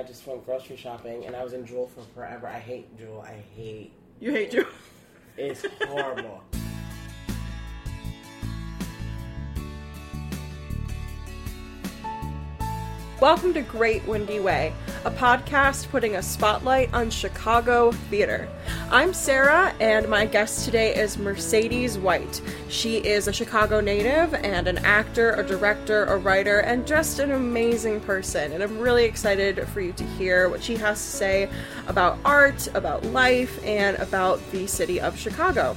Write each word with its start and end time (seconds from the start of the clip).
I 0.00 0.02
just 0.02 0.26
went 0.26 0.46
grocery 0.46 0.78
shopping, 0.78 1.26
and 1.26 1.36
I 1.36 1.44
was 1.44 1.52
in 1.52 1.66
Jewel 1.66 1.86
for 1.86 2.00
forever. 2.14 2.46
I 2.46 2.58
hate 2.58 2.96
Jewel. 2.96 3.20
I 3.20 3.34
hate. 3.54 3.92
You 4.18 4.30
hate 4.30 4.50
Jewel. 4.50 4.64
It's 5.36 5.66
horrible. 5.86 6.42
Welcome 13.20 13.52
to 13.52 13.60
Great 13.60 14.02
Windy 14.08 14.40
Way, 14.40 14.72
a 15.04 15.10
podcast 15.10 15.90
putting 15.90 16.16
a 16.16 16.22
spotlight 16.22 16.90
on 16.94 17.10
Chicago 17.10 17.92
theater. 17.92 18.48
I'm 18.92 19.14
Sarah, 19.14 19.72
and 19.78 20.08
my 20.08 20.26
guest 20.26 20.64
today 20.64 20.92
is 20.96 21.16
Mercedes 21.16 21.96
White. 21.96 22.42
She 22.68 22.96
is 22.96 23.28
a 23.28 23.32
Chicago 23.32 23.78
native 23.78 24.34
and 24.34 24.66
an 24.66 24.78
actor, 24.78 25.30
a 25.34 25.46
director, 25.46 26.06
a 26.06 26.16
writer, 26.16 26.58
and 26.58 26.84
just 26.84 27.20
an 27.20 27.30
amazing 27.30 28.00
person. 28.00 28.50
And 28.50 28.64
I'm 28.64 28.80
really 28.80 29.04
excited 29.04 29.64
for 29.68 29.80
you 29.80 29.92
to 29.92 30.02
hear 30.02 30.48
what 30.48 30.60
she 30.60 30.74
has 30.78 30.98
to 30.98 31.06
say 31.08 31.48
about 31.86 32.18
art, 32.24 32.66
about 32.74 33.04
life, 33.04 33.64
and 33.64 33.96
about 33.98 34.40
the 34.50 34.66
city 34.66 35.00
of 35.00 35.16
Chicago. 35.16 35.76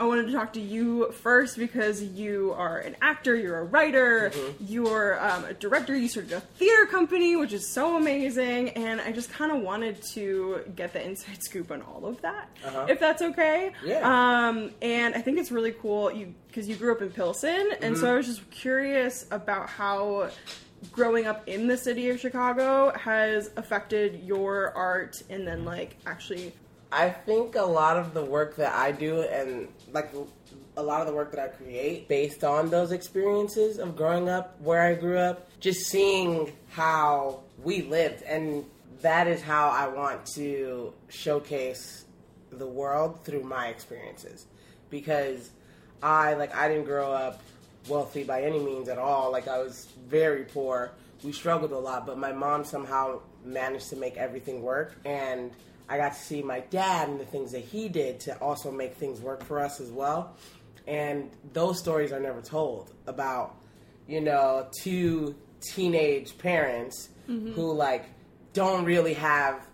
I 0.00 0.04
wanted 0.04 0.28
to 0.28 0.32
talk 0.32 0.54
to 0.54 0.60
you 0.62 1.12
first 1.12 1.58
because 1.58 2.02
you 2.02 2.54
are 2.56 2.78
an 2.78 2.96
actor, 3.02 3.36
you're 3.36 3.58
a 3.58 3.64
writer, 3.64 4.32
you're 4.58 5.22
um, 5.22 5.44
a 5.44 5.52
director, 5.52 5.94
you 5.94 6.08
started 6.08 6.32
a 6.32 6.40
theater 6.40 6.86
company, 6.86 7.36
which 7.36 7.52
is 7.52 7.68
so 7.68 7.98
amazing. 7.98 8.70
And 8.70 8.98
I 9.02 9.12
just 9.12 9.30
kind 9.30 9.52
of 9.52 9.60
wanted 9.60 10.00
to 10.14 10.62
get 10.74 10.94
the 10.94 11.06
inside 11.06 11.42
scoop 11.42 11.70
on 11.70 11.82
all 11.82 12.06
of 12.06 12.18
that, 12.22 12.48
Uh-huh. 12.64 12.86
if 12.88 12.98
that's 12.98 13.20
okay. 13.20 13.72
Yeah. 13.84 14.00
Um, 14.48 14.70
and 14.80 15.14
I 15.14 15.20
think 15.20 15.38
it's 15.38 15.50
really 15.52 15.72
cool 15.72 16.10
you 16.10 16.34
because 16.46 16.66
you 16.66 16.76
grew 16.76 16.92
up 16.92 17.02
in 17.02 17.10
Pilsen, 17.10 17.70
and 17.82 17.96
so 17.96 18.10
I 18.12 18.16
was 18.16 18.26
just 18.26 18.50
curious 18.50 19.26
about 19.30 19.68
how 19.68 20.30
growing 20.92 21.26
up 21.26 21.46
in 21.46 21.66
the 21.68 21.76
city 21.76 22.08
of 22.08 22.18
Chicago 22.18 22.90
has 22.98 23.50
affected 23.56 24.22
your 24.24 24.72
art, 24.74 25.22
and 25.28 25.46
then 25.46 25.66
like 25.66 25.98
actually 26.06 26.54
I 26.92 27.08
think 27.10 27.54
a 27.54 27.62
lot 27.62 27.96
of 27.98 28.14
the 28.14 28.24
work 28.24 28.56
that 28.56 28.74
I 28.74 28.90
do 28.90 29.20
and 29.22 29.68
like 29.92 30.12
a 30.76 30.82
lot 30.82 31.00
of 31.00 31.06
the 31.06 31.12
work 31.12 31.32
that 31.32 31.40
I 31.40 31.48
create 31.48 32.08
based 32.08 32.44
on 32.44 32.70
those 32.70 32.92
experiences 32.92 33.78
of 33.78 33.96
growing 33.96 34.28
up 34.28 34.60
where 34.60 34.82
I 34.82 34.94
grew 34.94 35.18
up, 35.18 35.48
just 35.60 35.86
seeing 35.86 36.52
how 36.70 37.40
we 37.62 37.82
lived. 37.82 38.22
And 38.22 38.64
that 39.02 39.26
is 39.26 39.42
how 39.42 39.68
I 39.68 39.88
want 39.88 40.26
to 40.34 40.92
showcase 41.08 42.04
the 42.50 42.66
world 42.66 43.24
through 43.24 43.42
my 43.42 43.68
experiences. 43.68 44.46
Because 44.90 45.50
I 46.02 46.34
like 46.34 46.54
I 46.54 46.68
didn't 46.68 46.84
grow 46.84 47.12
up 47.12 47.42
wealthy 47.88 48.24
by 48.24 48.42
any 48.42 48.58
means 48.58 48.88
at 48.88 48.98
all. 48.98 49.30
Like 49.32 49.48
I 49.48 49.58
was 49.58 49.88
very 50.06 50.44
poor. 50.44 50.92
We 51.22 51.32
struggled 51.32 51.72
a 51.72 51.78
lot 51.78 52.06
but 52.06 52.18
my 52.18 52.32
mom 52.32 52.64
somehow 52.64 53.20
managed 53.44 53.90
to 53.90 53.96
make 53.96 54.16
everything 54.16 54.62
work. 54.62 54.96
And 55.04 55.50
I 55.90 55.96
got 55.96 56.14
to 56.14 56.18
see 56.18 56.40
my 56.40 56.60
dad 56.60 57.08
and 57.08 57.18
the 57.18 57.24
things 57.24 57.50
that 57.52 57.64
he 57.64 57.88
did 57.88 58.20
to 58.20 58.38
also 58.38 58.70
make 58.70 58.94
things 58.94 59.20
work 59.20 59.42
for 59.42 59.58
us 59.58 59.80
as 59.80 59.90
well. 59.90 60.36
And 60.86 61.30
those 61.52 61.78
stories 61.80 62.12
are 62.12 62.20
never 62.20 62.40
told 62.40 62.92
about 63.06 63.56
you 64.06 64.20
know 64.20 64.68
two 64.82 65.34
teenage 65.60 66.38
parents 66.38 67.08
who 67.26 67.72
like 67.72 68.06
don't 68.52 68.84
really 68.84 69.14
have 69.14 69.66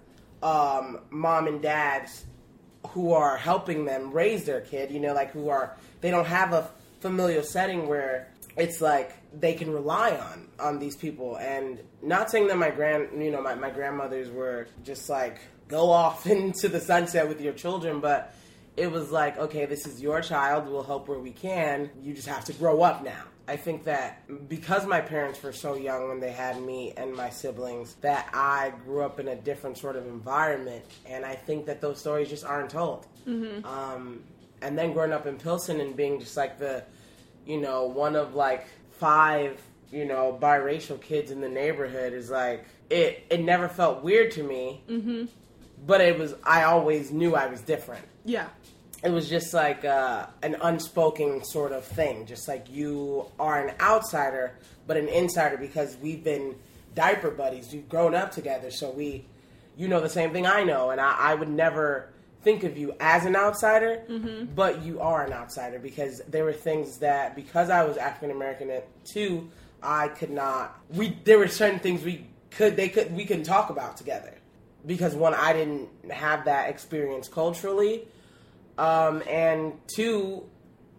um, 0.42 1.00
mom 1.11 1.47
and 1.47 1.62
dads 1.62 2.27
who 2.89 3.12
are 3.12 3.37
helping 3.37 3.84
them 3.87 4.12
raise 4.12 4.44
their 4.44 4.61
kid, 4.61 4.91
you 4.91 5.00
know, 5.00 5.14
like 5.14 5.33
who 5.33 5.48
are 5.48 5.77
they 6.00 6.11
don't 6.11 6.27
have 6.27 6.53
a 6.53 6.69
familial 7.00 7.42
setting 7.42 7.89
where 7.89 8.28
it's 8.56 8.81
like 8.81 9.12
they 9.39 9.55
can 9.55 9.70
rely 9.70 10.17
on 10.17 10.48
on 10.59 10.78
these 10.78 10.97
people. 10.97 11.37
And 11.37 11.81
not 12.03 12.31
saying 12.31 12.48
that 12.48 12.59
my 12.59 12.70
grand 12.70 13.22
you 13.22 13.31
know 13.31 13.42
my, 13.42 13.55
my 13.55 13.70
grandmothers 13.70 14.31
were 14.31 14.69
just 14.84 15.09
like 15.09 15.39
go 15.69 15.91
off 15.91 16.27
into 16.36 16.69
the 16.69 16.81
sunset 16.81 17.28
with 17.28 17.41
your 17.41 17.53
children 17.53 18.00
but 18.00 18.34
it 18.77 18.91
was 18.91 19.10
like 19.10 19.38
okay 19.38 19.66
this 19.66 19.87
is 19.87 20.00
your 20.00 20.21
child 20.21 20.69
we'll 20.69 20.82
help 20.82 21.09
where 21.09 21.19
we 21.19 21.31
can 21.31 21.91
you 22.03 22.15
just 22.15 22.28
have 22.28 22.44
to 22.44 22.53
grow 22.54 22.82
up 22.82 23.04
now 23.04 23.25
I 23.49 23.56
think 23.56 23.84
that 23.84 24.22
because 24.49 24.87
my 24.87 25.00
parents 25.00 25.41
were 25.43 25.53
so 25.53 25.76
young 25.76 26.09
when 26.09 26.19
they 26.19 26.32
had 26.32 26.60
me 26.60 26.93
and 26.97 27.15
my 27.15 27.31
siblings, 27.31 27.94
that 28.00 28.28
I 28.32 28.72
grew 28.84 29.03
up 29.03 29.21
in 29.21 29.28
a 29.28 29.37
different 29.37 29.78
sort 29.78 29.94
of 29.97 30.06
environment, 30.06 30.84
and 31.06 31.25
I 31.25 31.34
think 31.34 31.66
that 31.66 31.81
those 31.81 32.00
stories 32.00 32.28
just 32.28 32.44
aren't 32.44 32.71
told. 32.71 33.06
Um, 33.65 34.25
and 34.62 34.76
then 34.76 34.93
growing 34.93 35.12
up 35.12 35.26
in 35.26 35.37
Pilsen 35.37 35.81
and 35.81 35.97
being 35.97 36.19
just 36.19 36.37
like 36.37 36.59
the, 36.59 36.82
you 37.47 37.60
know, 37.60 37.84
one 37.84 38.16
of 38.16 38.34
like 38.34 38.66
five, 38.99 39.60
you 39.93 40.05
know, 40.05 40.37
biracial 40.41 41.00
kids 41.00 41.31
in 41.31 41.41
the 41.41 41.49
neighborhood 41.49 42.12
is 42.12 42.31
like 42.31 42.65
it. 42.91 43.26
It 43.31 43.43
never 43.43 43.69
felt 43.69 44.03
weird 44.03 44.32
to 44.32 44.43
me, 44.43 44.82
mm-hmm. 44.88 45.26
But 45.87 46.01
it 46.01 46.19
was. 46.19 46.35
I 46.45 46.65
always 46.65 47.11
knew 47.13 47.35
I 47.35 47.47
was 47.47 47.61
different 47.61 48.05
yeah. 48.27 48.49
it 49.03 49.11
was 49.11 49.29
just 49.29 49.55
like 49.55 49.85
uh, 49.85 50.27
an 50.43 50.57
unspoken 50.61 51.45
sort 51.45 51.73
of 51.73 51.85
thing. 51.85 52.27
Just 52.27 52.49
like 52.49 52.67
you 52.71 53.27
are 53.39 53.67
an 53.67 53.75
outsider, 53.81 54.53
but 54.87 54.97
an 54.97 55.09
insider 55.09 55.57
because 55.57 55.97
we've 56.03 56.23
been 56.23 56.57
diaper 56.95 57.31
buddies. 57.31 57.73
We've 57.73 57.89
grown 57.89 58.15
up 58.15 58.33
together, 58.33 58.71
so 58.71 58.91
we, 58.91 59.25
you 59.77 59.89
know, 59.89 60.01
the 60.01 60.09
same 60.09 60.33
thing 60.33 60.47
I 60.47 60.65
know, 60.65 60.91
and 60.91 61.01
I, 61.01 61.17
I 61.19 61.35
would 61.35 61.49
never 61.49 62.11
think 62.43 62.65
of 62.65 62.77
you 62.77 62.95
as 63.01 63.25
an 63.25 63.35
outsider, 63.37 64.03
but 64.55 64.83
you 64.83 65.01
are 65.01 65.25
an 65.25 65.33
outsider 65.33 65.79
because 65.79 66.21
there 66.29 66.45
were 66.45 66.53
things 66.53 66.99
that 66.99 67.35
because 67.35 67.71
I 67.71 67.85
was 67.85 67.97
African 67.97 68.31
American 68.31 68.71
too, 69.05 69.49
I 69.83 70.09
could 70.09 70.31
not. 70.31 70.81
We 70.91 71.17
there 71.25 71.39
were 71.39 71.49
certain 71.49 71.79
things 71.79 72.03
we 72.03 72.27
could 72.51 72.77
they 72.77 72.89
could 72.89 73.15
we 73.15 73.25
couldn't 73.25 73.45
talk 73.45 73.71
about 73.71 73.97
together 73.97 74.33
because 74.87 75.15
one 75.15 75.35
I 75.35 75.53
didn't 75.53 75.89
have 76.11 76.45
that 76.45 76.71
experience 76.71 77.29
culturally 77.29 78.07
um, 78.79 79.23
and 79.29 79.75
two, 79.87 80.45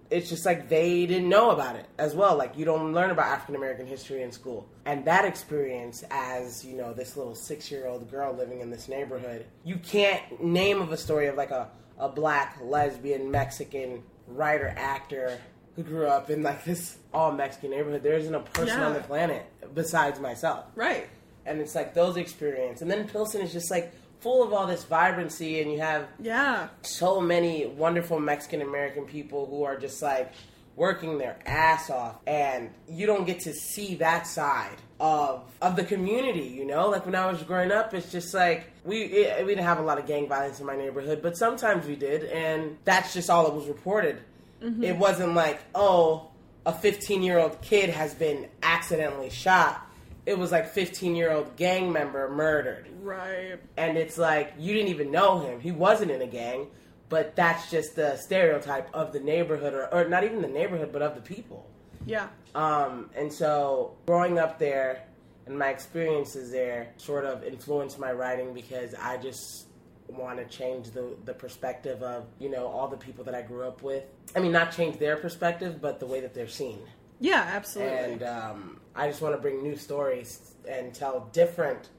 it's 0.09 0.29
just 0.29 0.45
like 0.45 0.69
they 0.69 1.05
didn't 1.05 1.29
know 1.29 1.51
about 1.51 1.75
it 1.75 1.85
as 1.97 2.15
well. 2.15 2.37
Like 2.37 2.57
you 2.57 2.65
don't 2.65 2.93
learn 2.93 3.11
about 3.11 3.27
African 3.27 3.55
American 3.55 3.85
history 3.85 4.23
in 4.23 4.31
school. 4.31 4.67
And 4.85 5.05
that 5.05 5.25
experience 5.25 6.03
as, 6.09 6.65
you 6.65 6.75
know, 6.77 6.93
this 6.93 7.17
little 7.17 7.35
six 7.35 7.69
year 7.69 7.87
old 7.87 8.09
girl 8.09 8.33
living 8.33 8.61
in 8.61 8.69
this 8.69 8.87
neighborhood, 8.87 9.45
you 9.63 9.77
can't 9.77 10.43
name 10.43 10.81
of 10.81 10.91
a 10.91 10.97
story 10.97 11.27
of 11.27 11.35
like 11.35 11.51
a, 11.51 11.69
a 11.97 12.09
black, 12.09 12.57
lesbian, 12.63 13.29
Mexican 13.29 14.03
writer, 14.27 14.73
actor 14.77 15.37
who 15.75 15.83
grew 15.83 16.07
up 16.07 16.29
in 16.29 16.41
like 16.41 16.63
this 16.63 16.97
all 17.13 17.31
Mexican 17.31 17.71
neighborhood. 17.71 18.01
There 18.01 18.17
isn't 18.17 18.33
a 18.33 18.39
person 18.39 18.79
on 18.79 18.93
the 18.93 19.01
planet 19.01 19.45
besides 19.75 20.19
myself 20.19 20.65
Right. 20.75 21.07
And 21.47 21.59
it's 21.61 21.75
like 21.75 21.93
those 21.93 22.17
experience 22.17 22.81
and 22.81 22.89
then 22.91 23.07
pilsen 23.07 23.41
is 23.41 23.51
just 23.53 23.71
like 23.71 23.91
full 24.19 24.43
of 24.43 24.51
all 24.53 24.67
this 24.67 24.83
vibrancy 24.83 25.61
and 25.61 25.71
you 25.71 25.79
have 25.79 26.07
Yeah. 26.21 26.67
so 26.81 27.21
many 27.21 27.65
wonderful 27.65 28.19
mexican 28.19 28.61
american 28.61 29.05
people 29.05 29.45
who 29.45 29.63
are 29.63 29.77
just 29.77 30.01
like 30.01 30.31
working 30.75 31.17
their 31.17 31.39
ass 31.47 31.89
off. 31.89 32.17
And 32.27 32.69
you 32.87 33.07
don't 33.07 33.25
get 33.25 33.39
to 33.41 33.53
see 33.53 33.95
that 33.95 34.27
side 34.27 34.75
of 34.99 35.43
of 35.61 35.75
the 35.75 35.83
community 35.83 36.41
you 36.47 36.65
know? 36.65 36.89
Like 36.89 37.05
when 37.05 37.15
i 37.15 37.25
was 37.31 37.41
growing 37.43 37.71
up 37.71 37.93
it's 37.95 38.11
just 38.11 38.33
like 38.33 38.71
we 38.83 39.01
it, 39.03 39.43
we 39.45 39.53
didn't 39.53 39.65
have 39.65 39.79
a 39.79 39.81
lot 39.83 39.97
of 39.97 40.05
gang 40.05 40.27
violence 40.27 40.59
in 40.59 40.65
my 40.67 40.75
neighborhood 40.75 41.21
but 41.23 41.35
sometimes 41.37 41.87
we 41.87 41.95
did 41.95 42.25
and 42.25 42.77
that's 42.85 43.13
just 43.13 43.29
all 43.29 43.45
that 43.45 43.53
was 43.55 43.65
reported. 43.67 44.17
Mm-hmm. 44.63 44.83
It 44.83 44.97
wasn't 44.97 45.33
like 45.35 45.59
oh 45.73 46.27
a 46.65 46.73
15 46.73 47.23
year 47.23 47.39
old 47.39 47.59
kid 47.61 47.89
has 47.89 48.13
been 48.13 48.47
accidentally 48.61 49.29
shot 49.31 49.86
it 50.27 50.37
was 50.37 50.51
like 50.51 50.67
15 50.69 51.15
year 51.15 51.31
old 51.31 51.55
gang 51.55 51.91
member 51.91 52.29
murdered 52.29 52.87
Right. 53.01 53.57
and 53.77 53.97
it's 53.97 54.17
like 54.17 54.53
you 54.59 54.73
didn't 54.73 54.89
even 54.89 55.09
know 55.09 55.39
him. 55.39 55.59
He 55.61 55.71
wasn't 55.71 56.11
in 56.11 56.21
a 56.21 56.27
gang, 56.27 56.67
but 57.09 57.35
that's 57.35 57.71
just 57.71 57.95
the 57.95 58.17
stereotype 58.17 58.89
of 58.93 59.13
the 59.13 59.21
neighborhood, 59.21 59.73
or, 59.73 59.91
or 59.93 60.07
not 60.09 60.23
even 60.25 60.41
the 60.41 60.47
neighborhood, 60.49 60.91
but 60.91 61.01
of 61.01 61.15
the 61.15 61.21
people. 61.21 61.65
Yeah. 62.05 62.27
Um, 62.53 63.09
and 63.15 63.31
so 63.31 63.95
growing 64.05 64.37
up 64.37 64.59
there 64.59 65.03
and 65.45 65.57
my 65.57 65.69
experiences 65.69 66.51
there 66.51 66.89
sort 66.97 67.23
of 67.23 67.43
influenced 67.43 67.97
my 67.97 68.11
writing 68.11 68.53
because 68.53 68.93
I 69.01 69.15
just 69.17 69.67
want 70.09 70.37
to 70.39 70.45
change 70.45 70.91
the 70.91 71.15
the 71.25 71.33
perspective 71.33 72.01
of 72.01 72.25
you 72.39 72.49
know 72.49 72.67
all 72.67 72.87
the 72.89 72.95
people 72.97 73.23
that 73.25 73.35
I 73.35 73.41
grew 73.43 73.65
up 73.65 73.81
with. 73.81 74.03
I 74.35 74.39
mean, 74.39 74.51
not 74.51 74.73
change 74.73 74.99
their 74.99 75.15
perspective, 75.15 75.79
but 75.81 75.99
the 76.01 76.05
way 76.05 76.19
that 76.19 76.33
they're 76.33 76.47
seen. 76.49 76.79
Yeah, 77.19 77.43
absolutely. 77.53 77.97
And 77.97 78.23
um, 78.23 78.79
I 78.97 79.07
just 79.07 79.21
want 79.21 79.35
to 79.35 79.41
bring 79.41 79.61
new 79.63 79.75
stories 79.75 80.53
and 80.67 80.93
tell 80.93 81.29
different. 81.31 81.89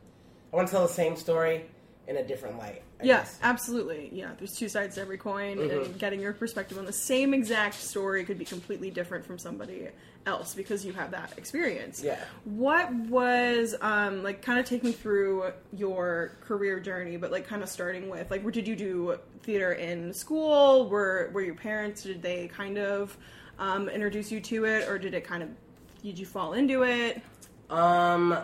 I 0.52 0.56
want 0.56 0.68
to 0.68 0.72
tell 0.72 0.86
the 0.86 0.92
same 0.92 1.16
story 1.16 1.64
in 2.08 2.16
a 2.16 2.24
different 2.24 2.58
light. 2.58 2.82
I 3.00 3.04
yeah, 3.04 3.18
guess. 3.18 3.38
absolutely. 3.42 4.08
Yeah, 4.12 4.30
there's 4.38 4.56
two 4.56 4.68
sides 4.68 4.96
to 4.96 5.02
every 5.02 5.18
coin, 5.18 5.58
Mm-hmm. 5.58 5.84
and 5.84 5.98
getting 5.98 6.20
your 6.20 6.32
perspective 6.32 6.78
on 6.78 6.86
the 6.86 6.92
same 6.92 7.32
exact 7.34 7.74
story 7.74 8.24
could 8.24 8.38
be 8.38 8.44
completely 8.44 8.90
different 8.90 9.24
from 9.24 9.38
somebody 9.38 9.88
else 10.26 10.54
because 10.54 10.84
you 10.84 10.92
have 10.94 11.10
that 11.12 11.32
experience. 11.38 12.02
Yeah. 12.02 12.18
What 12.44 12.92
was 12.92 13.74
um 13.80 14.22
like 14.24 14.42
kind 14.42 14.58
of 14.58 14.66
take 14.66 14.82
me 14.82 14.92
through 14.92 15.52
your 15.72 16.32
career 16.40 16.80
journey, 16.80 17.16
but 17.18 17.30
like 17.30 17.46
kind 17.46 17.62
of 17.62 17.68
starting 17.68 18.08
with 18.08 18.30
like, 18.30 18.42
where 18.42 18.50
did 18.52 18.66
you 18.66 18.74
do 18.74 19.18
theater 19.42 19.72
in 19.72 20.12
school? 20.12 20.88
Were 20.88 21.30
were 21.32 21.42
your 21.42 21.54
parents 21.54 22.02
did 22.02 22.20
they 22.22 22.48
kind 22.48 22.78
of 22.78 23.16
um, 23.58 23.88
introduce 23.88 24.32
you 24.32 24.40
to 24.40 24.64
it, 24.64 24.88
or 24.88 24.98
did 24.98 25.14
it 25.14 25.24
kind 25.24 25.42
of 25.42 25.48
did 26.02 26.18
you 26.18 26.26
fall 26.26 26.52
into 26.52 26.84
it? 26.84 27.20
Um, 27.70 28.36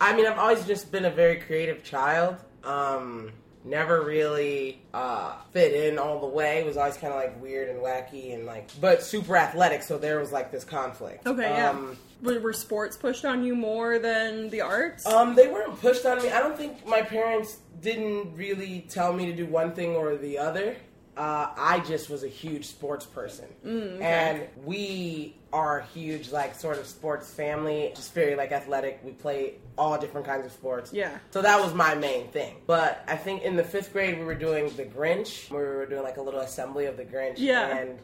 I 0.00 0.14
mean, 0.16 0.26
I've 0.26 0.38
always 0.38 0.66
just 0.66 0.90
been 0.90 1.04
a 1.04 1.10
very 1.10 1.36
creative 1.36 1.84
child. 1.84 2.36
Um, 2.64 3.32
never 3.64 4.02
really 4.02 4.82
uh, 4.92 5.36
fit 5.52 5.72
in 5.72 5.98
all 5.98 6.20
the 6.20 6.26
way. 6.26 6.64
Was 6.64 6.76
always 6.76 6.96
kind 6.96 7.12
of 7.12 7.20
like 7.20 7.40
weird 7.40 7.68
and 7.68 7.80
wacky 7.80 8.34
and 8.34 8.46
like, 8.46 8.68
but 8.80 9.02
super 9.02 9.36
athletic. 9.36 9.82
So 9.82 9.98
there 9.98 10.18
was 10.18 10.32
like 10.32 10.50
this 10.50 10.64
conflict. 10.64 11.26
Okay, 11.26 11.42
yeah. 11.42 11.70
Um, 11.70 11.96
Were, 12.22 12.40
were 12.40 12.52
sports 12.52 12.96
pushed 12.96 13.24
on 13.24 13.44
you 13.44 13.54
more 13.54 13.98
than 13.98 14.48
the 14.50 14.60
arts? 14.62 15.06
Um, 15.06 15.34
they 15.34 15.48
weren't 15.48 15.80
pushed 15.80 16.04
on 16.06 16.22
me. 16.22 16.30
I 16.30 16.40
don't 16.40 16.56
think 16.56 16.86
my 16.86 17.02
parents 17.02 17.58
didn't 17.80 18.34
really 18.36 18.86
tell 18.88 19.12
me 19.12 19.26
to 19.26 19.32
do 19.32 19.46
one 19.46 19.72
thing 19.72 19.94
or 19.96 20.16
the 20.16 20.38
other. 20.38 20.76
Uh, 21.16 21.48
I 21.58 21.80
just 21.80 22.08
was 22.08 22.24
a 22.24 22.28
huge 22.28 22.64
sports 22.66 23.04
person, 23.04 23.44
Mm, 23.66 24.00
and 24.00 24.48
we 24.64 25.36
are 25.52 25.80
a 25.80 25.84
huge 25.86 26.32
like 26.32 26.54
sort 26.54 26.78
of 26.78 26.86
sports 26.86 27.30
family. 27.30 27.92
Just 27.94 28.14
very 28.14 28.34
like 28.34 28.50
athletic. 28.52 29.00
We 29.04 29.12
play 29.12 29.56
all 29.76 29.98
different 29.98 30.26
kinds 30.26 30.46
of 30.46 30.52
sports. 30.52 30.90
Yeah. 30.92 31.18
So 31.30 31.42
that 31.42 31.60
was 31.60 31.74
my 31.74 31.94
main 31.94 32.28
thing. 32.28 32.56
But 32.66 33.04
I 33.06 33.16
think 33.16 33.42
in 33.42 33.56
the 33.56 33.64
fifth 33.64 33.92
grade 33.92 34.18
we 34.18 34.24
were 34.24 34.34
doing 34.34 34.74
the 34.76 34.84
Grinch. 34.84 35.50
We 35.50 35.58
were 35.58 35.84
doing 35.84 36.02
like 36.02 36.16
a 36.16 36.22
little 36.22 36.40
assembly 36.40 36.86
of 36.86 36.96
the 36.96 37.04
Grinch. 37.04 37.34
Yeah. 37.36 37.76
And 37.76 37.98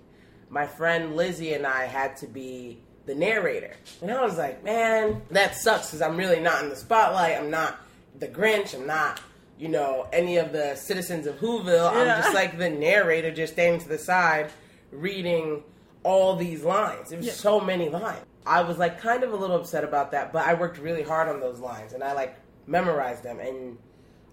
my 0.50 0.66
friend 0.66 1.16
Lizzie 1.16 1.54
and 1.54 1.66
I 1.66 1.84
had 1.86 2.16
to 2.18 2.26
be 2.26 2.82
the 3.06 3.14
narrator. 3.14 3.74
And 4.02 4.10
I 4.10 4.22
was 4.22 4.36
like, 4.36 4.62
man, 4.62 5.22
that 5.30 5.54
sucks 5.56 5.86
because 5.86 6.02
I'm 6.02 6.18
really 6.18 6.40
not 6.40 6.62
in 6.62 6.68
the 6.68 6.76
spotlight. 6.76 7.38
I'm 7.38 7.50
not 7.50 7.78
the 8.18 8.28
Grinch. 8.28 8.74
I'm 8.74 8.86
not, 8.86 9.18
you 9.58 9.68
know, 9.68 10.06
any 10.12 10.36
of 10.36 10.52
the 10.52 10.74
citizens 10.76 11.26
of 11.26 11.36
Whoville. 11.40 11.90
I'm 11.92 12.06
just 12.22 12.34
like 12.34 12.58
the 12.58 12.70
narrator, 12.70 13.30
just 13.32 13.54
standing 13.54 13.80
to 13.80 13.88
the 13.88 13.98
side, 13.98 14.50
reading 14.92 15.62
all 16.04 16.36
these 16.36 16.62
lines. 16.62 17.10
It 17.12 17.16
was 17.16 17.26
Yeah. 17.26 17.32
so 17.32 17.60
many 17.60 17.88
lines. 17.88 18.24
I 18.46 18.62
was 18.62 18.78
like 18.78 19.00
kind 19.00 19.22
of 19.24 19.32
a 19.32 19.36
little 19.36 19.56
upset 19.56 19.84
about 19.84 20.12
that, 20.12 20.32
but 20.32 20.46
I 20.46 20.54
worked 20.54 20.78
really 20.78 21.02
hard 21.02 21.28
on 21.28 21.40
those 21.40 21.58
lines 21.60 21.92
and 21.92 22.02
I 22.02 22.12
like 22.12 22.36
memorized 22.66 23.22
them. 23.24 23.40
And 23.40 23.78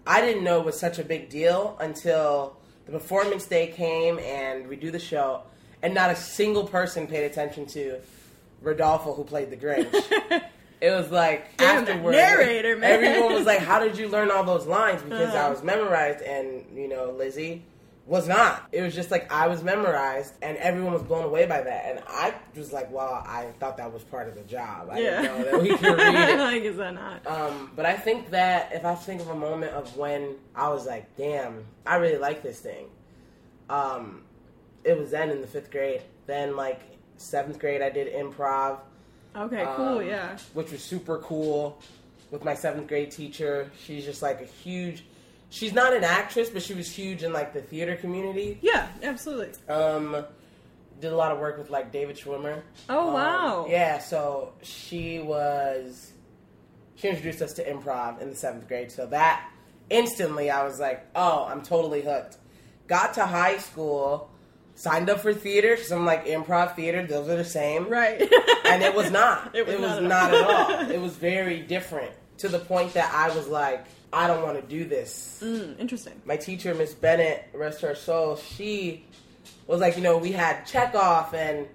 I 0.06 0.20
didn't 0.20 0.44
know 0.44 0.60
it 0.60 0.64
was 0.64 0.78
such 0.78 0.98
a 0.98 1.04
big 1.04 1.28
deal 1.28 1.76
until 1.80 2.56
the 2.86 2.92
performance 2.92 3.44
day 3.46 3.66
came 3.66 4.18
and 4.20 4.68
we 4.68 4.76
do 4.76 4.90
the 4.92 5.00
show, 5.00 5.42
and 5.82 5.92
not 5.92 6.10
a 6.10 6.16
single 6.16 6.66
person 6.66 7.06
paid 7.08 7.24
attention 7.24 7.66
to 7.66 7.98
Rodolfo 8.62 9.12
who 9.12 9.24
played 9.24 9.50
the 9.50 9.56
Grinch. 9.56 9.92
it 10.80 10.90
was 10.90 11.10
like 11.10 11.56
Damn, 11.56 11.84
that 11.86 12.02
narrator, 12.02 12.76
man. 12.76 13.04
everyone 13.04 13.34
was 13.34 13.46
like, 13.46 13.60
"How 13.60 13.78
did 13.80 13.96
you 13.98 14.08
learn 14.08 14.30
all 14.30 14.44
those 14.44 14.66
lines?" 14.66 15.02
Because 15.02 15.34
I 15.34 15.40
Uh-huh. 15.40 15.50
was 15.50 15.62
memorized, 15.62 16.22
and 16.22 16.64
you 16.76 16.88
know, 16.88 17.10
Lizzie 17.10 17.64
was 18.04 18.28
not. 18.28 18.68
It 18.70 18.82
was 18.82 18.94
just 18.94 19.10
like 19.10 19.32
I 19.32 19.48
was 19.48 19.64
memorized, 19.64 20.34
and 20.42 20.56
everyone 20.58 20.92
was 20.92 21.02
blown 21.02 21.24
away 21.24 21.44
by 21.46 21.60
that. 21.62 21.84
And 21.86 22.02
I 22.06 22.34
was 22.54 22.72
like, 22.72 22.90
"Well, 22.92 23.24
I 23.26 23.46
thought 23.58 23.78
that 23.78 23.92
was 23.92 24.04
part 24.04 24.28
of 24.28 24.34
the 24.34 24.42
job. 24.42 24.90
I 24.92 24.98
yeah. 25.00 25.22
didn't 25.22 25.38
know 25.38 25.44
that 25.50 25.62
we 25.62 25.68
could 25.76 25.98
read 25.98 26.14
it." 26.30 26.38
like, 26.38 26.62
is 26.62 26.76
that 26.76 26.94
not? 26.94 27.26
Um, 27.26 27.70
but 27.74 27.84
I 27.86 27.94
think 27.96 28.30
that 28.30 28.70
if 28.72 28.84
I 28.84 28.94
think 28.94 29.22
of 29.22 29.28
a 29.30 29.34
moment 29.34 29.72
of 29.72 29.96
when 29.96 30.36
I 30.54 30.68
was 30.68 30.86
like, 30.86 31.16
damn, 31.16 31.64
I 31.86 31.96
really 31.96 32.18
like 32.18 32.42
this 32.42 32.60
thing, 32.60 32.86
um, 33.70 34.22
it 34.84 34.96
was 34.98 35.10
then 35.10 35.30
in 35.30 35.40
the 35.40 35.46
fifth 35.46 35.70
grade. 35.70 36.02
Then, 36.26 36.54
like, 36.56 36.80
seventh 37.16 37.58
grade, 37.58 37.82
I 37.82 37.90
did 37.90 38.12
improv, 38.12 38.78
Okay, 39.36 39.64
cool, 39.76 39.98
um, 39.98 40.06
yeah. 40.06 40.38
which 40.54 40.72
was 40.72 40.82
super 40.82 41.18
cool 41.18 41.78
with 42.30 42.44
my 42.44 42.54
seventh 42.54 42.88
grade 42.88 43.10
teacher. 43.10 43.70
She's 43.84 44.04
just 44.04 44.22
like 44.22 44.40
a 44.40 44.44
huge, 44.46 45.04
she's 45.50 45.72
not 45.72 45.92
an 45.94 46.04
actress, 46.04 46.48
but 46.50 46.62
she 46.62 46.74
was 46.74 46.90
huge 46.90 47.22
in 47.22 47.32
like 47.32 47.52
the 47.52 47.60
theater 47.60 47.96
community. 47.96 48.58
Yeah, 48.62 48.88
absolutely. 49.02 49.50
Um, 49.72 50.24
did 51.00 51.12
a 51.12 51.16
lot 51.16 51.30
of 51.32 51.38
work 51.38 51.58
with 51.58 51.68
like 51.70 51.92
David 51.92 52.16
Schwimmer. 52.16 52.62
Oh, 52.88 53.08
Um, 53.08 53.14
wow. 53.14 53.66
Yeah, 53.68 53.98
so 53.98 54.54
she 54.62 55.18
was 55.20 56.12
she 56.94 57.08
introduced 57.08 57.42
us 57.42 57.52
to 57.54 57.64
improv 57.70 58.22
in 58.22 58.30
the 58.30 58.36
seventh 58.36 58.66
grade. 58.66 58.90
So 58.90 59.04
that 59.08 59.50
instantly 59.90 60.50
I 60.50 60.64
was 60.64 60.80
like, 60.80 61.06
oh, 61.14 61.44
I'm 61.44 61.60
totally 61.62 62.00
hooked. 62.00 62.38
Got 62.86 63.12
to 63.14 63.26
high 63.26 63.58
school, 63.58 64.30
signed 64.76 65.10
up 65.10 65.18
for 65.20 65.34
theater 65.34 65.74
because 65.74 65.90
I'm 65.90 66.04
like 66.06 66.26
improv 66.26 66.76
theater, 66.76 67.04
those 67.04 67.28
are 67.28 67.36
the 67.36 67.44
same. 67.44 67.88
Right. 67.88 68.20
And 68.64 68.82
it 68.82 68.94
was 68.94 69.10
not. 69.10 69.50
It 69.56 69.66
was 69.66 69.78
not 69.80 69.98
at 69.98 70.02
not 70.04 70.32
all. 70.34 70.50
at 70.50 70.84
all. 70.84 70.90
It 70.90 71.00
was 71.00 71.16
very 71.16 71.60
different 71.60 72.12
to 72.38 72.48
the 72.48 72.58
point 72.60 72.92
that 72.94 73.12
I 73.14 73.34
was 73.34 73.48
like, 73.48 73.84
I 74.12 74.26
don't 74.28 74.42
want 74.42 74.60
to 74.60 74.66
do 74.66 74.84
this 74.88 75.40
Mm, 75.42 75.78
interesting. 75.80 76.20
my 76.24 76.36
teacher, 76.36 76.74
Miss 76.74 76.94
Bennett, 76.94 77.48
rest 77.52 77.80
her 77.82 77.94
soul, 77.94 78.36
she 78.36 79.04
was 79.66 79.80
like, 79.80 79.96
you 79.96 80.02
know, 80.02 80.16
we 80.18 80.32
had 80.32 80.64
Chekhov 80.64 81.34
and 81.34 81.66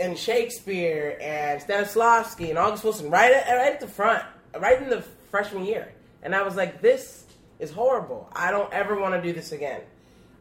and 0.00 0.16
Shakespeare 0.18 1.18
and 1.20 1.60
Stanislavski 1.60 2.48
and 2.48 2.58
August 2.58 2.82
Wilson 2.84 3.10
right 3.10 3.32
at, 3.32 3.46
right 3.54 3.72
at 3.72 3.80
the 3.80 3.86
front, 3.86 4.22
right 4.58 4.80
in 4.80 4.88
the 4.88 5.02
freshman 5.30 5.64
year, 5.64 5.92
and 6.22 6.34
I 6.34 6.42
was 6.42 6.56
like, 6.56 6.80
this 6.80 7.24
is 7.58 7.70
horrible. 7.70 8.28
I 8.34 8.50
don't 8.50 8.72
ever 8.72 8.98
want 8.98 9.14
to 9.14 9.22
do 9.22 9.32
this 9.32 9.52
again. 9.52 9.80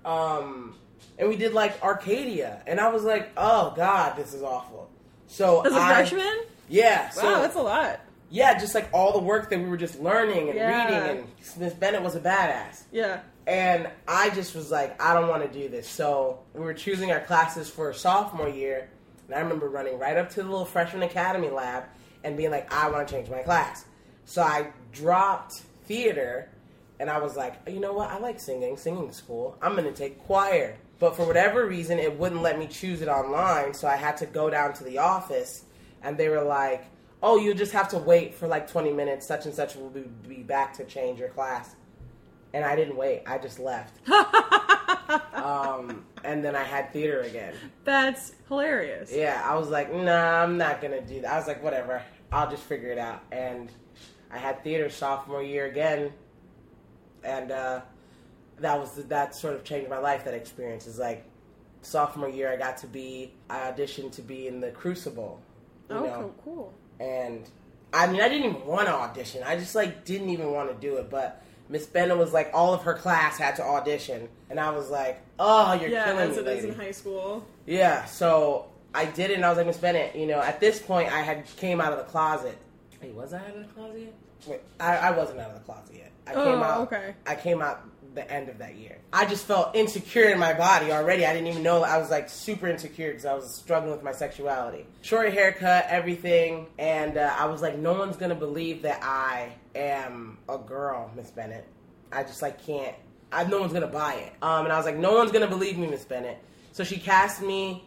Um, 0.05 0.75
and 1.17 1.27
we 1.29 1.35
did 1.35 1.53
like 1.53 1.81
Arcadia, 1.83 2.61
and 2.67 2.79
I 2.79 2.89
was 2.89 3.03
like, 3.03 3.29
oh 3.37 3.73
god, 3.75 4.15
this 4.17 4.33
is 4.33 4.41
awful. 4.43 4.89
So 5.27 5.61
As 5.61 5.73
a 5.73 5.77
I- 5.77 5.93
freshman? 5.95 6.39
yeah, 6.69 7.09
so 7.09 7.23
Wow, 7.23 7.41
that's 7.41 7.55
a 7.55 7.61
lot. 7.61 7.99
yeah, 8.29 8.57
just 8.59 8.75
like 8.75 8.89
all 8.93 9.13
the 9.13 9.19
work 9.23 9.49
that 9.49 9.59
we 9.59 9.65
were 9.65 9.77
just 9.77 9.99
learning 9.99 10.49
and 10.49 10.57
Yeah. 10.57 10.85
reading, 10.85 11.17
and 11.19 11.27
Miss 11.57 11.73
Bennett 11.73 12.01
was 12.01 12.15
a 12.15 12.19
badass. 12.19 12.83
Yeah. 12.91 13.19
And 13.47 13.89
I 14.07 14.29
just 14.29 14.55
was 14.55 14.69
like, 14.69 15.01
I 15.01 15.13
don't 15.15 15.27
want 15.27 15.41
to 15.51 15.59
do 15.59 15.67
this. 15.67 15.87
So 15.89 16.39
we 16.53 16.59
were 16.61 16.75
choosing 16.75 17.11
our 17.11 17.21
classes 17.21 17.69
for 17.69 17.91
sophomore 17.91 18.47
year. 18.47 18.87
And 19.27 19.35
I 19.35 19.39
remember 19.39 19.67
running 19.67 19.97
right 19.97 20.15
up 20.15 20.29
to 20.31 20.43
the 20.43 20.49
little 20.49 20.63
freshman 20.65 21.01
academy 21.01 21.49
lab 21.49 21.85
and 22.23 22.37
being 22.37 22.51
like, 22.51 22.71
I 22.71 22.89
want 22.91 23.07
to 23.07 23.13
change 23.13 23.29
my 23.31 23.39
class. 23.41 23.85
So 24.25 24.43
I 24.43 24.67
dropped 24.91 25.63
theater 25.85 26.49
and 26.99 27.09
I 27.09 27.17
was 27.17 27.35
like, 27.35 27.55
you 27.67 27.79
know 27.79 27.93
what? 27.93 28.11
I 28.11 28.19
like 28.19 28.39
singing. 28.39 28.77
Singing's 28.77 29.19
cool. 29.25 29.57
I'm 29.59 29.71
going 29.73 29.85
to 29.85 29.91
take 29.93 30.19
choir. 30.19 30.77
But 31.01 31.15
for 31.15 31.25
whatever 31.25 31.65
reason, 31.65 31.97
it 31.97 32.15
wouldn't 32.17 32.43
let 32.43 32.59
me 32.59 32.67
choose 32.67 33.01
it 33.01 33.07
online. 33.07 33.73
So 33.73 33.87
I 33.87 33.95
had 33.95 34.17
to 34.17 34.27
go 34.27 34.51
down 34.51 34.73
to 34.73 34.83
the 34.83 34.99
office 34.99 35.63
and 36.03 36.15
they 36.15 36.29
were 36.29 36.43
like, 36.43 36.85
oh, 37.23 37.37
you 37.37 37.55
just 37.55 37.71
have 37.71 37.89
to 37.89 37.97
wait 37.97 38.35
for 38.35 38.47
like 38.47 38.69
20 38.69 38.93
minutes. 38.93 39.25
Such 39.25 39.47
and 39.47 39.55
such 39.55 39.75
will 39.75 39.89
be, 39.89 40.01
be 40.27 40.43
back 40.43 40.75
to 40.75 40.85
change 40.85 41.17
your 41.17 41.29
class 41.29 41.75
and 42.53 42.63
I 42.63 42.75
didn't 42.75 42.95
wait. 42.97 43.23
I 43.25 43.39
just 43.39 43.57
left. 43.57 43.97
um, 45.33 46.05
and 46.23 46.45
then 46.45 46.55
I 46.55 46.61
had 46.63 46.93
theater 46.93 47.21
again. 47.21 47.55
That's 47.83 48.33
hilarious. 48.47 49.11
Yeah, 49.11 49.41
I 49.43 49.55
was 49.55 49.69
like, 49.69 49.91
nah, 49.91 50.43
I'm 50.43 50.59
not 50.59 50.81
gonna 50.81 51.01
do 51.01 51.21
that. 51.21 51.33
I 51.33 51.37
was 51.37 51.47
like, 51.47 51.63
whatever, 51.63 52.03
I'll 52.31 52.49
just 52.49 52.63
figure 52.63 52.91
it 52.91 52.99
out. 52.99 53.23
And 53.31 53.71
I 54.31 54.37
had 54.37 54.63
theater 54.63 54.89
sophomore 54.89 55.41
year 55.41 55.65
again, 55.65 56.13
and 57.23 57.51
uh, 57.51 57.81
that 58.61 58.79
was 58.79 58.95
that 58.95 59.35
sort 59.35 59.53
of 59.55 59.63
changed 59.63 59.89
my 59.89 59.97
life. 59.99 60.25
That 60.25 60.33
experience 60.33 60.87
is 60.87 60.97
like 60.99 61.25
sophomore 61.81 62.29
year, 62.29 62.51
I 62.51 62.57
got 62.57 62.77
to 62.77 62.87
be 62.87 63.33
I 63.49 63.71
auditioned 63.71 64.11
to 64.13 64.21
be 64.21 64.47
in 64.47 64.59
the 64.59 64.71
Crucible. 64.71 65.41
You 65.89 65.95
Oh, 65.97 66.03
know? 66.05 66.33
cool, 66.43 66.73
and 66.99 67.47
I 67.93 68.07
mean, 68.07 68.21
I 68.21 68.29
didn't 68.29 68.49
even 68.49 68.65
want 68.65 68.87
to 68.87 68.93
audition. 68.93 69.43
I 69.43 69.57
just 69.57 69.75
like 69.75 70.05
didn't 70.05 70.29
even 70.29 70.51
want 70.51 70.69
to 70.69 70.75
do 70.87 70.97
it. 70.97 71.09
But 71.09 71.43
Miss 71.69 71.85
Bennett 71.85 72.17
was 72.17 72.31
like, 72.33 72.51
all 72.53 72.73
of 72.73 72.83
her 72.83 72.93
class 72.93 73.37
had 73.37 73.55
to 73.57 73.63
audition, 73.63 74.29
and 74.49 74.59
I 74.59 74.71
was 74.71 74.89
like, 74.89 75.19
oh, 75.39 75.73
you're 75.73 75.89
Yeah, 75.89 76.05
killing 76.05 76.29
me, 76.35 76.41
lady. 76.41 76.67
in 76.69 76.75
high 76.75 76.91
school. 76.91 77.45
Yeah, 77.65 78.05
so 78.05 78.67
I 78.93 79.05
did 79.05 79.31
it, 79.31 79.35
and 79.35 79.45
I 79.45 79.49
was 79.49 79.57
like, 79.57 79.67
Miss 79.67 79.77
Bennett, 79.77 80.15
you 80.15 80.27
know, 80.27 80.39
at 80.41 80.59
this 80.59 80.79
point, 80.79 81.11
I 81.11 81.21
had 81.21 81.45
came 81.57 81.81
out 81.81 81.91
of 81.93 81.97
the 81.99 82.05
closet. 82.05 82.57
Wait, 83.01 83.13
was 83.13 83.33
I 83.33 83.39
out 83.39 83.55
of 83.55 83.67
the 83.67 83.73
closet 83.73 83.99
yet? 84.01 84.13
Wait, 84.47 84.61
I, 84.79 84.97
I 84.97 85.11
wasn't 85.11 85.39
out 85.39 85.49
of 85.51 85.55
the 85.55 85.61
closet 85.65 85.95
yet. 85.95 86.11
I 86.27 86.33
Oh, 86.33 86.43
came 86.45 86.63
out. 86.63 86.81
okay. 86.81 87.15
I 87.27 87.35
came 87.35 87.61
out 87.61 87.83
the 88.13 88.29
end 88.29 88.49
of 88.49 88.57
that 88.57 88.75
year. 88.75 88.97
I 89.13 89.25
just 89.25 89.45
felt 89.45 89.75
insecure 89.75 90.29
in 90.29 90.39
my 90.39 90.53
body 90.53 90.91
already. 90.91 91.25
I 91.25 91.33
didn't 91.33 91.47
even 91.47 91.63
know. 91.63 91.83
I 91.83 91.97
was 91.97 92.09
like 92.09 92.29
super 92.29 92.67
insecure 92.67 93.09
because 93.09 93.25
I 93.25 93.33
was 93.33 93.53
struggling 93.55 93.91
with 93.91 94.03
my 94.03 94.11
sexuality. 94.11 94.85
Short 95.01 95.31
haircut, 95.33 95.85
everything, 95.87 96.67
and 96.77 97.17
uh, 97.17 97.33
I 97.37 97.45
was 97.45 97.61
like, 97.61 97.77
no 97.77 97.93
one's 97.93 98.17
gonna 98.17 98.35
believe 98.35 98.81
that 98.81 99.01
I 99.01 99.53
am 99.75 100.37
a 100.49 100.57
girl, 100.57 101.11
Miss 101.15 101.31
Bennett. 101.31 101.65
I 102.11 102.23
just 102.23 102.41
like 102.41 102.65
can't. 102.65 102.95
I, 103.31 103.45
no 103.45 103.59
one's 103.59 103.73
gonna 103.73 103.87
buy 103.87 104.15
it. 104.15 104.33
Um, 104.41 104.65
and 104.65 104.73
I 104.73 104.77
was 104.77 104.85
like, 104.85 104.97
no 104.97 105.13
one's 105.13 105.31
gonna 105.31 105.47
believe 105.47 105.77
me, 105.77 105.87
Miss 105.87 106.03
Bennett. 106.03 106.37
So 106.73 106.83
she 106.83 106.97
cast 106.97 107.41
me. 107.41 107.85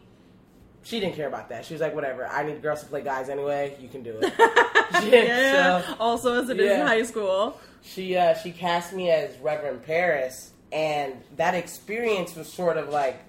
She 0.84 1.00
didn't 1.00 1.16
care 1.16 1.26
about 1.26 1.48
that. 1.48 1.64
She 1.64 1.74
was 1.74 1.80
like, 1.80 1.94
whatever. 1.94 2.26
I 2.26 2.44
need 2.44 2.60
girls 2.62 2.80
to 2.80 2.86
play 2.86 3.02
guys 3.02 3.28
anyway. 3.28 3.76
You 3.80 3.88
can 3.88 4.02
do 4.02 4.18
it. 4.20 4.32
Yeah. 5.12 5.82
So- 5.82 5.94
also, 5.98 6.40
as 6.42 6.48
it 6.50 6.60
is 6.60 6.70
in 6.80 6.86
high 6.86 7.02
school. 7.02 7.58
she 7.82 8.16
uh, 8.16 8.34
she 8.34 8.52
cast 8.52 8.92
me 8.92 9.10
as 9.10 9.36
Reverend 9.38 9.82
Paris, 9.84 10.52
and 10.72 11.14
that 11.36 11.54
experience 11.54 12.36
was 12.36 12.52
sort 12.52 12.76
of 12.76 12.90
like 12.90 13.20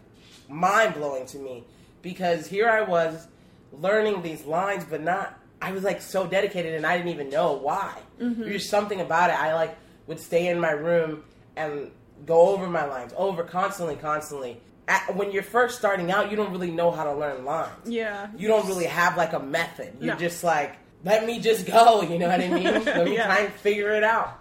mind 0.47 0.93
blowing 0.93 1.25
to 1.27 1.37
me 1.39 1.63
because 2.01 2.45
here 2.47 2.69
I 2.69 2.81
was 2.83 3.27
learning 3.73 4.21
these 4.21 4.45
lines, 4.45 4.85
but 4.87 5.01
not. 5.01 5.39
I 5.61 5.71
was 5.71 5.83
like 5.83 6.01
so 6.01 6.27
dedicated, 6.27 6.73
and 6.75 6.85
I 6.85 6.97
didn't 6.97 7.11
even 7.13 7.29
know 7.29 7.53
why. 7.53 7.97
There's 8.19 8.69
something 8.69 9.01
about 9.01 9.29
it. 9.31 9.35
I 9.39 9.55
like 9.55 9.75
would 10.07 10.19
stay 10.19 10.47
in 10.47 10.59
my 10.59 10.71
room 10.71 11.23
and 11.55 11.89
go 12.25 12.49
over 12.49 12.67
my 12.67 12.85
lines 12.85 13.13
over 13.17 13.43
constantly, 13.43 13.95
constantly. 13.95 14.61
At, 14.87 15.15
when 15.15 15.31
you're 15.31 15.43
first 15.43 15.77
starting 15.77 16.11
out, 16.11 16.29
you 16.31 16.37
don't 16.37 16.51
really 16.51 16.71
know 16.71 16.91
how 16.91 17.03
to 17.05 17.13
learn 17.13 17.43
lines. 17.45 17.71
Yeah. 17.85 18.27
You 18.37 18.47
don't 18.47 18.67
really 18.67 18.85
have 18.85 19.17
like 19.17 19.33
a 19.33 19.39
method. 19.39 19.97
You're 19.99 20.13
No. 20.13 20.19
just 20.19 20.43
like, 20.43 20.75
let 21.03 21.25
me 21.25 21.39
just 21.39 21.65
go. 21.65 22.01
You 22.09 22.19
know 22.19 22.27
what 22.27 22.41
I 22.41 22.47
mean? 22.47 22.63
let 22.85 23.05
me 23.05 23.15
Yeah. 23.15 23.25
try 23.25 23.39
and 23.41 23.53
figure 23.53 23.91
it 23.93 24.03
out. 24.03 24.39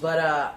But 0.00 0.18
uh, 0.18 0.52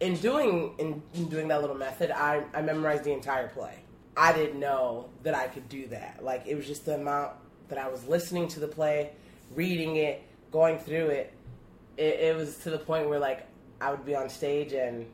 in 0.00 0.16
doing 0.16 0.74
in, 0.78 1.02
in 1.14 1.28
doing 1.28 1.48
that 1.48 1.60
little 1.60 1.76
method, 1.76 2.10
I 2.10 2.42
I 2.54 2.62
memorized 2.62 3.04
the 3.04 3.12
entire 3.12 3.48
play. 3.48 3.74
I 4.16 4.32
didn't 4.32 4.58
know 4.60 5.08
that 5.22 5.34
I 5.34 5.46
could 5.48 5.68
do 5.68 5.86
that. 5.88 6.20
Like 6.22 6.46
it 6.46 6.54
was 6.54 6.66
just 6.66 6.84
the 6.86 6.94
amount 6.96 7.32
that 7.68 7.78
I 7.78 7.88
was 7.88 8.06
listening 8.06 8.48
to 8.48 8.60
the 8.60 8.68
play, 8.68 9.10
reading 9.54 9.96
it, 9.96 10.22
going 10.50 10.78
through 10.78 11.06
it. 11.08 11.32
It, 11.96 12.20
it 12.20 12.36
was 12.36 12.56
to 12.58 12.70
the 12.70 12.78
point 12.78 13.08
where 13.08 13.18
like 13.18 13.46
I 13.80 13.90
would 13.90 14.04
be 14.04 14.14
on 14.16 14.28
stage 14.28 14.72
and 14.72 15.06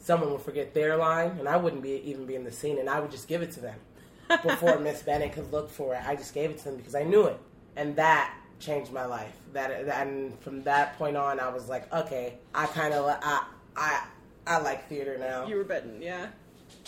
someone 0.00 0.32
would 0.32 0.40
forget 0.40 0.74
their 0.74 0.96
line, 0.96 1.36
and 1.38 1.48
I 1.48 1.56
wouldn't 1.56 1.82
be 1.82 2.02
even 2.04 2.26
be 2.26 2.34
in 2.34 2.44
the 2.44 2.52
scene, 2.52 2.78
and 2.78 2.88
I 2.88 3.00
would 3.00 3.10
just 3.10 3.28
give 3.28 3.42
it 3.42 3.52
to 3.52 3.60
them 3.60 3.78
before 4.42 4.78
Miss 4.78 5.02
Bennett 5.02 5.32
could 5.32 5.52
look 5.52 5.70
for 5.70 5.94
it. 5.94 6.02
I 6.04 6.16
just 6.16 6.34
gave 6.34 6.50
it 6.50 6.58
to 6.58 6.64
them 6.64 6.76
because 6.76 6.94
I 6.94 7.04
knew 7.04 7.26
it, 7.26 7.38
and 7.76 7.94
that 7.96 8.34
changed 8.58 8.92
my 8.92 9.04
life. 9.04 9.32
That 9.52 9.70
and 9.70 10.38
from 10.40 10.62
that 10.64 10.98
point 10.98 11.16
on, 11.16 11.38
I 11.38 11.48
was 11.48 11.68
like, 11.68 11.92
okay, 11.92 12.34
I 12.54 12.66
kind 12.66 12.94
of 12.94 13.06
I 13.06 13.44
I 13.76 14.04
I 14.46 14.58
like 14.58 14.88
theater 14.88 15.16
now. 15.18 15.46
You 15.46 15.56
were 15.56 15.64
betting, 15.64 16.02
yeah. 16.02 16.28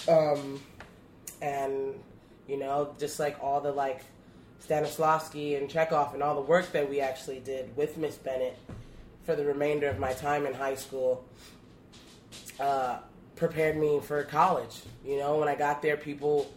Um, 0.09 0.61
and 1.41 1.95
you 2.49 2.57
know, 2.57 2.95
just 2.99 3.21
like 3.21 3.37
all 3.43 3.61
the 3.61 3.73
like 3.73 4.03
Stanislavski 4.67 5.59
and 5.59 5.69
Chekhov 5.69 6.15
and 6.15 6.23
all 6.23 6.35
the 6.35 6.41
work 6.41 6.73
that 6.73 6.89
we 6.89 7.01
actually 7.01 7.41
did 7.41 7.77
with 7.77 7.97
Miss 7.97 8.17
Bennett 8.17 8.57
for 9.25 9.37
the 9.37 9.45
remainder 9.45 9.89
of 9.89 9.99
my 9.99 10.13
time 10.13 10.47
in 10.47 10.55
high 10.55 10.75
school 10.75 11.25
uh, 12.61 12.99
prepared 13.37 13.77
me 13.77 14.01
for 14.01 14.23
college. 14.25 14.81
You 15.05 15.19
know, 15.19 15.37
when 15.39 15.49
I 15.49 15.55
got 15.55 15.83
there, 15.83 15.97
people 15.97 16.51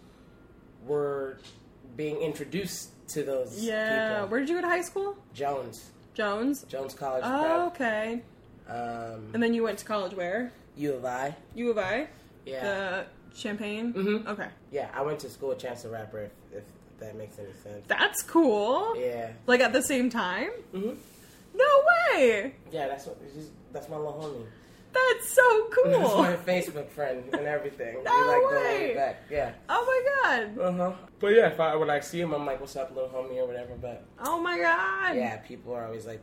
were 0.86 1.40
being 1.96 2.18
introduced 2.18 2.90
to 3.10 3.24
those 3.24 3.60
Yeah. 3.64 4.14
people. 4.16 4.28
Where 4.30 4.40
did 4.40 4.50
you 4.50 4.56
go 4.56 4.62
to 4.62 4.68
high 4.68 4.82
school? 4.82 5.18
Jones, 5.34 5.92
Jones. 6.14 6.64
Jones 6.68 6.94
College 6.94 7.24
Oh, 7.26 7.68
okay. 7.68 8.22
um, 8.68 9.30
And 9.34 9.42
then 9.42 9.54
you 9.54 9.64
went 9.64 9.80
to 9.80 9.86
college 9.86 10.14
where? 10.14 10.52
U 10.76 10.94
of 10.94 11.06
I. 11.06 11.36
U 11.56 11.70
of 11.72 11.78
I? 11.78 12.08
Yeah, 12.46 12.64
The 12.64 13.06
Champaign? 13.38 13.94
Mhm. 13.94 14.28
Okay. 14.28 14.48
yeah. 14.72 14.90
I 14.94 15.02
went 15.02 15.20
to 15.20 15.30
school 15.30 15.50
with 15.50 15.60
Chance 15.60 15.84
the 15.84 15.90
Rapper. 15.90 16.20
If, 16.20 16.32
if 16.58 16.64
that 17.00 17.16
makes 17.16 17.38
any 17.40 17.54
sense. 17.64 17.86
That's 17.88 18.22
cool. 18.24 18.96
Yeah. 18.98 19.32
Like 19.48 19.62
at 19.62 19.74
the 19.74 19.82
same 19.84 20.10
time? 20.10 20.50
hmm 20.72 20.92
No 21.54 21.84
way! 22.14 22.54
Yeah, 22.72 22.88
that's 22.88 23.06
what. 23.06 23.18
That's 23.72 23.88
my 23.90 23.96
little 23.98 24.14
homie. 24.14 24.46
That's 24.96 25.30
so 25.30 25.68
cool. 25.72 25.92
That's 25.92 26.16
my. 26.16 26.54
Facebook 26.54 26.90
friend 26.90 27.24
and 27.34 27.46
everything. 27.48 28.04
No 28.04 28.12
we 28.14 28.28
like 28.28 28.64
way. 28.64 28.94
back. 28.96 29.24
Yeah. 29.30 29.52
oh 29.70 29.86
my 29.86 30.30
god. 30.38 30.60
Uh 30.60 30.72
huh. 30.72 30.94
But 31.20 31.28
yeah, 31.28 31.48
if 31.48 31.60
I 31.60 31.76
when 31.76 31.90
I 31.90 32.00
see 32.00 32.22
him, 32.22 32.34
I'm 32.34 32.46
like, 32.46 32.60
"What's 32.62 32.76
up, 32.76 32.96
little 32.96 33.10
homie?" 33.10 33.38
or 33.38 33.46
whatever. 33.48 33.76
But 33.76 34.06
Oh 34.24 34.40
my 34.40 34.58
god. 34.58 35.16
yeah, 35.16 35.38
people 35.38 35.74
are 35.74 35.86
always 35.86 36.06
like, 36.06 36.22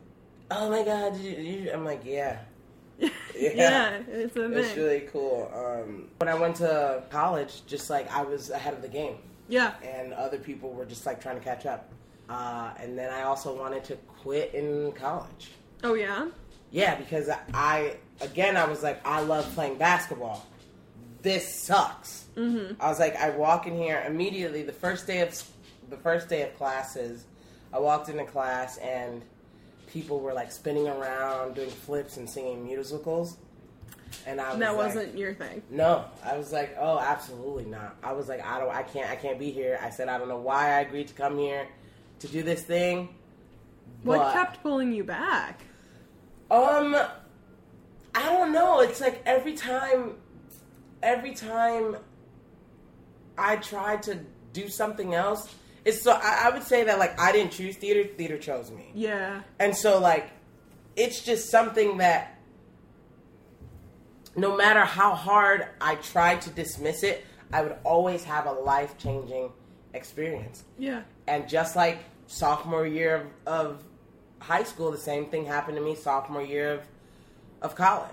"Oh 0.51 0.71
my 0.71 0.83
god!" 0.85 1.15
Did 1.15 1.23
you, 1.23 1.37
did 1.37 1.45
you? 1.65 1.73
I'm 1.73 1.85
like, 1.85 2.03
"Yeah." 2.05 2.39
yeah. 3.39 4.01
it's 4.09 4.37
a 4.37 4.53
It's 4.53 4.77
really 4.77 5.09
cool. 5.13 5.51
Um, 5.55 6.09
when 6.19 6.29
I 6.29 6.35
went 6.35 6.57
to 6.57 7.03
college, 7.11 7.63
just 7.67 7.91
like 7.91 8.11
I 8.13 8.23
was 8.23 8.51
ahead 8.51 8.75
of 8.75 8.83
the 8.83 8.89
game, 8.89 9.17
yeah. 9.49 9.75
and 9.83 10.13
other 10.13 10.39
people 10.39 10.73
were 10.73 10.85
just 10.85 11.05
like 11.05 11.21
trying 11.21 11.37
to 11.37 11.45
catch 11.45 11.67
up. 11.67 11.93
Uh, 12.29 12.73
and 12.79 12.97
then 12.97 13.13
I 13.13 13.23
also 13.23 13.55
wanted 13.57 13.85
to 13.85 13.97
quit 13.97 14.55
in 14.55 14.93
college. 14.93 15.51
Oh 15.85 15.95
yeah? 15.95 16.29
Yeah, 16.73 16.97
because 16.97 17.31
I 17.55 17.97
again 18.21 18.57
I 18.57 18.65
was 18.65 18.83
like 18.83 19.07
I 19.07 19.21
love 19.21 19.45
playing 19.55 19.77
basketball. 19.77 20.45
This 21.21 21.55
sucks. 21.55 22.25
Mm-hmm. 22.37 22.81
I 22.83 22.89
was 22.89 22.99
like 22.99 23.15
I 23.17 23.31
walk 23.31 23.67
in 23.67 23.77
here 23.77 24.03
immediately 24.07 24.63
the 24.63 24.73
first 24.73 25.07
day 25.07 25.21
of 25.21 25.41
the 25.91 25.99
first 25.99 26.29
day 26.29 26.43
of 26.43 26.57
classes. 26.57 27.27
I 27.73 27.79
walked 27.79 28.09
into 28.09 28.25
class 28.25 28.79
and 28.79 29.23
people 29.93 30.21
were 30.21 30.33
like 30.33 30.51
spinning 30.51 30.89
around, 30.89 31.55
doing 31.55 31.71
flips 31.71 32.17
and 32.17 32.29
singing 32.29 32.65
musicals. 32.65 33.37
And 34.27 34.41
I 34.41 34.51
was 34.51 34.59
that 34.59 34.77
wasn't 34.77 35.17
your 35.17 35.35
thing. 35.35 35.63
no, 35.71 36.05
I 36.23 36.37
was 36.37 36.53
like, 36.53 36.77
oh, 36.79 36.99
absolutely 36.99 37.65
not. 37.65 37.97
I 38.03 38.13
was 38.13 38.29
like, 38.29 38.45
I 38.45 38.59
don't, 38.59 38.75
I 38.75 38.83
can't, 38.83 39.11
I 39.11 39.17
can't 39.17 39.39
be 39.39 39.51
here. 39.51 39.79
I 39.83 39.89
said, 39.89 40.09
I 40.09 40.19
don't 40.19 40.29
know 40.29 40.39
why 40.39 40.67
I 40.77 40.81
agreed 40.81 41.09
to 41.09 41.15
come 41.15 41.39
here 41.39 41.67
to 42.21 42.29
do 42.29 42.43
this 42.43 42.63
thing. 42.63 43.09
What 44.03 44.33
kept 44.35 44.63
pulling 44.63 44.93
you 44.93 45.05
back? 45.05 45.63
Um, 46.53 46.95
I 48.15 48.23
don't 48.27 48.53
know. 48.53 48.81
It's 48.81 49.01
like 49.01 49.23
every 49.25 49.55
time, 49.55 50.17
every 51.03 51.35
time 51.35 51.97
I 53.39 53.57
try 53.57 53.97
to 53.97 54.19
do 54.53 54.69
something 54.69 55.15
else, 55.15 55.53
it's 55.85 56.03
so. 56.03 56.13
I, 56.13 56.43
I 56.45 56.51
would 56.51 56.63
say 56.63 56.85
that 56.85 56.99
like 56.99 57.19
I 57.19 57.33
didn't 57.33 57.53
choose 57.53 57.77
theater; 57.77 58.09
theater 58.17 58.37
chose 58.39 58.71
me, 58.71 58.91
Yeah. 58.95 59.41
and 59.59 59.75
so 59.77 59.99
like 59.99 60.29
it's 60.95 61.25
just 61.25 61.49
something 61.51 61.97
that 61.99 62.39
no 64.37 64.57
matter 64.57 64.81
how 64.81 65.15
hard 65.15 65.67
I 65.81 65.95
try 65.97 66.37
to 66.37 66.51
dismiss 66.51 67.03
it, 67.03 67.25
I 67.53 67.63
would 67.63 67.77
always 67.85 68.25
have 68.25 68.47
a 68.47 68.53
life 68.53 68.97
changing 68.99 69.51
experience. 69.95 70.65
Yeah. 70.79 71.03
And 71.27 71.49
just 71.49 71.77
like 71.77 71.99
sophomore 72.27 72.87
year 72.87 73.27
of, 73.47 73.71
of 73.71 73.85
high 74.43 74.65
school, 74.65 74.91
the 74.91 74.99
same 74.99 75.27
thing 75.27 75.47
happened 75.47 75.77
to 75.77 75.83
me 75.83 75.95
sophomore 75.95 76.43
year 76.43 76.75
of, 76.75 76.83
of 77.63 77.75
college. 77.75 78.11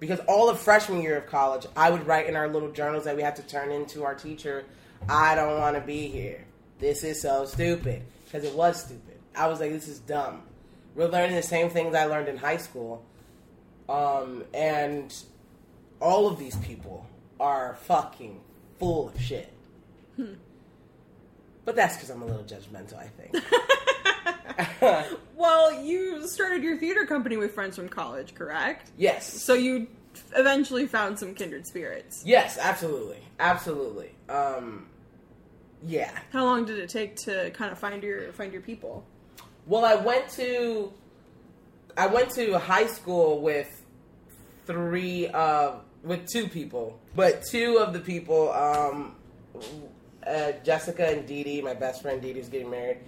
Because 0.00 0.20
all 0.28 0.48
of 0.48 0.60
freshman 0.60 1.02
year 1.02 1.16
of 1.16 1.26
college, 1.26 1.66
I 1.76 1.90
would 1.90 2.06
write 2.06 2.26
in 2.26 2.36
our 2.36 2.48
little 2.48 2.70
journals 2.70 3.04
that 3.04 3.16
we 3.16 3.22
had 3.22 3.36
to 3.36 3.42
turn 3.42 3.70
into 3.70 4.04
our 4.04 4.14
teacher, 4.14 4.64
I 5.08 5.34
don't 5.34 5.58
want 5.58 5.76
to 5.76 5.82
be 5.82 6.08
here. 6.08 6.44
This 6.78 7.02
is 7.02 7.20
so 7.20 7.44
stupid. 7.46 8.02
Because 8.24 8.44
it 8.44 8.54
was 8.54 8.84
stupid. 8.84 9.18
I 9.34 9.48
was 9.48 9.60
like, 9.60 9.72
this 9.72 9.88
is 9.88 9.98
dumb. 10.00 10.42
We're 10.94 11.08
learning 11.08 11.36
the 11.36 11.42
same 11.42 11.70
things 11.70 11.94
I 11.94 12.04
learned 12.04 12.28
in 12.28 12.36
high 12.36 12.56
school. 12.56 13.04
Um, 13.88 14.44
and 14.52 15.14
all 16.00 16.28
of 16.28 16.38
these 16.38 16.56
people 16.56 17.06
are 17.40 17.76
fucking 17.82 18.40
full 18.78 19.08
of 19.08 19.20
shit. 19.20 19.52
But 21.64 21.76
that's 21.76 21.96
because 21.96 22.10
I'm 22.10 22.22
a 22.22 22.26
little 22.26 22.44
judgmental, 22.44 22.98
I 22.98 23.08
think. 23.08 23.34
Well, 25.38 25.84
you 25.84 26.26
started 26.26 26.64
your 26.64 26.76
theater 26.78 27.06
company 27.06 27.36
with 27.36 27.54
friends 27.54 27.76
from 27.76 27.88
college, 27.88 28.34
correct? 28.34 28.90
yes. 28.96 29.24
So 29.40 29.54
you 29.54 29.86
eventually 30.34 30.86
found 30.88 31.16
some 31.16 31.32
kindred 31.32 31.64
spirits. 31.64 32.24
Yes, 32.26 32.58
absolutely. 32.58 33.18
Absolutely. 33.38 34.10
Um, 34.28 34.86
yeah. 35.86 36.10
How 36.32 36.44
long 36.44 36.64
did 36.64 36.80
it 36.80 36.88
take 36.90 37.14
to 37.16 37.50
kind 37.52 37.70
of 37.70 37.78
find 37.78 38.02
your 38.02 38.32
find 38.32 38.52
your 38.52 38.62
people? 38.62 39.06
Well, 39.66 39.84
I 39.84 39.94
went 39.94 40.28
to 40.30 40.92
I 41.96 42.08
went 42.08 42.30
to 42.32 42.58
high 42.58 42.86
school 42.88 43.40
with 43.40 43.84
three 44.66 45.28
uh 45.28 45.74
with 46.02 46.26
two 46.26 46.48
people, 46.48 46.98
but 47.14 47.44
two 47.44 47.78
of 47.78 47.92
the 47.92 48.00
people 48.00 48.52
um 48.52 49.14
uh, 50.26 50.52
Jessica 50.64 51.06
and 51.06 51.26
Dee 51.26 51.44
Dee, 51.44 51.62
my 51.62 51.74
best 51.74 52.02
friend 52.02 52.20
Dee 52.20 52.32
Dee's 52.32 52.48
getting 52.48 52.70
married. 52.70 52.98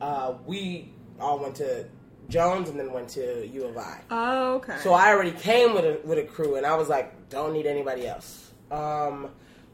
Uh, 0.00 0.34
we 0.46 0.92
all 1.20 1.38
went 1.38 1.54
to 1.56 1.86
Jones 2.28 2.68
and 2.68 2.78
then 2.78 2.92
went 2.92 3.08
to 3.10 3.46
U 3.48 3.64
of 3.64 3.76
I. 3.76 4.00
Oh, 4.10 4.54
okay. 4.56 4.76
So 4.82 4.92
I 4.92 5.08
already 5.10 5.32
came 5.32 5.74
with 5.74 5.84
a 5.84 6.00
with 6.04 6.18
a 6.18 6.24
crew, 6.24 6.56
and 6.56 6.66
I 6.66 6.74
was 6.76 6.88
like, 6.88 7.28
don't 7.30 7.52
need 7.52 7.66
anybody 7.66 8.06
else. 8.06 8.52
Um, 8.70 9.30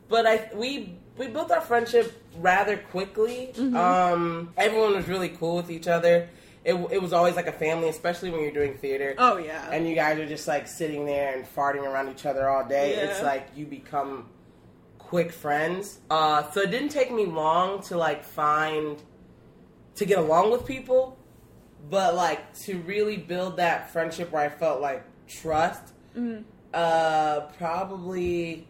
but 0.09 0.27
I 0.27 0.51
we 0.55 0.97
we 1.19 1.27
built 1.29 1.51
our 1.51 1.61
friendship 1.61 2.13
rather 2.39 2.77
quickly. 2.77 3.53
Um, 3.75 4.53
everyone 4.57 4.95
was 4.95 5.09
really 5.09 5.29
cool 5.31 5.57
with 5.57 5.71
each 5.71 5.89
other. 5.89 6.29
It, 6.65 6.75
it 6.91 7.03
was 7.03 7.13
always 7.13 7.37
like 7.37 7.47
a 7.47 7.53
family, 7.53 7.91
especially 7.91 8.31
when 8.31 8.41
you're 8.41 8.51
doing 8.53 8.75
theater. 8.79 9.15
oh 9.19 9.37
yeah. 9.37 9.69
And 9.71 9.87
you 9.87 9.95
guys 9.95 10.19
are 10.19 10.27
just 10.27 10.49
like 10.49 10.67
sitting 10.67 11.05
there 11.05 11.35
and 11.37 11.45
farting 11.45 11.83
around 11.83 12.09
each 12.09 12.25
other 12.25 12.49
all 12.49 12.65
day. 12.67 12.97
Yeah. 12.97 13.05
It's 13.11 13.23
like 13.23 13.49
you 13.55 13.67
become 13.67 14.29
quick 14.99 15.31
friends. 15.33 15.99
Uh, 16.09 16.51
so 16.53 16.63
it 16.63 16.71
didn't 16.71 16.89
take 16.89 17.13
me 17.13 17.27
long 17.27 17.83
to 17.83 17.97
like 17.99 18.25
find 18.25 19.03
to 19.97 20.05
get 20.05 20.19
along 20.19 20.51
with 20.51 20.67
people, 20.67 21.17
but 21.91 22.15
like 22.15 22.55
to 22.61 22.79
really 22.81 23.17
build 23.17 23.57
that 23.59 23.91
friendship 23.91 24.33
where 24.33 24.43
I 24.45 24.49
felt 24.49 24.81
like 24.81 25.05
trust. 25.29 25.83
Mm-hmm. 26.17 26.43
Uh, 26.73 27.41
probably 27.59 28.67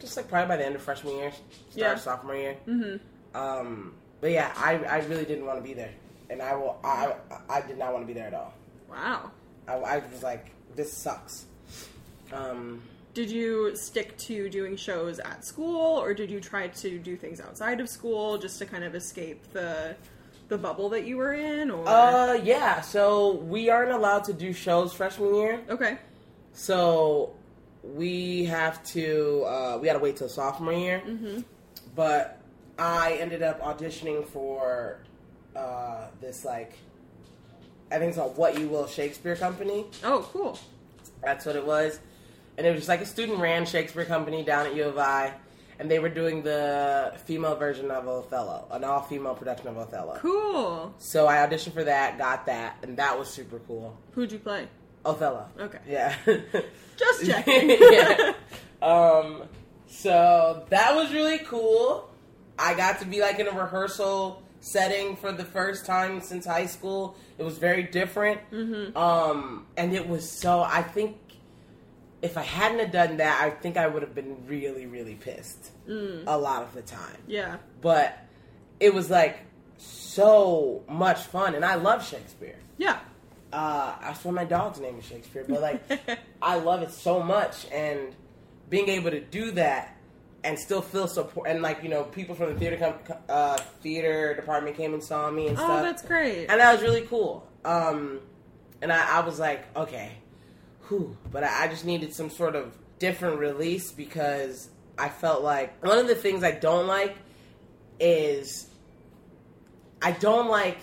just 0.00 0.16
like 0.16 0.28
probably 0.28 0.48
by 0.48 0.56
the 0.56 0.66
end 0.66 0.74
of 0.74 0.82
freshman 0.82 1.16
year, 1.16 1.30
start 1.70 1.74
Yeah. 1.74 1.94
sophomore 1.96 2.36
year. 2.36 2.56
Mm-hmm. 2.66 3.36
Um, 3.36 3.94
but 4.20 4.30
yeah, 4.32 4.52
I 4.56 4.74
I 4.84 4.98
really 5.06 5.24
didn't 5.24 5.46
want 5.46 5.58
to 5.58 5.62
be 5.64 5.74
there, 5.74 5.92
and 6.30 6.42
I 6.42 6.54
will 6.56 6.78
I 6.84 7.14
I 7.48 7.60
did 7.60 7.78
not 7.78 7.92
want 7.92 8.02
to 8.04 8.06
be 8.06 8.12
there 8.12 8.26
at 8.28 8.34
all. 8.34 8.54
wow. 8.90 9.30
I, 9.66 9.74
I 9.74 9.98
was 10.12 10.22
like, 10.22 10.50
this 10.76 10.92
sucks. 10.92 11.46
Um, 12.32 12.82
Did 13.14 13.30
you 13.30 13.74
stick 13.76 14.16
to 14.18 14.50
doing 14.50 14.76
shows 14.76 15.18
at 15.20 15.44
school, 15.44 15.98
or 16.00 16.12
did 16.14 16.30
you 16.30 16.38
try 16.40 16.68
to 16.68 16.98
do 16.98 17.16
things 17.16 17.40
outside 17.40 17.80
of 17.80 17.88
school 17.88 18.36
just 18.36 18.58
to 18.58 18.66
kind 18.66 18.84
of 18.84 18.94
escape 18.94 19.42
the 19.52 19.96
the 20.48 20.58
bubble 20.58 20.88
that 20.90 21.06
you 21.06 21.16
were 21.16 21.32
in? 21.32 21.70
Or 21.70 21.88
uh, 21.88 22.34
yeah. 22.34 22.80
So 22.80 23.32
we 23.32 23.70
aren't 23.70 23.92
allowed 23.92 24.24
to 24.24 24.32
do 24.32 24.52
shows 24.52 24.92
freshman 24.92 25.34
year. 25.34 25.60
okay, 25.68 25.98
So 26.52 27.34
we 27.82 28.44
have 28.44 28.82
to 28.84 29.44
uh, 29.46 29.78
we 29.80 29.86
got 29.86 29.94
to 29.94 29.98
wait 29.98 30.16
till 30.16 30.28
sophomore 30.28 30.72
year. 30.72 31.02
Mm-hmm. 31.06 31.40
But 31.94 32.40
I 32.78 33.18
ended 33.20 33.42
up 33.42 33.60
auditioning 33.62 34.26
for 34.26 34.98
uh, 35.54 36.06
this 36.20 36.44
like 36.44 36.74
I 37.90 37.98
think 37.98 38.08
it's 38.10 38.18
called 38.18 38.36
What 38.36 38.58
You 38.58 38.68
Will 38.68 38.86
Shakespeare 38.86 39.36
Company. 39.36 39.84
Oh, 40.02 40.28
cool. 40.32 40.58
That's 41.22 41.46
what 41.46 41.56
it 41.56 41.64
was. 41.64 42.00
And 42.56 42.66
it 42.66 42.70
was 42.70 42.80
just 42.80 42.88
like 42.88 43.00
a 43.00 43.06
student 43.06 43.38
ran 43.38 43.66
Shakespeare 43.66 44.04
company 44.04 44.42
down 44.42 44.66
at 44.66 44.74
U 44.74 44.84
of 44.84 44.98
I. 44.98 45.34
And 45.78 45.90
they 45.90 45.98
were 45.98 46.08
doing 46.08 46.42
the 46.42 47.12
female 47.24 47.56
version 47.56 47.90
of 47.90 48.06
Othello, 48.06 48.66
an 48.70 48.84
all 48.84 49.02
female 49.02 49.34
production 49.34 49.68
of 49.68 49.76
Othello. 49.76 50.16
Cool. 50.18 50.94
So 50.98 51.26
I 51.26 51.36
auditioned 51.36 51.72
for 51.72 51.84
that, 51.84 52.16
got 52.16 52.46
that, 52.46 52.76
and 52.82 52.96
that 52.96 53.18
was 53.18 53.28
super 53.28 53.58
cool. 53.66 53.96
Who'd 54.12 54.30
you 54.30 54.38
play? 54.38 54.68
Othello. 55.04 55.46
Okay. 55.58 55.78
Yeah. 55.88 56.14
Just 56.96 57.26
checking. 57.26 57.70
yeah. 57.70 58.34
Um, 58.80 59.42
so 59.86 60.64
that 60.70 60.94
was 60.94 61.12
really 61.12 61.38
cool. 61.38 62.08
I 62.58 62.74
got 62.74 63.00
to 63.00 63.06
be 63.06 63.20
like 63.20 63.38
in 63.38 63.48
a 63.48 63.52
rehearsal 63.52 64.42
setting 64.60 65.16
for 65.16 65.32
the 65.32 65.44
first 65.44 65.84
time 65.84 66.20
since 66.20 66.46
high 66.46 66.66
school. 66.66 67.16
It 67.36 67.42
was 67.42 67.58
very 67.58 67.82
different. 67.82 68.40
Mm-hmm. 68.50 68.96
Um, 68.96 69.66
and 69.76 69.92
it 69.92 70.08
was 70.08 70.28
so, 70.28 70.62
I 70.62 70.82
think 70.82 71.16
if 72.24 72.36
I 72.38 72.42
hadn't 72.42 72.78
have 72.80 72.90
done 72.90 73.18
that, 73.18 73.40
I 73.42 73.50
think 73.50 73.76
I 73.76 73.86
would 73.86 74.02
have 74.02 74.14
been 74.14 74.36
really, 74.48 74.86
really 74.86 75.14
pissed 75.14 75.70
Mm. 75.88 76.24
a 76.26 76.36
lot 76.38 76.62
of 76.62 76.72
the 76.74 76.82
time. 76.82 77.18
Yeah. 77.26 77.56
But 77.80 78.18
it 78.80 78.92
was 78.94 79.10
like 79.10 79.38
so 79.76 80.82
much 80.88 81.18
fun, 81.24 81.54
and 81.54 81.64
I 81.64 81.74
love 81.76 82.06
Shakespeare. 82.06 82.56
Yeah. 82.78 82.98
Uh, 83.52 83.94
I 84.00 84.14
swear 84.14 84.32
my 84.32 84.44
dog's 84.44 84.80
name 84.80 84.98
is 84.98 85.04
Shakespeare, 85.04 85.44
but 85.48 85.60
like 85.60 85.82
I 86.42 86.56
love 86.58 86.82
it 86.82 86.90
so 86.90 87.22
much, 87.22 87.66
and 87.70 88.14
being 88.70 88.88
able 88.88 89.10
to 89.10 89.20
do 89.20 89.52
that 89.52 89.96
and 90.42 90.58
still 90.58 90.82
feel 90.82 91.06
support, 91.06 91.48
and 91.48 91.62
like 91.62 91.82
you 91.82 91.88
know, 91.88 92.02
people 92.04 92.34
from 92.34 92.52
the 92.52 92.58
theater 92.58 92.76
com- 93.06 93.16
uh, 93.28 93.56
theater 93.82 94.34
department 94.34 94.76
came 94.76 94.92
and 94.94 95.02
saw 95.04 95.30
me 95.30 95.48
and 95.48 95.58
Oh, 95.58 95.62
stuff, 95.64 95.82
that's 95.82 96.02
great. 96.02 96.46
and 96.48 96.60
that 96.60 96.72
was 96.72 96.82
really 96.82 97.02
cool. 97.02 97.46
Um, 97.64 98.20
and 98.82 98.92
I, 98.92 99.18
I 99.18 99.20
was 99.24 99.38
like, 99.38 99.64
okay, 99.76 100.12
whew, 100.88 101.16
but 101.30 101.44
I, 101.44 101.64
I 101.64 101.68
just 101.68 101.84
needed 101.84 102.14
some 102.14 102.30
sort 102.30 102.56
of 102.56 102.76
different 102.98 103.38
release 103.38 103.90
because 103.90 104.68
I 104.98 105.08
felt 105.08 105.42
like 105.42 105.84
one 105.84 105.98
of 105.98 106.06
the 106.06 106.14
things 106.14 106.44
I 106.44 106.52
don't 106.52 106.86
like 106.86 107.16
is 107.98 108.68
I 110.00 110.12
don't 110.12 110.48
like 110.48 110.78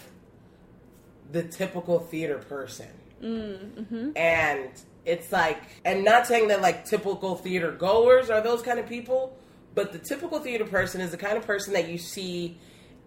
the 1.31 1.43
typical 1.43 1.99
theater 1.99 2.37
person. 2.37 2.87
Mm-hmm. 3.21 4.11
And 4.15 4.69
it's 5.05 5.31
like, 5.31 5.61
and 5.85 6.03
not 6.03 6.27
saying 6.27 6.49
that 6.49 6.61
like 6.61 6.85
typical 6.85 7.35
theater 7.35 7.71
goers 7.71 8.29
are 8.29 8.41
those 8.41 8.61
kind 8.61 8.79
of 8.79 8.87
people, 8.87 9.37
but 9.73 9.91
the 9.91 9.99
typical 9.99 10.39
theater 10.39 10.65
person 10.65 11.01
is 11.01 11.11
the 11.11 11.17
kind 11.17 11.37
of 11.37 11.45
person 11.45 11.73
that 11.73 11.87
you 11.87 11.97
see 11.97 12.57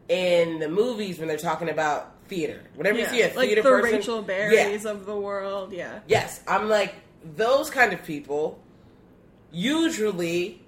in 0.08 0.58
the 0.58 0.68
movies 0.68 1.18
when 1.18 1.28
they're 1.28 1.36
talking 1.36 1.68
about 1.68 2.13
theater. 2.28 2.62
Whenever 2.74 2.98
you 2.98 3.06
see 3.06 3.22
a 3.22 3.26
like 3.26 3.48
theater 3.48 3.62
the 3.62 3.68
person, 3.68 3.92
Rachel 3.98 4.24
yeah, 4.28 4.90
of 4.90 5.06
the 5.06 5.16
world. 5.16 5.72
Yeah. 5.72 6.00
Yes, 6.06 6.40
I'm 6.46 6.68
like 6.68 6.94
those 7.36 7.70
kind 7.70 7.92
of 7.92 8.04
people 8.04 8.58
usually 9.50 10.60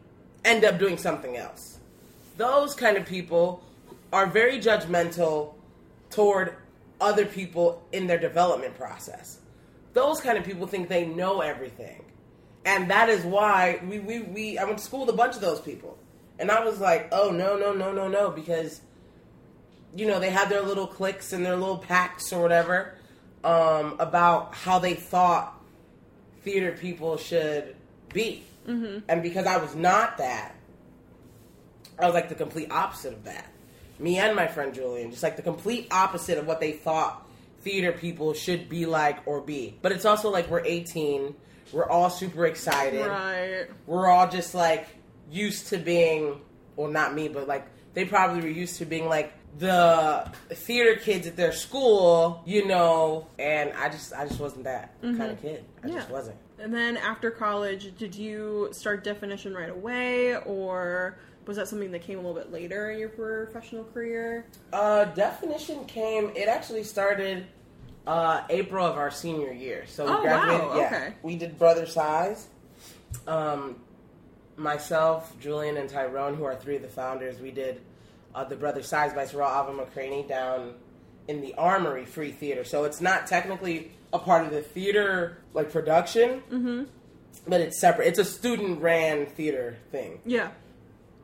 end 0.44 0.64
up 0.64 0.78
doing 0.78 0.96
something 0.96 1.36
else. 1.36 1.78
Those 2.36 2.74
kind 2.74 2.96
of 2.96 3.06
people 3.06 3.62
are 4.12 4.26
very 4.26 4.58
judgmental 4.58 5.54
toward 6.10 6.54
other 7.00 7.26
people 7.26 7.82
in 7.92 8.06
their 8.06 8.18
development 8.18 8.76
process. 8.76 9.40
Those 9.92 10.20
kind 10.20 10.38
of 10.38 10.44
people 10.44 10.66
think 10.66 10.88
they 10.88 11.06
know 11.06 11.40
everything. 11.40 12.04
And 12.64 12.90
that 12.90 13.08
is 13.08 13.24
why 13.24 13.80
we, 13.86 13.98
we, 13.98 14.20
we 14.20 14.58
I 14.58 14.64
went 14.64 14.78
to 14.78 14.84
school 14.84 15.00
with 15.00 15.14
a 15.14 15.16
bunch 15.16 15.34
of 15.34 15.40
those 15.40 15.60
people. 15.60 15.98
And 16.38 16.50
I 16.50 16.64
was 16.64 16.80
like, 16.80 17.08
oh 17.12 17.30
no, 17.30 17.56
no, 17.56 17.72
no, 17.72 17.92
no, 17.92 18.08
no, 18.08 18.30
because 18.30 18.80
you 19.96 20.06
know, 20.06 20.20
they 20.20 20.30
had 20.30 20.48
their 20.48 20.62
little 20.62 20.86
cliques 20.86 21.32
and 21.32 21.44
their 21.44 21.56
little 21.56 21.78
packs 21.78 22.32
or 22.32 22.40
whatever 22.42 22.94
um, 23.44 23.96
about 23.98 24.54
how 24.54 24.78
they 24.78 24.94
thought 24.94 25.58
theater 26.42 26.72
people 26.72 27.16
should 27.16 27.74
be. 28.12 28.42
Mm-hmm. 28.66 28.98
And 29.08 29.22
because 29.22 29.46
I 29.46 29.56
was 29.58 29.74
not 29.74 30.18
that, 30.18 30.54
I 31.98 32.06
was 32.06 32.14
like 32.14 32.28
the 32.28 32.34
complete 32.34 32.70
opposite 32.70 33.12
of 33.14 33.24
that. 33.24 33.46
Me 33.98 34.18
and 34.18 34.36
my 34.36 34.46
friend 34.46 34.74
Julian, 34.74 35.10
just 35.10 35.22
like 35.22 35.36
the 35.36 35.42
complete 35.42 35.88
opposite 35.90 36.36
of 36.38 36.46
what 36.46 36.60
they 36.60 36.72
thought 36.72 37.26
theater 37.62 37.92
people 37.92 38.34
should 38.34 38.68
be 38.68 38.84
like 38.86 39.18
or 39.26 39.40
be. 39.40 39.76
But 39.80 39.92
it's 39.92 40.04
also 40.04 40.30
like 40.30 40.50
we're 40.50 40.64
18, 40.64 41.34
we're 41.72 41.88
all 41.88 42.10
super 42.10 42.46
excited 42.46 43.06
Right. 43.06 43.66
we're 43.86 44.06
all 44.08 44.28
just 44.28 44.54
like 44.54 44.86
used 45.30 45.68
to 45.68 45.78
being 45.78 46.40
well 46.76 46.88
not 46.88 47.12
me 47.12 47.26
but 47.26 47.48
like 47.48 47.66
they 47.94 48.04
probably 48.04 48.40
were 48.40 48.48
used 48.48 48.76
to 48.78 48.84
being 48.84 49.08
like 49.08 49.32
the 49.58 50.30
theater 50.50 50.96
kids 50.96 51.26
at 51.26 51.36
their 51.36 51.52
school 51.52 52.42
you 52.44 52.66
know 52.66 53.26
and 53.38 53.72
i 53.74 53.88
just 53.88 54.12
i 54.12 54.26
just 54.26 54.38
wasn't 54.40 54.62
that 54.64 54.92
kind 55.02 55.22
of 55.30 55.40
kid. 55.40 55.64
I 55.82 55.88
just 55.88 56.10
wasn't. 56.10 56.36
And 56.58 56.72
then 56.74 56.96
after 56.96 57.30
college, 57.30 57.96
did 57.98 58.14
you 58.14 58.68
start 58.72 59.04
definition 59.04 59.54
right 59.54 59.68
away, 59.68 60.36
or 60.36 61.18
was 61.46 61.56
that 61.58 61.68
something 61.68 61.90
that 61.92 62.00
came 62.02 62.18
a 62.18 62.22
little 62.22 62.34
bit 62.34 62.50
later 62.50 62.90
in 62.90 62.98
your 62.98 63.08
professional 63.10 63.84
career? 63.84 64.46
uh 64.72 65.04
definition 65.06 65.84
came 65.86 66.30
it 66.34 66.48
actually 66.48 66.82
started 66.82 67.46
uh 68.06 68.42
april 68.50 68.84
of 68.86 68.96
our 68.98 69.10
senior 69.10 69.52
year. 69.52 69.84
So 69.86 70.04
we 70.06 70.10
Oh, 70.12 70.22
graduated 70.22 70.66
wow, 70.68 70.76
yeah. 70.78 70.86
Okay. 70.86 71.14
we 71.22 71.36
did 71.36 71.58
Brothers 71.58 71.92
Size 71.92 72.48
um 73.26 73.76
myself 74.56 75.38
julian 75.40 75.76
and 75.76 75.88
tyrone 75.88 76.34
who 76.34 76.44
are 76.44 76.56
three 76.56 76.76
of 76.76 76.82
the 76.82 76.88
founders 76.88 77.38
we 77.40 77.50
did 77.50 77.80
uh, 78.36 78.44
the 78.44 78.54
Brothers 78.56 78.86
Size 78.88 79.12
by 79.14 79.24
Tarell 79.26 79.48
Alvin 79.48 79.76
McCraney 79.84 80.28
down 80.28 80.74
in 81.26 81.40
the 81.40 81.54
Armory 81.54 82.04
Free 82.04 82.30
Theater. 82.30 82.62
So 82.62 82.84
it's 82.84 83.00
not 83.00 83.26
technically 83.26 83.90
a 84.12 84.18
part 84.20 84.44
of 84.46 84.52
the 84.52 84.60
theater 84.62 85.38
like 85.54 85.72
production, 85.72 86.42
Mm-hmm. 86.52 86.84
but 87.48 87.60
it's 87.60 87.80
separate. 87.80 88.06
It's 88.08 88.20
a 88.20 88.24
student 88.24 88.80
ran 88.80 89.26
theater 89.26 89.76
thing 89.90 90.20
Yeah. 90.24 90.50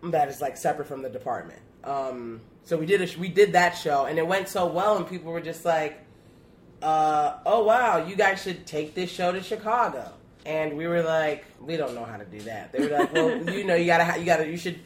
that 0.02 0.28
is 0.28 0.40
like 0.40 0.56
separate 0.56 0.88
from 0.88 1.02
the 1.02 1.08
department. 1.10 1.60
Um, 1.84 2.40
so 2.64 2.76
we 2.76 2.86
did 2.86 3.00
a, 3.02 3.18
we 3.20 3.28
did 3.28 3.52
that 3.52 3.72
show, 3.76 4.06
and 4.06 4.18
it 4.18 4.26
went 4.26 4.48
so 4.48 4.66
well, 4.66 4.96
and 4.96 5.06
people 5.06 5.30
were 5.32 5.40
just 5.40 5.64
like, 5.64 5.98
uh, 6.80 7.38
"Oh 7.46 7.64
wow, 7.64 8.04
you 8.06 8.16
guys 8.16 8.42
should 8.42 8.66
take 8.66 8.94
this 8.94 9.10
show 9.10 9.32
to 9.32 9.42
Chicago." 9.42 10.12
And 10.44 10.76
we 10.76 10.86
were 10.88 11.02
like, 11.02 11.44
"We 11.60 11.76
don't 11.76 11.94
know 11.94 12.04
how 12.04 12.16
to 12.16 12.24
do 12.24 12.40
that." 12.42 12.72
They 12.72 12.80
were 12.86 12.98
like, 12.98 13.12
"Well, 13.12 13.50
you 13.56 13.64
know, 13.64 13.74
you 13.74 13.86
gotta, 13.86 14.04
ha- 14.04 14.16
you 14.16 14.24
gotta, 14.24 14.46
you 14.48 14.56
should, 14.56 14.78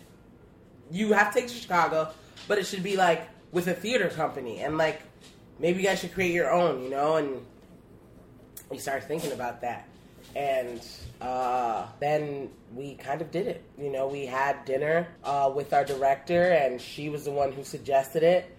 you 0.90 1.12
have 1.12 1.33
to 1.33 1.40
take 1.40 1.51
it 1.51 1.53
to 1.53 1.59
Chicago, 1.59 2.11
but 2.49 2.59
it 2.59 2.66
should 2.66 2.83
be 2.83 2.96
like 2.96 3.29
with 3.53 3.68
a 3.68 3.75
theater 3.75 4.09
company, 4.09 4.61
and 4.61 4.79
like 4.79 5.03
maybe 5.59 5.81
you 5.81 5.87
guys 5.87 6.01
should 6.01 6.12
create 6.12 6.33
your 6.33 6.51
own, 6.51 6.83
you 6.83 6.90
know." 6.90 7.16
And 7.16 7.40
we 8.70 8.79
started 8.79 9.07
thinking 9.07 9.33
about 9.33 9.61
that. 9.61 9.88
And 10.35 10.87
uh, 11.20 11.87
then 12.01 12.51
we 12.75 12.94
kind 12.94 13.22
of 13.22 13.31
did 13.31 13.46
it. 13.46 13.64
You 13.79 13.90
know 13.90 14.07
we 14.07 14.27
had 14.27 14.64
dinner 14.64 15.09
uh, 15.25 15.51
with 15.55 15.72
our 15.72 15.85
director 15.85 16.53
and 16.53 16.81
she 16.81 17.09
was 17.09 17.25
the 17.25 17.31
one 17.31 17.53
who 17.53 17.64
suggested 17.64 18.22
it. 18.22 18.53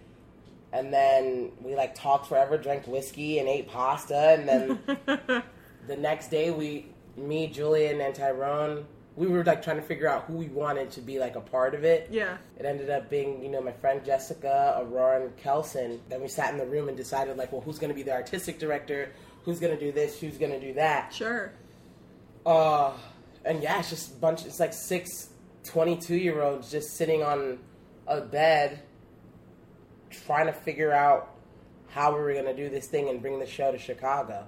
And 0.74 0.94
then 0.94 1.52
we 1.62 1.76
like 1.76 1.96
talked 1.96 2.28
forever 2.28 2.58
drank 2.58 2.88
whiskey 2.88 3.40
and 3.40 3.48
ate 3.48 3.68
pasta. 3.68 4.16
And 4.16 4.48
then 4.48 4.80
the 5.88 5.96
next 5.96 6.30
day 6.30 6.52
we 6.52 6.88
me 7.16 7.48
julian 7.48 8.00
and 8.00 8.14
tyrone 8.14 8.86
we 9.18 9.26
were 9.28 9.44
like 9.44 9.62
trying 9.64 9.76
to 9.78 9.82
figure 9.82 10.08
out 10.08 10.24
who 10.26 10.34
we 10.34 10.48
wanted 10.48 10.92
to 10.92 11.02
be 11.02 11.18
like 11.20 11.36
a 11.36 11.42
part 11.42 11.74
of 11.76 11.84
it 11.84 12.08
Yeah. 12.12 12.38
it 12.58 12.66
ended 12.66 12.90
up 12.92 13.10
being, 13.10 13.44
you 13.44 13.50
know, 13.50 13.60
my 13.62 13.72
friend 13.74 14.06
Jessica, 14.06 14.78
Aurora, 14.80 15.22
and 15.24 15.36
Kelson. 15.38 16.00
Then 16.08 16.22
we 16.22 16.28
sat 16.28 16.52
in 16.54 16.60
the 16.60 16.66
room 16.68 16.88
and 16.88 16.96
decided, 16.96 17.36
like, 17.36 17.52
well, 17.52 17.62
who's 17.62 17.80
going 17.80 17.90
to 17.90 17.96
be 17.96 18.04
the 18.04 18.14
artistic 18.14 18.60
director? 18.60 19.12
Who's 19.44 19.60
going 19.60 19.74
to 19.78 19.80
do 19.84 19.92
this? 19.92 20.20
Who's 20.22 20.38
going 20.38 20.52
to 20.52 20.60
do 20.60 20.74
that? 20.76 21.12
Sure. 21.14 21.52
Uh, 22.46 22.94
and 23.44 23.62
yeah, 23.64 23.80
it's 23.80 23.90
just 23.90 24.12
a 24.12 24.16
bunch. 24.18 24.46
It's 24.46 24.60
like 24.60 24.74
six 24.74 25.30
22 25.64 26.16
year 26.16 26.42
olds 26.44 26.70
just 26.72 26.96
sitting 26.96 27.24
on 27.24 27.60
a 28.06 28.22
bed 28.22 28.80
trying 30.10 30.46
to 30.46 30.54
figure 30.54 30.92
out 30.94 31.34
how 31.90 32.14
we 32.14 32.20
were 32.22 32.34
going 32.34 32.46
to 32.46 32.56
do 32.56 32.70
this 32.70 32.88
thing 32.88 33.10
and 33.10 33.22
bring 33.22 33.40
the 33.40 33.46
show 33.48 33.72
to 33.72 33.78
Chicago. 33.78 34.46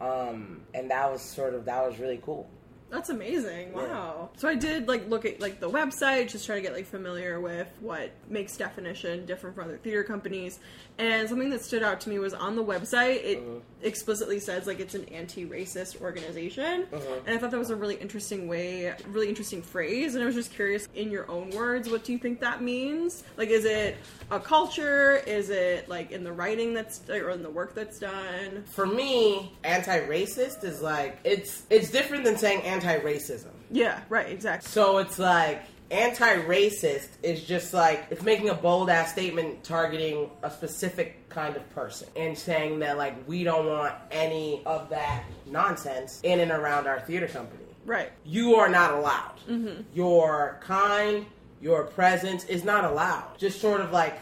Um, 0.00 0.62
and 0.74 0.90
that 0.90 1.10
was 1.12 1.22
sort 1.22 1.54
of, 1.54 1.64
that 1.66 1.86
was 1.86 1.98
really 1.98 2.20
cool. 2.24 2.48
That's 2.90 3.10
amazing. 3.10 3.68
Yeah. 3.74 3.76
Wow. 3.86 4.30
So 4.36 4.48
I 4.48 4.54
did 4.54 4.88
like 4.88 5.08
look 5.08 5.24
at 5.24 5.40
like 5.40 5.60
the 5.60 5.68
website, 5.70 6.30
just 6.30 6.46
try 6.46 6.54
to 6.56 6.62
get 6.62 6.72
like 6.72 6.86
familiar 6.86 7.40
with 7.40 7.68
what 7.80 8.10
makes 8.28 8.56
Definition 8.56 9.26
different 9.26 9.56
from 9.56 9.64
other 9.64 9.76
theater 9.76 10.02
companies. 10.04 10.58
And 10.98 11.28
something 11.28 11.50
that 11.50 11.62
stood 11.62 11.82
out 11.82 12.00
to 12.02 12.08
me 12.08 12.18
was 12.18 12.34
on 12.34 12.56
the 12.56 12.64
website, 12.64 13.22
it 13.24 13.38
Mm-hmm. 13.38 13.58
explicitly 13.86 14.40
says 14.40 14.66
like 14.66 14.80
it's 14.80 14.94
an 14.94 15.04
anti-racist 15.06 16.00
organization. 16.00 16.86
Mhm. 16.90 17.18
And 17.26 17.36
I 17.36 17.38
thought 17.38 17.50
that 17.52 17.58
was 17.58 17.70
a 17.70 17.76
really 17.76 17.94
interesting 17.96 18.48
way, 18.48 18.92
really 19.08 19.28
interesting 19.28 19.62
phrase. 19.62 20.14
And 20.14 20.22
I 20.24 20.26
was 20.26 20.34
just 20.34 20.52
curious, 20.52 20.88
in 20.94 21.10
your 21.10 21.30
own 21.30 21.50
words, 21.50 21.88
what 21.88 22.04
do 22.04 22.12
you 22.12 22.18
think 22.18 22.40
that 22.40 22.62
means? 22.62 23.22
Like, 23.36 23.50
is 23.50 23.64
it 23.64 23.96
a 24.30 24.40
culture? 24.40 25.16
Is 25.26 25.50
it 25.50 25.88
like 25.88 26.10
in 26.10 26.24
the 26.24 26.32
writing 26.32 26.74
that's 26.74 27.00
or 27.08 27.30
in 27.30 27.42
the 27.42 27.50
work 27.50 27.74
that's 27.74 27.98
done? 27.98 28.64
for 28.66 28.86
me, 28.86 29.52
anti-racist 29.64 30.64
is 30.64 30.80
like 30.82 31.18
it's 31.24 31.62
it's 31.70 31.90
different 31.90 32.24
than 32.24 32.36
saying 32.36 32.60
anti-racism. 32.86 33.50
Yeah, 33.70 34.00
right, 34.08 34.28
exactly. 34.28 34.68
So 34.68 34.98
it's 34.98 35.18
like 35.18 35.62
anti-racist 35.90 37.08
is 37.22 37.42
just 37.44 37.72
like 37.72 38.06
it's 38.10 38.22
making 38.22 38.50
a 38.50 38.54
bold 38.54 38.90
ass 38.90 39.12
statement 39.12 39.64
targeting 39.64 40.30
a 40.42 40.50
specific 40.50 41.28
kind 41.28 41.56
of 41.56 41.68
person 41.70 42.08
and 42.16 42.36
saying 42.36 42.78
that 42.80 42.98
like 42.98 43.14
we 43.26 43.44
don't 43.44 43.66
want 43.66 43.94
any 44.10 44.62
of 44.66 44.88
that 44.90 45.24
nonsense 45.46 46.20
in 46.22 46.40
and 46.40 46.50
around 46.50 46.86
our 46.86 47.00
theater 47.00 47.26
company. 47.26 47.64
Right. 47.86 48.12
You 48.24 48.56
are 48.56 48.68
not 48.68 48.94
allowed. 48.94 49.36
Mm-hmm. 49.48 49.82
Your 49.94 50.60
kind, 50.60 51.24
your 51.60 51.84
presence 51.84 52.44
is 52.44 52.64
not 52.64 52.84
allowed. 52.84 53.38
Just 53.38 53.60
sort 53.60 53.80
of 53.80 53.92
like 53.92 54.18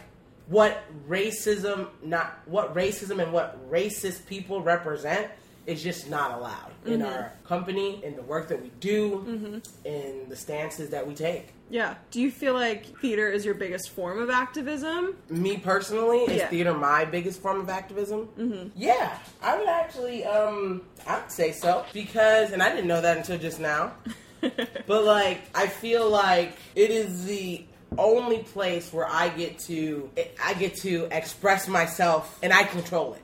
what 0.49 0.85
racism 1.09 1.89
not 2.05 2.39
what 2.47 2.73
racism 2.75 3.21
and 3.21 3.33
what 3.33 3.69
racist 3.69 4.25
people 4.27 4.63
represent 4.63 5.29
is 5.67 5.83
just 5.83 6.09
not 6.09 6.39
allowed 6.39 6.71
in 6.85 7.03
our 7.03 7.33
company, 7.45 8.03
in 8.05 8.15
the 8.17 8.23
work 8.23 8.49
that 8.49 8.63
we 8.63 8.71
do, 8.81 9.61
in 9.85 10.29
the 10.29 10.37
stances 10.37 10.91
that 10.91 11.07
we 11.07 11.15
take. 11.15 11.49
Yeah. 11.69 11.95
Do 12.13 12.21
you 12.21 12.31
feel 12.31 12.55
like 12.55 12.97
theater 13.01 13.29
is 13.29 13.45
your 13.45 13.55
biggest 13.55 13.91
form 13.91 14.21
of 14.21 14.31
activism? 14.31 15.17
Me 15.29 15.57
personally, 15.57 16.19
is 16.21 16.37
Yeah. 16.37 16.47
theater 16.47 16.73
my 16.75 17.05
biggest 17.05 17.43
form 17.43 17.61
of 17.61 17.69
activism? 17.69 18.29
Mm-hmm. 18.39 18.69
Yeah, 18.77 19.19
I 19.43 19.59
would 19.59 19.67
actually, 19.69 20.25
um, 20.25 20.83
I 21.09 21.19
would 21.21 21.33
say 21.33 21.51
so 21.51 21.85
because, 21.93 22.53
and 22.53 22.63
I 22.63 22.69
didn't 22.71 22.87
know 22.87 23.01
that 23.01 23.17
until 23.17 23.37
just 23.39 23.59
now. 23.59 23.93
but 24.87 25.05
like, 25.05 25.41
I 25.57 25.67
feel 25.67 26.09
like 26.09 26.57
it 26.77 26.91
is 26.91 27.25
the 27.25 27.65
only 27.99 28.39
place 28.39 28.93
where 28.93 29.09
I 29.09 29.29
get 29.31 29.59
to, 29.61 30.09
I 30.45 30.55
get 30.55 30.77
to 30.83 31.09
express 31.11 31.67
myself 31.67 32.39
and 32.45 32.53
I 32.53 32.63
control 32.63 33.15
it. 33.15 33.23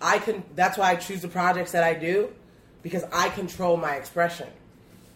I 0.00 0.18
can. 0.18 0.42
That's 0.54 0.76
why 0.78 0.90
I 0.92 0.96
choose 0.96 1.22
the 1.22 1.28
projects 1.28 1.72
that 1.72 1.82
I 1.84 1.94
do 1.94 2.28
because 2.82 3.04
I 3.12 3.28
control 3.30 3.76
my 3.76 3.96
expression. 3.96 4.48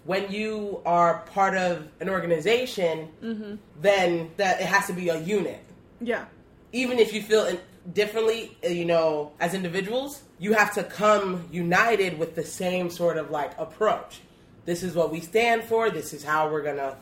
When 0.04 0.32
you 0.32 0.80
are 0.86 1.18
part 1.32 1.56
of 1.56 1.86
an 2.00 2.08
organization, 2.08 3.58
then 3.80 4.30
that 4.38 4.60
it 4.60 4.66
has 4.66 4.86
to 4.86 4.92
be 4.92 5.08
a 5.10 5.18
unit 5.20 5.60
Yeah. 6.00 6.24
even 6.72 6.98
if 6.98 7.12
you 7.12 7.22
feel 7.22 7.58
differently, 7.92 8.56
uh, 8.64 8.68
you 8.68 8.84
know, 8.86 9.32
as 9.40 9.54
individuals, 9.54 10.22
you 10.38 10.52
have 10.54 10.72
to 10.74 10.82
come 10.84 11.44
united 11.52 12.18
with 12.18 12.34
the 12.34 12.44
same 12.44 12.90
sort 12.90 13.18
of 13.18 13.30
like 13.30 13.52
approach. 13.58 14.20
This 14.64 14.82
is 14.82 14.94
what 14.94 15.10
we 15.12 15.20
stand 15.20 15.64
for. 15.64 15.90
This 15.90 16.12
is 16.12 16.24
how 16.24 16.50
we're 16.50 16.62
gonna, 16.62 16.96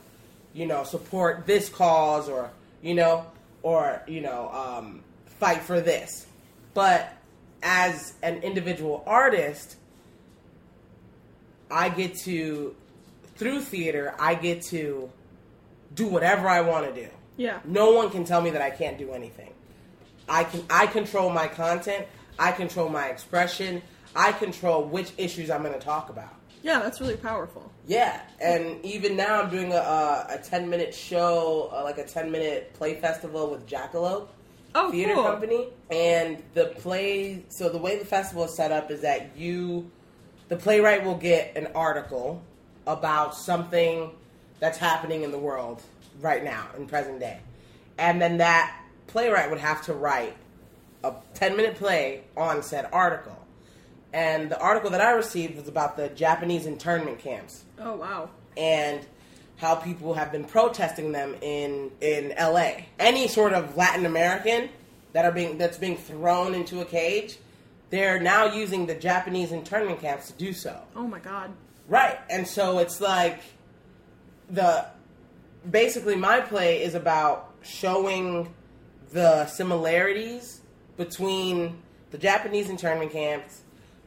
you 0.53 0.65
know, 0.65 0.83
support 0.83 1.45
this 1.45 1.69
cause 1.69 2.27
or 2.29 2.49
you 2.81 2.93
know, 2.95 3.25
or 3.63 4.01
you 4.07 4.21
know, 4.21 4.49
um, 4.51 5.03
fight 5.39 5.61
for 5.61 5.79
this. 5.81 6.25
But 6.73 7.11
as 7.61 8.13
an 8.23 8.41
individual 8.43 9.03
artist, 9.05 9.75
I 11.71 11.89
get 11.89 12.15
to 12.19 12.75
through 13.35 13.61
theater, 13.61 14.13
I 14.19 14.35
get 14.35 14.63
to 14.63 15.09
do 15.93 16.07
whatever 16.07 16.47
I 16.47 16.61
want 16.61 16.93
to 16.93 17.01
do. 17.01 17.09
Yeah. 17.37 17.59
No 17.63 17.91
one 17.91 18.09
can 18.09 18.25
tell 18.25 18.41
me 18.41 18.49
that 18.49 18.61
I 18.61 18.69
can't 18.69 18.97
do 18.97 19.11
anything. 19.11 19.53
I 20.27 20.43
can 20.43 20.63
I 20.69 20.87
control 20.87 21.29
my 21.29 21.47
content, 21.47 22.05
I 22.37 22.51
control 22.51 22.89
my 22.89 23.07
expression, 23.07 23.81
I 24.15 24.31
control 24.33 24.83
which 24.83 25.11
issues 25.17 25.49
I'm 25.49 25.63
going 25.63 25.73
to 25.73 25.79
talk 25.79 26.09
about. 26.09 26.35
Yeah, 26.61 26.79
that's 26.79 26.99
really 26.99 27.15
powerful. 27.15 27.71
Yeah, 27.87 28.21
and 28.41 28.83
even 28.83 29.15
now 29.15 29.41
I'm 29.41 29.49
doing 29.49 29.71
a 29.71 29.77
a, 29.77 30.27
a 30.31 30.37
10 30.37 30.69
minute 30.69 30.93
show, 30.93 31.69
uh, 31.73 31.83
like 31.83 31.97
a 31.97 32.05
10 32.05 32.29
minute 32.29 32.73
play 32.73 32.95
festival 32.95 33.49
with 33.49 33.67
Jackalope 33.67 34.27
Oh, 34.75 34.91
Theater 34.91 35.15
cool. 35.15 35.23
Company, 35.23 35.67
and 35.89 36.41
the 36.53 36.65
play. 36.65 37.43
So 37.49 37.69
the 37.69 37.77
way 37.77 37.97
the 37.97 38.05
festival 38.05 38.43
is 38.45 38.53
set 38.55 38.71
up 38.71 38.91
is 38.91 39.01
that 39.01 39.35
you, 39.37 39.89
the 40.47 40.55
playwright, 40.55 41.03
will 41.03 41.17
get 41.17 41.57
an 41.57 41.67
article 41.75 42.41
about 42.87 43.35
something 43.35 44.11
that's 44.59 44.77
happening 44.77 45.23
in 45.23 45.31
the 45.31 45.37
world 45.39 45.81
right 46.21 46.43
now 46.43 46.67
in 46.77 46.85
present 46.85 47.19
day, 47.19 47.39
and 47.97 48.21
then 48.21 48.37
that 48.37 48.75
playwright 49.07 49.49
would 49.49 49.59
have 49.59 49.81
to 49.85 49.93
write 49.93 50.35
a 51.03 51.13
10 51.33 51.55
minute 51.57 51.75
play 51.75 52.23
on 52.37 52.61
said 52.61 52.87
article. 52.91 53.35
And 54.11 54.49
the 54.51 54.59
article 54.59 54.89
that 54.91 55.01
I 55.01 55.11
received 55.11 55.55
was 55.55 55.67
about 55.67 55.95
the 55.95 56.09
Japanese 56.09 56.65
internment 56.65 57.19
camps 57.19 57.63
Oh, 57.79 57.95
wow. 57.95 58.29
and 58.57 59.05
how 59.59 59.75
people 59.75 60.13
have 60.13 60.31
been 60.31 60.45
protesting 60.45 61.11
them 61.11 61.35
in 61.41 61.91
in 62.01 62.33
LA. 62.39 62.71
Any 62.97 63.27
sort 63.27 63.53
of 63.53 63.75
Latin 63.75 64.05
American 64.05 64.69
that 65.13 65.25
are 65.25 65.31
being 65.31 65.57
that's 65.57 65.77
being 65.77 65.97
thrown 65.97 66.55
into 66.55 66.81
a 66.81 66.85
cage, 66.85 67.37
they're 67.89 68.19
now 68.19 68.53
using 68.53 68.85
the 68.85 68.95
Japanese 68.95 69.51
internment 69.51 70.01
camps 70.01 70.27
to 70.27 70.33
do 70.33 70.53
so. 70.53 70.79
Oh, 70.95 71.07
my 71.07 71.19
God. 71.19 71.51
Right. 71.87 72.19
And 72.29 72.47
so 72.47 72.79
it's 72.79 73.01
like 73.01 73.41
the 74.49 74.85
basically 75.69 76.15
my 76.15 76.39
play 76.39 76.83
is 76.83 76.95
about 76.95 77.53
showing 77.61 78.53
the 79.11 79.45
similarities 79.47 80.61
between 80.97 81.81
the 82.11 82.17
Japanese 82.17 82.69
internment 82.69 83.11
camps, 83.11 83.61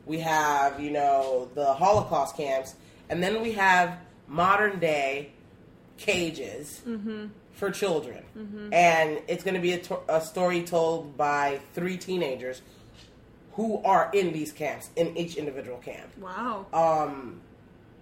we 0.07 0.19
have, 0.21 0.81
you 0.81 0.91
know, 0.91 1.49
the 1.55 1.73
Holocaust 1.75 2.37
camps, 2.37 2.75
and 3.09 3.23
then 3.23 3.43
we 3.43 3.53
have 3.53 3.99
modern 4.27 4.79
day 4.79 5.33
cages 6.03 6.83
for 7.53 7.71
children. 7.71 8.23
And 8.73 9.21
it's 9.29 9.45
going 9.45 9.55
to 9.55 9.61
be 9.61 9.73
a, 9.73 9.79
to- 9.79 10.01
a 10.09 10.21
story 10.21 10.63
told 10.63 11.17
by 11.17 11.61
three 11.75 11.97
teenagers 11.97 12.61
who 13.53 13.83
are 13.85 14.11
in 14.13 14.33
these 14.33 14.51
camps, 14.53 14.91
in 14.97 15.17
each 15.17 15.37
individual 15.37 15.79
camp. 15.79 16.09
Wow. 16.19 16.67
Um, 16.73 17.41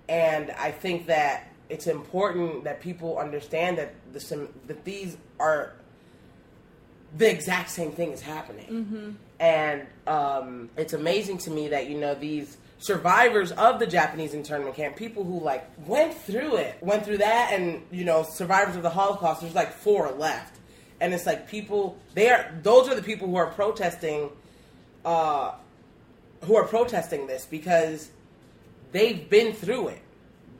and 0.08 0.50
I 0.52 0.70
think 0.70 1.06
that 1.06 1.48
it's 1.68 1.86
important 1.86 2.64
that 2.64 2.80
people 2.80 3.18
understand 3.18 3.78
that 3.78 3.94
the 4.12 4.20
sim- 4.20 4.52
that 4.66 4.84
these 4.84 5.16
are 5.38 5.72
the 7.16 7.28
exact 7.30 7.70
same 7.70 7.92
thing 7.92 8.12
is 8.12 8.20
happening. 8.22 9.16
And 9.40 9.86
um, 10.06 10.70
it's 10.76 10.92
amazing 10.92 11.38
to 11.38 11.50
me 11.50 11.68
that 11.68 11.88
you 11.88 11.98
know 11.98 12.14
these 12.14 12.56
survivors 12.80 13.52
of 13.52 13.78
the 13.78 13.86
Japanese 13.86 14.34
internment 14.34 14.74
camp, 14.74 14.96
people 14.96 15.22
who 15.22 15.38
like 15.38 15.64
went 15.86 16.14
through 16.14 16.56
it, 16.56 16.76
went 16.80 17.04
through 17.04 17.18
that, 17.18 17.52
and 17.52 17.82
you 17.92 18.04
know 18.04 18.24
survivors 18.24 18.74
of 18.74 18.82
the 18.82 18.90
Holocaust. 18.90 19.42
There's 19.42 19.54
like 19.54 19.72
four 19.72 20.10
left, 20.10 20.58
and 21.00 21.14
it's 21.14 21.26
like 21.26 21.48
people. 21.48 21.96
They 22.14 22.30
are 22.30 22.52
those 22.62 22.88
are 22.88 22.94
the 22.94 23.02
people 23.02 23.28
who 23.28 23.36
are 23.36 23.46
protesting. 23.46 24.30
Uh, 25.04 25.52
who 26.44 26.56
are 26.56 26.66
protesting 26.66 27.26
this 27.26 27.46
because 27.46 28.10
they've 28.92 29.28
been 29.28 29.52
through 29.52 29.88
it. 29.88 30.02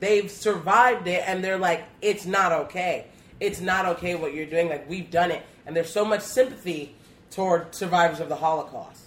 They've 0.01 0.31
survived 0.31 1.07
it 1.07 1.23
and 1.27 1.45
they're 1.45 1.59
like, 1.59 1.85
it's 2.01 2.27
not 2.27 2.53
okay. 2.53 3.07
It's 3.39 3.61
not 3.61 3.87
okay 3.87 4.15
what 4.15 4.35
you're 4.35 4.47
doing. 4.47 4.69
Like, 4.69 4.89
we've 4.89 5.11
done 5.11 5.31
it. 5.31 5.43
And 5.67 5.77
there's 5.77 5.93
so 5.93 6.05
much 6.05 6.23
sympathy 6.23 6.95
toward 7.31 7.75
survivors 7.75 8.21
of 8.21 8.29
the 8.29 8.37
Holocaust. 8.37 9.05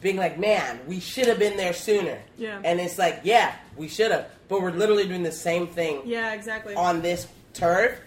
Being 0.00 0.16
like, 0.16 0.38
man, 0.38 0.80
we 0.86 1.00
should 1.00 1.26
have 1.26 1.38
been 1.38 1.56
there 1.56 1.72
sooner. 1.72 2.20
Yeah. 2.36 2.60
And 2.64 2.80
it's 2.80 2.98
like, 2.98 3.20
yeah, 3.24 3.54
we 3.76 3.88
should 3.88 4.12
have. 4.12 4.28
But 4.48 4.62
we're 4.62 4.70
literally 4.70 5.06
doing 5.08 5.24
the 5.24 5.32
same 5.32 5.66
thing 5.66 6.02
Yeah, 6.04 6.32
exactly. 6.34 6.74
on 6.74 7.02
this 7.02 7.26
turf. 7.52 7.98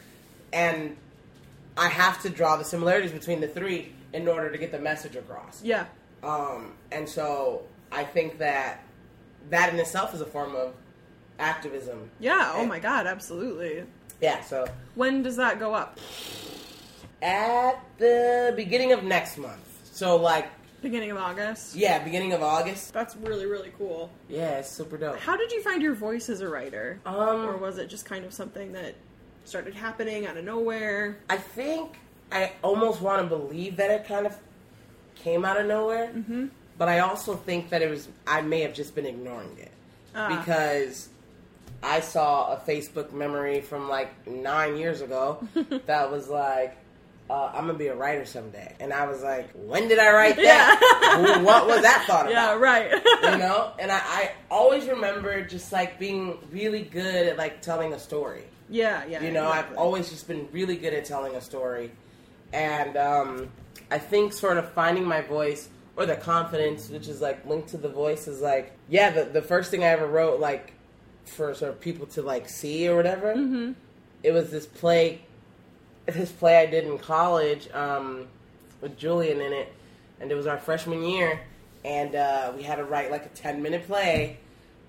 And 0.54 0.96
I 1.78 1.88
have 1.90 2.22
to 2.24 2.30
draw 2.30 2.56
the 2.58 2.64
similarities 2.64 3.12
between 3.12 3.42
the 3.42 3.48
three 3.48 3.92
in 4.14 4.28
order 4.28 4.50
to 4.50 4.58
get 4.58 4.72
the 4.72 4.80
message 4.80 5.16
across. 5.16 5.62
yeah. 5.64 5.86
Um, 6.24 6.74
and 6.92 7.10
so 7.10 7.64
I 7.92 8.04
think 8.04 8.38
that 8.38 8.84
that 9.50 9.74
in 9.74 9.80
itself 9.80 10.14
is 10.14 10.22
a 10.22 10.26
form 10.26 10.56
of 10.56 10.74
activism. 11.40 12.12
Yeah. 12.20 12.52
Oh, 12.56 12.66
my 12.66 12.78
God. 12.80 13.08
Absolutely. 13.08 13.84
Yeah, 14.22 14.44
so 14.44 14.68
When 14.96 15.24
does 15.24 15.36
that 15.38 15.60
go 15.60 15.74
up? 15.74 15.98
at 17.22 17.80
the 17.98 18.54
beginning 18.56 18.92
of 18.94 19.04
next 19.04 19.38
month. 19.38 19.68
So 19.92 20.16
like 20.16 20.48
Beginning 20.82 21.12
of 21.12 21.18
August. 21.18 21.76
yeah, 21.76 22.04
beginning 22.04 22.34
of 22.34 22.42
August. 22.42 22.92
That's 22.94 23.16
really, 23.18 23.46
really 23.46 23.72
cool. 23.78 24.10
Yeah, 24.28 24.58
it's 24.60 24.70
super 24.70 24.98
dope. 24.98 25.18
How 25.20 25.38
did 25.38 25.52
you 25.52 25.62
find 25.62 25.82
your 25.82 25.94
voice 25.94 26.28
as 26.30 26.42
a 26.42 26.50
writer? 26.50 27.00
Um, 27.06 27.46
or 27.46 27.58
was 27.58 27.78
it 27.78 27.88
just 27.88 28.06
kind 28.06 28.26
of 28.26 28.34
something 28.34 28.72
that 28.74 28.96
started 29.46 29.74
happening 29.76 30.26
out 30.26 30.38
of 30.38 30.44
nowhere? 30.46 31.18
I 31.30 31.38
think 31.38 31.98
I 32.32 32.54
almost 32.64 33.00
want 33.02 33.22
to 33.22 33.28
believe 33.28 33.76
that 33.78 33.92
it 33.92 34.08
kind 34.08 34.26
of 34.26 34.36
came 35.16 35.46
out 35.46 35.60
of 35.60 35.68
nowhere. 35.68 36.08
Mm-hmm. 36.08 36.48
But 36.80 36.88
I 36.90 37.00
also 37.00 37.36
think 37.36 37.70
that 37.70 37.84
it 37.84 37.90
was 37.90 38.08
I 38.26 38.42
may 38.42 38.62
have 38.62 38.74
just 38.74 38.96
been 38.96 39.06
ignoring 39.06 39.56
it 39.60 39.72
Ah. 40.16 40.40
because 40.40 41.10
I 41.84 42.00
saw 42.00 42.54
a 42.54 42.58
Facebook 42.58 43.12
memory 43.14 43.62
from 43.62 43.88
like 43.88 44.26
nine 44.28 44.78
years 44.78 45.02
ago 45.02 45.48
that 45.86 46.12
was 46.12 46.28
like. 46.28 46.76
Uh, 47.32 47.52
I'm 47.56 47.66
gonna 47.66 47.78
be 47.78 47.88
a 47.88 47.96
writer 47.96 48.26
someday, 48.26 48.76
and 48.80 48.92
I 48.92 49.08
was 49.08 49.22
like, 49.24 49.50
"When 49.54 49.88
did 49.88 50.00
I 50.00 50.12
write 50.12 50.36
that? 50.36 51.18
Who- 51.38 51.46
what 51.46 51.66
was 51.66 51.82
that 51.82 52.04
thought 52.06 52.26
about?" 52.30 52.32
Yeah, 52.32 52.56
right. 52.56 52.92
you 52.92 53.38
know 53.38 53.72
and 53.80 53.92
I, 53.92 54.00
I 54.04 54.32
always 54.50 54.88
remember 54.88 55.42
just 55.46 55.72
like 55.72 55.98
being 56.00 56.38
really 56.52 56.82
good 56.82 57.28
at 57.28 57.38
like 57.38 57.62
telling 57.62 57.94
a 57.94 58.00
story 58.00 58.44
yeah, 58.70 59.04
yeah. 59.06 59.22
you 59.24 59.32
know 59.32 59.48
exactly. 59.48 59.74
i've 59.76 59.80
always 59.82 60.10
just 60.10 60.28
been 60.28 60.48
really 60.52 60.76
good 60.76 60.94
at 60.94 61.06
telling 61.06 61.36
a 61.36 61.42
story 61.42 61.92
and 62.54 62.98
um, 62.98 63.50
i 63.90 63.98
think 63.98 64.34
sort 64.34 64.58
of 64.58 64.72
finding 64.74 65.06
my 65.06 65.22
voice 65.22 65.70
or 65.96 66.06
the 66.06 66.16
confidence 66.16 66.90
which 66.90 67.08
is 67.08 67.22
like 67.22 67.46
linked 67.46 67.70
to 67.70 67.78
the 67.78 67.90
voice 67.90 68.28
is 68.28 68.42
like 68.42 68.74
yeah 68.90 69.10
the, 69.12 69.24
the 69.26 69.42
first 69.42 69.72
thing 69.72 69.84
i 69.84 69.88
ever 69.88 70.08
wrote 70.08 70.40
like 70.40 70.74
for 71.26 71.54
sort 71.54 71.72
of 71.72 71.80
people 71.80 72.06
to 72.08 72.22
like 72.22 72.50
see 72.50 72.88
or 72.88 72.96
whatever. 72.96 73.34
Mm-hmm. 73.36 73.74
It 74.24 74.32
was 74.32 74.52
this 74.52 74.66
play, 74.66 75.22
this 76.14 76.32
play 76.32 76.58
I 76.58 76.66
did 76.66 76.86
in 76.86 76.98
college 76.98 77.70
um, 77.74 78.28
with 78.82 78.98
Julian 78.98 79.42
in 79.42 79.54
it, 79.54 79.74
and 80.20 80.32
it 80.32 80.36
was 80.36 80.48
our 80.48 80.58
freshman 80.58 81.04
year, 81.04 81.40
and 81.84 82.16
uh, 82.16 82.54
we 82.56 82.64
had 82.64 82.76
to 82.76 82.84
write 82.84 83.12
like 83.12 83.26
a 83.26 83.30
ten 83.30 83.62
minute 83.62 83.86
play 83.88 84.38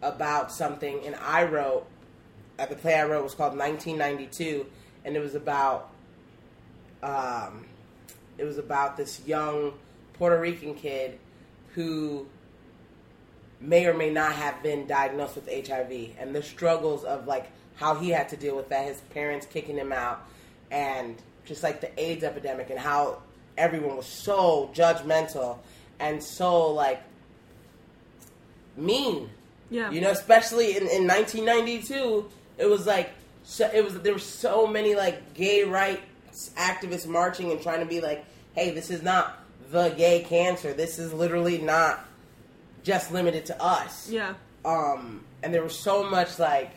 about 0.03 0.53
something, 0.53 1.01
and 1.07 1.15
I 1.17 1.45
wrote. 1.45 1.87
Uh, 2.59 2.67
the 2.67 2.77
play 2.77 2.95
I 2.95 3.05
wrote 3.05 3.25
was 3.25 3.35
called 3.35 3.57
1992, 3.57 4.67
and 5.05 5.17
it 5.17 5.21
was 5.21 5.35
about. 5.35 5.91
Um, 7.03 7.67
it 8.39 8.45
was 8.45 8.59
about 8.59 8.97
this 8.97 9.21
young 9.27 9.73
Puerto 10.15 10.39
Rican 10.39 10.75
kid 10.75 11.19
who 11.75 12.27
may 13.61 13.87
or 13.87 13.95
may 13.95 14.11
not 14.11 14.33
have 14.33 14.63
been 14.63 14.87
diagnosed 14.87 15.37
with 15.37 15.49
HIV 15.49 16.17
and 16.19 16.35
the 16.35 16.43
struggles 16.43 17.05
of 17.05 17.27
like 17.27 17.51
how 17.77 17.95
he 17.95 18.11
had 18.11 18.29
to 18.29 18.37
deal 18.37 18.57
with 18.57 18.69
that, 18.69 18.87
his 18.87 19.01
parents 19.13 19.47
kicking 19.47 19.77
him 19.77 19.93
out, 19.93 20.27
and 20.73 21.17
just 21.45 21.63
like 21.63 21.81
the 21.81 22.01
AIDS 22.01 22.25
epidemic 22.25 22.71
and 22.71 22.79
how 22.79 23.19
everyone 23.57 23.97
was 23.97 24.07
so 24.07 24.71
judgmental 24.75 25.59
and 26.01 26.21
so 26.23 26.73
like 26.73 27.01
mean. 28.77 29.31
Yeah. 29.71 29.91
You 29.91 30.01
know, 30.01 30.11
especially 30.11 30.77
in, 30.77 30.89
in 30.89 31.07
1992, 31.07 32.29
it 32.59 32.67
was 32.67 32.87
like 32.87 33.11
so, 33.45 33.71
it 33.73 33.85
was 33.85 34.01
there 34.01 34.13
were 34.13 34.19
so 34.19 34.67
many 34.67 34.95
like 34.95 35.35
gay 35.35 35.65
rights 35.65 36.51
activists 36.57 37.07
marching 37.07 37.53
and 37.53 37.61
trying 37.61 37.81
to 37.81 37.87
be 37.87 38.01
like, 38.01 38.25
hey, 38.55 38.71
this 38.71 38.91
is 38.91 39.03
not 39.03 39.39
the 39.71 39.91
gay 39.91 40.25
cancer. 40.25 40.73
This 40.73 40.99
is 40.99 41.13
literally 41.13 41.59
not 41.59 42.05
just 42.83 43.13
limited 43.13 43.47
to 43.47 43.63
us. 43.63 44.09
Yeah. 44.09 44.35
Um, 44.65 45.25
and 45.43 45.53
there 45.53 45.63
was 45.63 45.79
so 45.79 46.09
much 46.09 46.39
like 46.39 46.71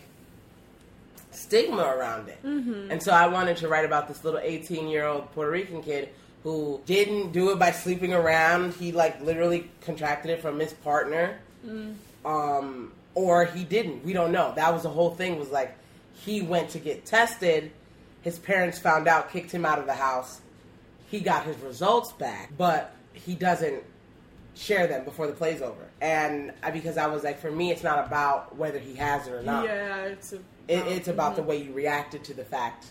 stigma 1.35 1.83
around 1.83 2.29
it. 2.29 2.41
Mm-hmm. 2.43 2.91
And 2.91 3.01
so 3.01 3.11
I 3.11 3.27
wanted 3.27 3.57
to 3.57 3.67
write 3.67 3.85
about 3.85 4.07
this 4.07 4.23
little 4.23 4.39
18 4.39 4.87
year 4.87 5.05
old 5.05 5.31
Puerto 5.33 5.51
Rican 5.51 5.81
kid 5.81 6.09
who 6.43 6.79
didn't 6.85 7.31
do 7.31 7.51
it 7.51 7.59
by 7.59 7.71
sleeping 7.71 8.13
around. 8.13 8.73
He 8.73 8.91
like 8.91 9.21
literally 9.21 9.69
contracted 9.81 10.31
it 10.31 10.41
from 10.41 10.59
his 10.59 10.73
partner. 10.73 11.39
Mm. 11.65 11.95
Um, 12.23 12.91
or 13.15 13.45
he 13.45 13.63
didn't. 13.63 14.03
We 14.03 14.13
don't 14.13 14.31
know. 14.31 14.53
That 14.55 14.73
was 14.73 14.83
the 14.83 14.89
whole 14.89 15.11
thing 15.15 15.39
was 15.39 15.49
like 15.49 15.75
he 16.13 16.41
went 16.41 16.69
to 16.71 16.79
get 16.79 17.05
tested. 17.05 17.71
His 18.21 18.37
parents 18.37 18.77
found 18.77 19.07
out, 19.07 19.31
kicked 19.31 19.51
him 19.51 19.65
out 19.65 19.79
of 19.79 19.85
the 19.85 19.93
house. 19.93 20.41
He 21.09 21.19
got 21.19 21.45
his 21.45 21.57
results 21.57 22.11
back, 22.13 22.51
but 22.57 22.93
he 23.13 23.35
doesn't 23.35 23.83
share 24.55 24.87
them 24.87 25.03
before 25.03 25.27
the 25.27 25.33
play's 25.33 25.61
over. 25.61 25.87
And 26.01 26.53
I, 26.63 26.71
because 26.71 26.97
I 26.97 27.07
was 27.07 27.23
like, 27.23 27.39
for 27.39 27.51
me, 27.51 27.71
it's 27.71 27.83
not 27.83 28.05
about 28.05 28.55
whether 28.57 28.79
he 28.79 28.95
has 28.95 29.27
it 29.27 29.33
or 29.33 29.43
not. 29.43 29.65
Yeah, 29.65 30.05
it's 30.05 30.33
a, 30.33 30.37
It, 30.67 30.87
it's 30.87 31.07
about 31.07 31.35
the 31.35 31.43
way 31.43 31.57
you 31.61 31.73
reacted 31.73 32.23
to 32.25 32.33
the 32.33 32.45
fact 32.45 32.87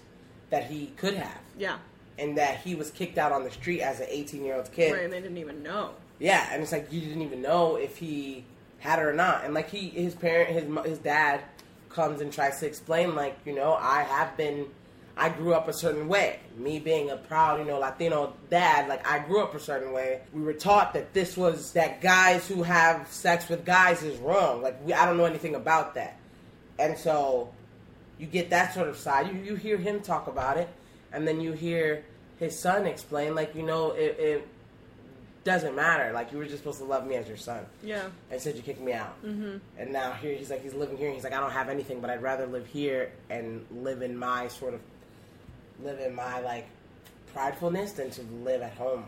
that 0.50 0.64
he 0.70 0.92
could 0.96 1.14
have, 1.14 1.40
yeah. 1.58 1.78
and 2.18 2.36
that 2.38 2.58
he 2.58 2.74
was 2.74 2.90
kicked 2.90 3.18
out 3.18 3.32
on 3.32 3.44
the 3.44 3.50
street 3.50 3.80
as 3.80 3.98
an 4.00 4.06
18 4.08 4.44
year 4.44 4.56
old 4.56 4.70
kid. 4.72 4.92
Right, 4.92 5.04
and 5.04 5.12
they 5.12 5.20
didn't 5.20 5.38
even 5.38 5.62
know. 5.62 5.90
Yeah, 6.20 6.46
and 6.52 6.62
it's 6.62 6.70
like 6.70 6.92
you 6.92 7.00
didn't 7.00 7.22
even 7.22 7.42
know 7.42 7.76
if 7.76 7.96
he 7.96 8.44
had 8.78 8.98
it 8.98 9.02
or 9.02 9.14
not. 9.14 9.44
And 9.44 9.54
like 9.54 9.70
he, 9.70 9.88
his 9.88 10.14
parent, 10.14 10.50
his 10.50 10.86
his 10.86 10.98
dad 10.98 11.40
comes 11.88 12.20
and 12.20 12.32
tries 12.32 12.60
to 12.60 12.66
explain, 12.66 13.14
like 13.14 13.36
you 13.44 13.54
know, 13.54 13.74
I 13.74 14.02
have 14.02 14.36
been, 14.36 14.66
I 15.16 15.28
grew 15.28 15.54
up 15.54 15.68
a 15.68 15.72
certain 15.72 16.08
way. 16.08 16.40
Me 16.56 16.80
being 16.80 17.10
a 17.10 17.16
proud, 17.16 17.60
you 17.60 17.64
know, 17.64 17.78
Latino 17.78 18.34
dad, 18.50 18.88
like 18.88 19.06
I 19.06 19.20
grew 19.20 19.42
up 19.42 19.54
a 19.54 19.60
certain 19.60 19.92
way. 19.92 20.20
We 20.32 20.42
were 20.42 20.52
taught 20.54 20.94
that 20.94 21.14
this 21.14 21.36
was 21.36 21.72
that 21.72 22.00
guys 22.00 22.48
who 22.48 22.62
have 22.62 23.06
sex 23.08 23.48
with 23.48 23.64
guys 23.64 24.02
is 24.02 24.18
wrong. 24.18 24.62
Like 24.62 24.84
we, 24.84 24.92
I 24.92 25.06
don't 25.06 25.16
know 25.16 25.24
anything 25.24 25.54
about 25.54 25.94
that, 25.94 26.18
and 26.78 26.98
so 26.98 27.52
you 28.18 28.26
get 28.26 28.50
that 28.50 28.74
sort 28.74 28.88
of 28.88 28.96
side. 28.96 29.28
You 29.28 29.40
you 29.40 29.54
hear 29.54 29.76
him 29.76 30.00
talk 30.00 30.26
about 30.26 30.56
it, 30.56 30.68
and 31.12 31.28
then 31.28 31.40
you 31.40 31.52
hear 31.52 32.04
his 32.38 32.58
son 32.58 32.86
explain, 32.86 33.34
like 33.34 33.54
you 33.54 33.62
know, 33.62 33.92
it, 33.92 34.16
it 34.18 34.48
doesn't 35.44 35.76
matter. 35.76 36.12
Like 36.12 36.32
you 36.32 36.38
were 36.38 36.46
just 36.46 36.58
supposed 36.58 36.78
to 36.78 36.84
love 36.84 37.06
me 37.06 37.14
as 37.16 37.28
your 37.28 37.36
son. 37.36 37.64
Yeah. 37.82 38.08
And 38.30 38.40
said 38.40 38.56
you 38.56 38.62
kicked 38.62 38.80
me 38.80 38.92
out. 38.92 39.22
Mm-hmm. 39.24 39.58
And 39.78 39.92
now 39.92 40.12
here 40.12 40.34
he's 40.34 40.50
like 40.50 40.62
he's 40.62 40.74
living 40.74 40.96
here. 40.96 41.06
And 41.06 41.14
he's 41.14 41.24
like 41.24 41.34
I 41.34 41.40
don't 41.40 41.52
have 41.52 41.68
anything, 41.68 42.00
but 42.00 42.10
I'd 42.10 42.22
rather 42.22 42.46
live 42.46 42.66
here 42.66 43.12
and 43.30 43.64
live 43.70 44.02
in 44.02 44.16
my 44.16 44.48
sort 44.48 44.74
of 44.74 44.80
live 45.82 45.98
in 46.00 46.14
my 46.14 46.40
like 46.40 46.66
pridefulness 47.34 47.94
than 47.96 48.10
to 48.10 48.22
live 48.44 48.62
at 48.62 48.72
home. 48.74 49.04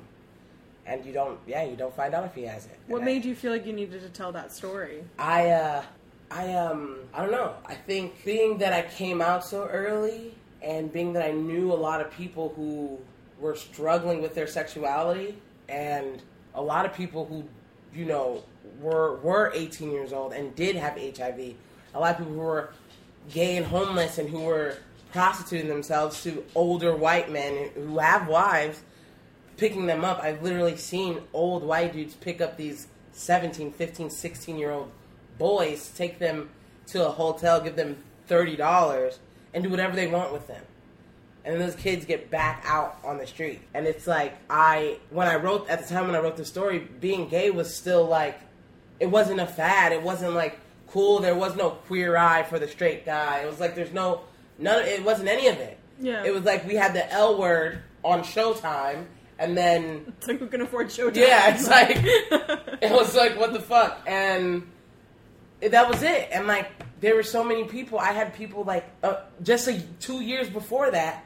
And 0.86 1.04
you 1.04 1.12
don't, 1.12 1.38
yeah, 1.48 1.64
you 1.64 1.74
don't 1.76 1.94
find 1.94 2.14
out 2.14 2.24
if 2.24 2.34
he 2.34 2.42
has 2.44 2.66
it. 2.66 2.78
What 2.86 2.98
And 3.00 3.08
I- 3.08 3.12
made 3.12 3.24
you 3.24 3.34
feel 3.34 3.50
like 3.52 3.66
you 3.66 3.72
needed 3.72 4.02
to 4.02 4.08
tell 4.08 4.32
that 4.32 4.52
story? 4.52 5.02
I 5.18 5.50
uh 5.50 5.82
I 6.30 6.54
um 6.54 6.98
I 7.14 7.22
don't 7.22 7.32
know. 7.32 7.54
I 7.66 7.74
think 7.74 8.24
being 8.24 8.58
that 8.58 8.72
I 8.72 8.82
came 8.82 9.20
out 9.20 9.44
so 9.44 9.66
early 9.66 10.34
and 10.62 10.92
being 10.92 11.12
that 11.14 11.24
I 11.24 11.32
knew 11.32 11.72
a 11.72 11.74
lot 11.74 12.00
of 12.00 12.10
people 12.10 12.52
who 12.56 12.98
were 13.40 13.54
struggling 13.54 14.22
with 14.22 14.34
their 14.34 14.46
sexuality 14.46 15.36
and 15.68 16.22
a 16.54 16.62
lot 16.62 16.86
of 16.86 16.92
people 16.94 17.26
who 17.26 17.44
you 17.96 18.04
know 18.06 18.42
were 18.80 19.16
were 19.16 19.52
18 19.54 19.90
years 19.90 20.12
old 20.12 20.32
and 20.32 20.54
did 20.56 20.74
have 20.76 20.94
HIV. 20.98 21.54
A 21.94 22.00
lot 22.00 22.12
of 22.12 22.18
people 22.18 22.32
who 22.34 22.40
were 22.40 22.70
gay 23.32 23.56
and 23.56 23.66
homeless 23.66 24.18
and 24.18 24.28
who 24.28 24.40
were 24.40 24.76
prostituting 25.12 25.68
themselves 25.68 26.22
to 26.24 26.44
older 26.54 26.94
white 26.94 27.30
men 27.30 27.70
who 27.74 27.98
have 27.98 28.28
wives 28.28 28.82
picking 29.56 29.86
them 29.86 30.04
up. 30.04 30.20
I've 30.22 30.42
literally 30.42 30.76
seen 30.76 31.20
old 31.32 31.62
white 31.62 31.92
dudes 31.92 32.14
pick 32.14 32.40
up 32.40 32.56
these 32.56 32.88
17, 33.12 33.72
15, 33.72 34.10
16 34.10 34.58
year 34.58 34.70
old 34.70 34.90
boys, 35.38 35.90
take 35.96 36.18
them 36.18 36.50
to 36.88 37.06
a 37.06 37.10
hotel, 37.10 37.60
give 37.60 37.76
them 37.76 37.96
$30, 38.28 39.18
and 39.54 39.64
do 39.64 39.70
whatever 39.70 39.96
they 39.96 40.06
want 40.06 40.32
with 40.32 40.46
them. 40.46 40.62
And 41.44 41.60
those 41.60 41.76
kids 41.76 42.04
get 42.04 42.30
back 42.30 42.64
out 42.66 42.98
on 43.04 43.18
the 43.18 43.26
street. 43.26 43.60
And 43.72 43.86
it's 43.86 44.06
like, 44.06 44.36
I, 44.50 44.98
when 45.10 45.28
I 45.28 45.36
wrote, 45.36 45.68
at 45.70 45.80
the 45.80 45.92
time 45.92 46.06
when 46.06 46.16
I 46.16 46.18
wrote 46.18 46.36
the 46.36 46.44
story, 46.44 46.80
being 47.00 47.28
gay 47.28 47.50
was 47.50 47.74
still 47.74 48.04
like, 48.04 48.38
it 48.98 49.06
wasn't 49.06 49.40
a 49.40 49.46
fad. 49.46 49.92
It 49.92 50.02
wasn't 50.02 50.34
like 50.34 50.58
cool. 50.88 51.20
There 51.20 51.36
was 51.36 51.54
no 51.56 51.70
queer 51.70 52.16
eye 52.16 52.42
for 52.42 52.58
the 52.58 52.66
straight 52.66 53.06
guy. 53.06 53.40
It 53.40 53.46
was 53.46 53.60
like, 53.60 53.76
there's 53.76 53.92
no, 53.92 54.22
none, 54.58 54.84
it 54.84 55.04
wasn't 55.04 55.28
any 55.28 55.48
of 55.48 55.56
it. 55.58 55.78
Yeah. 56.00 56.24
It 56.24 56.32
was 56.34 56.44
like 56.44 56.66
we 56.66 56.74
had 56.74 56.94
the 56.94 57.10
L 57.12 57.38
word 57.38 57.82
on 58.04 58.20
Showtime, 58.20 59.06
and 59.38 59.56
then 59.56 60.12
It's 60.18 60.28
like 60.28 60.38
who 60.38 60.46
can 60.46 60.60
afford 60.60 60.88
Showtime? 60.88 61.16
yeah, 61.16 61.54
it's 61.54 61.68
like 61.68 61.96
it 62.82 62.90
was 62.92 63.14
like 63.16 63.38
what 63.38 63.52
the 63.52 63.60
fuck, 63.60 64.02
and 64.06 64.66
that 65.60 65.88
was 65.88 66.02
it. 66.02 66.28
And 66.32 66.46
like 66.46 66.70
there 67.00 67.14
were 67.14 67.22
so 67.22 67.42
many 67.44 67.64
people. 67.64 67.98
I 67.98 68.12
had 68.12 68.34
people 68.34 68.64
like 68.64 68.84
uh, 69.02 69.22
just 69.42 69.66
like 69.66 69.98
two 70.00 70.20
years 70.22 70.48
before 70.48 70.90
that. 70.90 71.24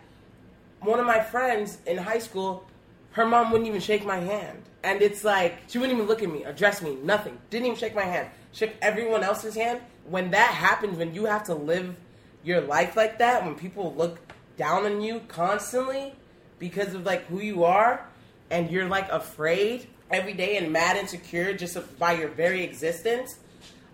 One 0.83 0.99
of 0.99 1.07
my 1.07 1.21
friends 1.21 1.79
in 1.87 1.99
high 1.99 2.21
school, 2.21 2.65
her 3.13 3.27
mom 3.27 3.51
wouldn't 3.51 3.69
even 3.69 3.81
shake 3.81 4.05
my 4.07 4.17
hand, 4.19 4.63
and 4.83 5.03
it's 5.03 5.25
like 5.25 5.59
she 5.69 5.79
wouldn't 5.79 5.97
even 5.97 6.09
look 6.09 6.23
at 6.23 6.31
me, 6.31 6.45
address 6.45 6.81
me, 6.81 6.97
nothing. 7.03 7.37
Didn't 7.51 7.67
even 7.67 7.79
shake 7.79 7.95
my 7.95 8.05
hand. 8.05 8.29
Shook 8.53 8.71
everyone 8.81 9.23
else's 9.23 9.55
hand. 9.55 9.81
When 10.09 10.31
that 10.31 10.55
happens, 10.55 10.97
when 10.97 11.15
you 11.15 11.27
have 11.27 11.45
to 11.45 11.55
live 11.55 11.95
your 12.43 12.61
life 12.61 12.97
like 12.97 13.19
that, 13.19 13.45
when 13.45 13.55
people 13.55 13.95
look 13.95 14.19
down 14.57 14.85
on 14.85 15.01
you 15.01 15.21
constantly 15.29 16.15
because 16.59 16.95
of 16.95 17.05
like 17.05 17.27
who 17.27 17.41
you 17.41 17.65
are, 17.65 18.07
and 18.51 18.71
you're 18.71 18.89
like 18.89 19.09
afraid 19.11 19.87
every 20.11 20.33
day 20.33 20.57
and 20.57 20.73
mad 20.73 20.97
and 20.97 21.01
insecure 21.01 21.55
just 21.55 21.99
by 21.99 22.13
your 22.13 22.29
very 22.29 22.65
existence. 22.65 23.39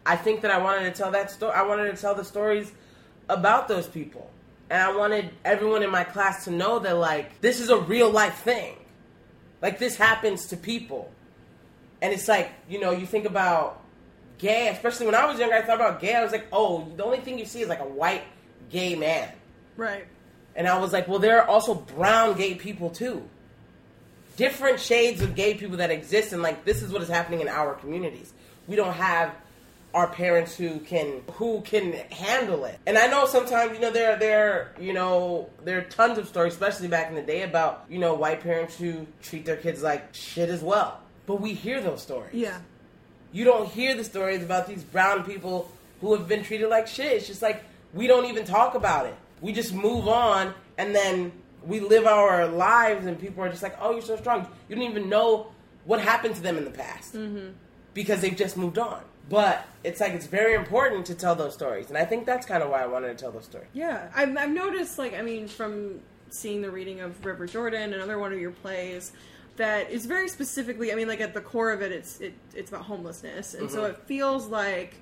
I 0.05 0.17
think 0.17 0.41
that 0.43 0.51
I 0.51 0.59
wanted 0.59 0.85
to 0.85 0.93
tell 0.93 1.11
that 1.11 1.31
story. 1.31 1.53
I 1.53 1.63
wanted 1.63 1.95
to 1.95 2.01
tell 2.01 2.15
the 2.15 2.25
stories 2.25 2.73
about 3.29 3.69
those 3.69 3.87
people. 3.87 4.31
And 4.71 4.83
I 4.83 4.97
wanted 4.97 5.31
everyone 5.45 5.83
in 5.83 5.91
my 5.91 6.05
class 6.05 6.45
to 6.45 6.51
know 6.51 6.79
that, 6.79 6.97
like, 6.97 7.41
this 7.41 7.61
is 7.61 7.69
a 7.71 7.79
real 7.79 8.11
life 8.11 8.39
thing. 8.39 8.77
Like, 9.61 9.79
this 9.79 9.97
happens 9.97 10.47
to 10.47 10.57
people. 10.57 11.13
And 12.01 12.13
it's 12.13 12.29
like, 12.29 12.51
you 12.69 12.81
know, 12.81 12.93
you 12.93 13.07
think 13.07 13.27
about 13.27 13.83
gay, 14.39 14.69
especially 14.69 15.07
when 15.07 15.15
I 15.15 15.27
was 15.27 15.39
younger, 15.39 15.55
I 15.55 15.63
thought 15.63 15.77
about 15.77 16.01
gay. 16.01 16.15
I 16.15 16.23
was 16.23 16.33
like, 16.33 16.47
oh, 16.53 16.89
the 16.97 17.05
only 17.05 17.19
thing 17.19 17.39
you 17.39 17.47
see 17.47 17.63
is 17.63 17.69
like 17.69 17.81
a 17.81 17.89
white 17.89 18.25
gay 18.71 18.95
man. 18.95 19.31
Right. 19.77 20.07
And 20.55 20.67
I 20.67 20.79
was 20.79 20.93
like, 20.93 21.07
well, 21.07 21.19
there 21.19 21.41
are 21.41 21.47
also 21.47 21.75
brown 21.75 22.37
gay 22.37 22.55
people 22.55 22.91
too. 22.91 23.29
Different 24.37 24.81
shades 24.81 25.23
of 25.23 25.35
gay 25.35 25.55
people 25.55 25.79
that 25.79 25.91
exist, 25.91 26.33
and 26.33 26.43
like 26.43 26.65
this 26.65 26.83
is 26.83 26.93
what 26.93 27.03
is 27.03 27.09
happening 27.09 27.41
in 27.41 27.49
our 27.49 27.75
communities. 27.75 28.33
We 28.67 28.77
don't 28.77 28.93
have 28.95 29.35
our 29.95 30.07
parents 30.09 30.55
who 30.55 30.79
can 30.81 31.23
who 31.33 31.63
can 31.63 31.93
handle 32.11 32.67
it. 32.67 32.79
And 32.87 32.99
I 32.99 33.07
know 33.07 33.25
sometimes, 33.25 33.73
you 33.73 33.81
know, 33.81 33.91
there 33.91 34.17
there 34.17 34.75
you 34.79 34.93
know 34.93 35.49
there 35.65 35.79
are 35.79 35.83
tons 35.83 36.19
of 36.19 36.29
stories, 36.29 36.53
especially 36.53 36.89
back 36.89 37.09
in 37.09 37.15
the 37.15 37.23
day, 37.23 37.43
about 37.43 37.87
you 37.89 37.99
know 37.99 38.15
white 38.15 38.43
parents 38.43 38.77
who 38.77 39.07
treat 39.23 39.47
their 39.47 39.57
kids 39.57 39.83
like 39.83 40.15
shit 40.15 40.51
as 40.51 40.63
well. 40.63 41.01
But 41.25 41.41
we 41.41 41.55
hear 41.55 41.81
those 41.81 42.03
stories. 42.03 42.35
Yeah. 42.35 42.59
You 43.33 43.45
don't 43.45 43.69
hear 43.69 43.95
the 43.97 44.05
stories 44.05 44.43
about 44.43 44.67
these 44.67 44.85
brown 44.85 45.25
people 45.25 45.71
who 46.01 46.15
have 46.15 46.29
been 46.29 46.45
treated 46.45 46.69
like 46.69 46.87
shit. 46.87 47.13
It's 47.13 47.27
just 47.27 47.43
like 47.43 47.65
we 47.97 48.07
don't 48.07 48.27
even 48.27 48.45
talk 48.45 48.75
about 48.75 49.07
it. 49.07 49.15
We 49.41 49.53
just 49.53 49.73
move 49.75 50.07
on 50.09 50.55
and 50.79 50.95
then 50.95 51.33
we 51.67 51.81
live 51.81 52.07
our 52.07 52.47
lives 52.47 53.07
and 53.07 53.19
people 53.19 53.43
are 53.43 53.49
just 53.49 53.63
like, 53.63 53.77
"Oh, 53.81 53.91
you're 53.93 54.03
so 54.03 54.17
strong." 54.17 54.47
You 54.69 54.77
don't 54.77 54.85
even 54.85 55.09
know 55.09 55.49
what 55.85 56.01
happened 56.01 56.35
to 56.37 56.43
them 56.43 56.57
in 56.59 56.65
the 56.65 56.71
past. 56.71 57.17
because 57.95 58.21
they've 58.21 58.37
just 58.37 58.57
moved 58.59 58.79
on. 58.79 59.01
But 59.29 59.65
it's 59.83 60.01
like 60.01 60.13
it's 60.13 60.27
very 60.27 60.55
important 60.55 61.07
to 61.07 61.15
tell 61.15 61.35
those 61.35 61.55
stories, 61.55 61.89
and 61.89 61.97
I 61.99 62.05
think 62.05 62.27
that's 62.27 62.47
kind 62.47 62.63
of 62.63 62.69
why 62.71 62.83
I 62.83 62.87
wanted 62.87 63.09
to 63.09 63.15
tell 63.17 63.33
those 63.33 63.45
stories. 63.47 63.69
Yeah, 63.73 64.09
I've, 64.15 64.37
I've 64.37 64.51
noticed, 64.51 64.99
like, 64.99 65.15
I 65.15 65.23
mean, 65.23 65.49
from 65.49 66.01
seeing 66.29 66.61
the 66.63 66.71
reading 66.71 67.01
of 67.01 67.25
River 67.25 67.47
Jordan, 67.47 67.93
another 67.95 68.19
one 68.21 68.33
of 68.33 68.39
your 68.39 68.53
plays, 68.53 69.13
that 69.57 69.91
is 69.91 70.07
very 70.07 70.29
specifically. 70.29 70.93
I 70.93 70.95
mean, 70.95 71.09
like 71.09 71.21
at 71.21 71.35
the 71.35 71.41
core 71.41 71.73
of 71.73 71.81
it, 71.83 71.91
it's 71.91 72.21
it, 72.21 72.35
it's 72.55 72.71
about 72.71 72.85
homelessness, 72.85 73.55
and 73.55 73.69
so 73.71 73.81
Mhm. 73.83 73.91
it 73.91 73.99
feels 74.07 74.47
like. 74.47 74.95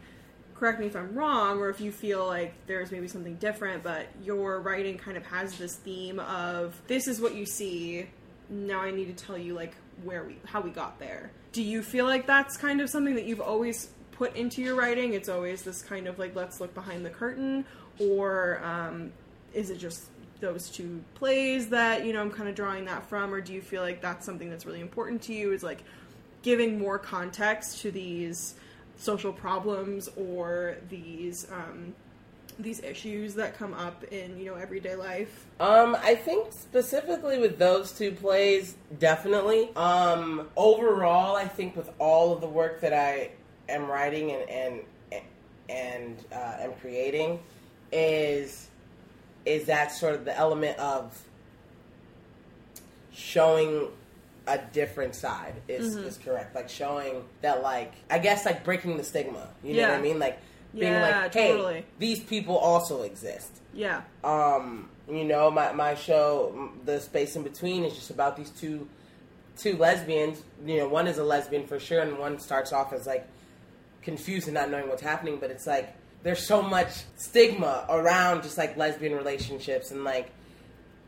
Correct 0.54 0.78
me 0.78 0.86
if 0.86 0.94
I'm 0.94 1.14
wrong, 1.14 1.58
or 1.58 1.68
if 1.68 1.80
you 1.80 1.90
feel 1.90 2.26
like 2.26 2.54
there's 2.66 2.92
maybe 2.92 3.08
something 3.08 3.34
different, 3.36 3.82
but 3.82 4.06
your 4.22 4.60
writing 4.60 4.96
kind 4.96 5.16
of 5.16 5.26
has 5.26 5.58
this 5.58 5.76
theme 5.76 6.20
of 6.20 6.80
this 6.86 7.08
is 7.08 7.20
what 7.20 7.34
you 7.34 7.44
see. 7.44 8.06
Now 8.48 8.80
I 8.80 8.90
need 8.90 9.16
to 9.16 9.24
tell 9.24 9.36
you 9.36 9.54
like 9.54 9.74
where 10.04 10.24
we 10.24 10.36
how 10.44 10.60
we 10.60 10.70
got 10.70 10.98
there. 10.98 11.32
Do 11.52 11.62
you 11.62 11.82
feel 11.82 12.04
like 12.04 12.26
that's 12.26 12.56
kind 12.56 12.80
of 12.80 12.88
something 12.88 13.14
that 13.14 13.24
you've 13.24 13.40
always 13.40 13.90
put 14.12 14.36
into 14.36 14.62
your 14.62 14.76
writing? 14.76 15.14
It's 15.14 15.28
always 15.28 15.62
this 15.62 15.82
kind 15.82 16.06
of 16.06 16.18
like 16.18 16.36
let's 16.36 16.60
look 16.60 16.72
behind 16.72 17.04
the 17.04 17.10
curtain, 17.10 17.64
or 17.98 18.60
um, 18.62 19.12
is 19.52 19.70
it 19.70 19.78
just 19.78 20.08
those 20.40 20.68
two 20.68 21.02
plays 21.14 21.68
that 21.70 22.04
you 22.04 22.12
know 22.12 22.20
I'm 22.20 22.30
kind 22.30 22.48
of 22.48 22.54
drawing 22.54 22.84
that 22.84 23.06
from, 23.06 23.34
or 23.34 23.40
do 23.40 23.52
you 23.52 23.60
feel 23.60 23.82
like 23.82 24.00
that's 24.00 24.24
something 24.24 24.50
that's 24.50 24.66
really 24.66 24.80
important 24.80 25.22
to 25.22 25.34
you? 25.34 25.52
Is 25.52 25.64
like 25.64 25.82
giving 26.42 26.78
more 26.78 26.98
context 26.98 27.80
to 27.80 27.90
these 27.90 28.54
social 28.96 29.32
problems 29.32 30.08
or 30.16 30.76
these 30.88 31.46
um, 31.50 31.94
these 32.58 32.80
issues 32.80 33.34
that 33.34 33.58
come 33.58 33.74
up 33.74 34.04
in 34.04 34.38
you 34.38 34.46
know 34.46 34.54
everyday 34.54 34.94
life. 34.94 35.46
Um, 35.60 35.96
I 36.00 36.14
think 36.14 36.52
specifically 36.52 37.38
with 37.38 37.58
those 37.58 37.92
two 37.92 38.12
plays, 38.12 38.76
definitely. 38.98 39.74
Um, 39.76 40.48
overall, 40.56 41.36
I 41.36 41.46
think 41.46 41.76
with 41.76 41.90
all 41.98 42.32
of 42.32 42.40
the 42.40 42.48
work 42.48 42.80
that 42.80 42.92
I 42.92 43.30
am 43.68 43.86
writing 43.86 44.32
and 44.32 44.80
and 45.12 45.22
and 45.68 46.24
uh, 46.32 46.56
am 46.60 46.72
creating, 46.80 47.40
is 47.92 48.68
is 49.44 49.66
that 49.66 49.92
sort 49.92 50.14
of 50.14 50.24
the 50.24 50.36
element 50.36 50.78
of 50.78 51.20
showing 53.12 53.88
a 54.46 54.58
different 54.72 55.14
side 55.14 55.54
is, 55.68 55.96
Mm-hmm. 55.96 56.06
is 56.06 56.18
correct. 56.18 56.54
Like 56.54 56.68
showing 56.68 57.24
that, 57.42 57.62
like 57.62 57.92
I 58.10 58.18
guess, 58.18 58.44
like 58.44 58.64
breaking 58.64 58.96
the 58.96 59.04
stigma. 59.04 59.48
You 59.62 59.74
know 59.74 59.88
what 59.88 59.98
I 59.98 60.02
mean? 60.02 60.18
Like 60.18 60.38
being 60.74 60.92
Yeah, 60.92 61.02
like, 61.22 61.34
hey, 61.34 61.52
totally. 61.52 61.86
these 61.98 62.20
people 62.20 62.56
also 62.58 63.02
exist 63.02 63.52
Yeah, 63.72 64.02
um 64.24 64.88
you 65.08 65.22
know 65.24 65.50
my 65.50 65.70
my 65.72 65.94
show 65.94 66.70
the 66.84 66.98
space 67.00 67.36
in 67.36 67.42
between 67.42 67.84
is 67.84 67.94
just 67.94 68.10
about 68.10 68.36
these 68.36 68.50
two 68.50 68.88
two 69.56 69.76
lesbians 69.76 70.42
you 70.66 70.78
know 70.78 70.88
one 70.88 71.06
is 71.06 71.18
a 71.18 71.22
lesbian 71.24 71.64
for 71.66 71.78
sure 71.78 72.00
and 72.00 72.18
one 72.18 72.38
starts 72.40 72.72
off 72.72 72.92
as 72.92 73.06
like 73.06 73.24
confused 74.02 74.48
and 74.48 74.54
not 74.54 74.68
knowing 74.70 74.88
what's 74.88 75.02
happening 75.02 75.36
but 75.38 75.50
it's 75.50 75.66
like 75.66 75.94
there's 76.22 76.44
so 76.46 76.60
much 76.62 76.90
stigma 77.16 77.84
around 77.88 78.42
just 78.42 78.56
like 78.58 78.76
lesbian 78.76 79.14
relationships 79.14 79.90
and 79.92 80.02
like 80.04 80.30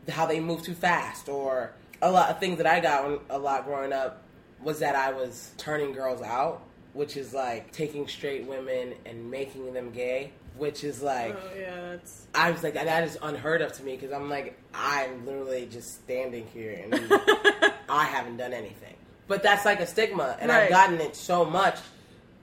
how 0.09 0.25
they 0.25 0.39
move 0.39 0.61
too 0.63 0.73
fast 0.75 1.27
or 1.27 1.71
a 2.01 2.11
lot 2.11 2.29
of 2.29 2.39
things 2.39 2.57
that 2.57 2.67
i 2.67 2.79
got 2.79 3.05
when, 3.07 3.19
a 3.29 3.37
lot 3.37 3.65
growing 3.65 3.93
up 3.93 4.23
was 4.61 4.79
that 4.79 4.95
i 4.95 5.11
was 5.11 5.51
turning 5.57 5.91
girls 5.91 6.21
out 6.21 6.61
which 6.93 7.15
is 7.17 7.33
like 7.33 7.71
taking 7.71 8.07
straight 8.07 8.45
women 8.45 8.93
and 9.05 9.29
making 9.29 9.73
them 9.73 9.91
gay 9.91 10.31
which 10.57 10.83
is 10.83 11.01
like 11.01 11.35
oh 11.35 11.59
yeah, 11.59 11.91
it's 11.93 12.27
I 12.33 12.51
was 12.51 12.63
like, 12.63 12.73
that 12.73 13.03
is 13.03 13.17
unheard 13.21 13.61
of 13.61 13.73
to 13.73 13.83
me 13.83 13.95
because 13.95 14.11
I'm 14.11 14.29
like, 14.29 14.57
I'm 14.73 15.25
literally 15.25 15.67
just 15.71 15.95
standing 16.03 16.47
here 16.53 16.81
and 16.83 16.93
I 17.89 18.05
haven't 18.05 18.37
done 18.37 18.53
anything. 18.53 18.95
But 19.27 19.43
that's 19.43 19.65
like 19.65 19.79
a 19.79 19.87
stigma, 19.87 20.37
and 20.39 20.49
Right. 20.49 20.63
I've 20.63 20.69
gotten 20.69 20.99
it 21.01 21.15
so 21.15 21.45
much. 21.45 21.77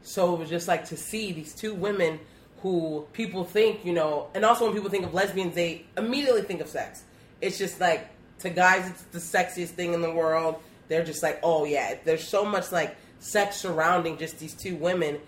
So 0.02 0.34
it 0.34 0.38
was 0.38 0.50
just 0.50 0.68
like 0.68 0.84
to 0.86 0.96
see 0.96 1.32
these 1.32 1.54
two 1.54 1.74
women 1.74 2.20
who 2.58 3.06
people 3.12 3.44
think, 3.44 3.84
you 3.84 3.92
know, 3.92 4.28
and 4.34 4.44
also 4.44 4.64
when 4.64 4.74
people 4.74 4.90
think 4.90 5.06
of 5.06 5.14
lesbians, 5.14 5.54
they 5.54 5.84
immediately 5.96 6.42
think 6.42 6.60
of 6.60 6.68
sex. 6.68 7.02
It's 7.40 7.58
just 7.58 7.80
like, 7.80 8.08
to 8.40 8.50
guys, 8.50 8.88
it's 8.90 9.02
the 9.04 9.18
sexiest 9.38 9.68
thing 9.70 9.94
in 9.94 10.02
the 10.02 10.12
world. 10.12 10.56
They're 10.88 11.04
just 11.04 11.22
like, 11.22 11.40
oh 11.42 11.64
yeah, 11.64 11.94
there's 12.04 12.26
so 12.26 12.44
much 12.44 12.70
like 12.72 12.96
sex 13.20 13.56
surrounding 13.56 14.18
just 14.18 14.38
these 14.38 14.54
two 14.54 14.76
women. 14.76 15.18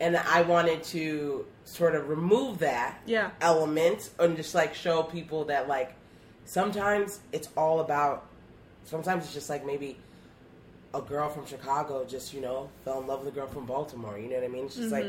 And 0.00 0.16
I 0.16 0.42
wanted 0.42 0.82
to 0.84 1.46
sort 1.64 1.94
of 1.94 2.08
remove 2.08 2.58
that 2.58 2.98
Yeah. 3.06 3.30
element 3.40 4.10
and 4.18 4.36
just 4.36 4.54
like 4.54 4.74
show 4.74 5.02
people 5.02 5.44
that 5.46 5.66
like 5.68 5.94
sometimes 6.44 7.20
it's 7.32 7.48
all 7.56 7.80
about 7.80 8.26
sometimes 8.84 9.24
it's 9.24 9.32
just 9.32 9.48
like 9.48 9.64
maybe 9.64 9.96
a 10.92 11.00
girl 11.00 11.30
from 11.30 11.46
Chicago 11.46 12.04
just 12.04 12.34
you 12.34 12.42
know 12.42 12.68
fell 12.84 13.00
in 13.00 13.06
love 13.06 13.20
with 13.24 13.32
a 13.32 13.34
girl 13.34 13.46
from 13.46 13.64
Baltimore 13.64 14.18
you 14.18 14.28
know 14.28 14.34
what 14.36 14.44
I 14.44 14.48
mean 14.48 14.66
it's 14.66 14.76
just 14.76 14.92
like 14.92 15.06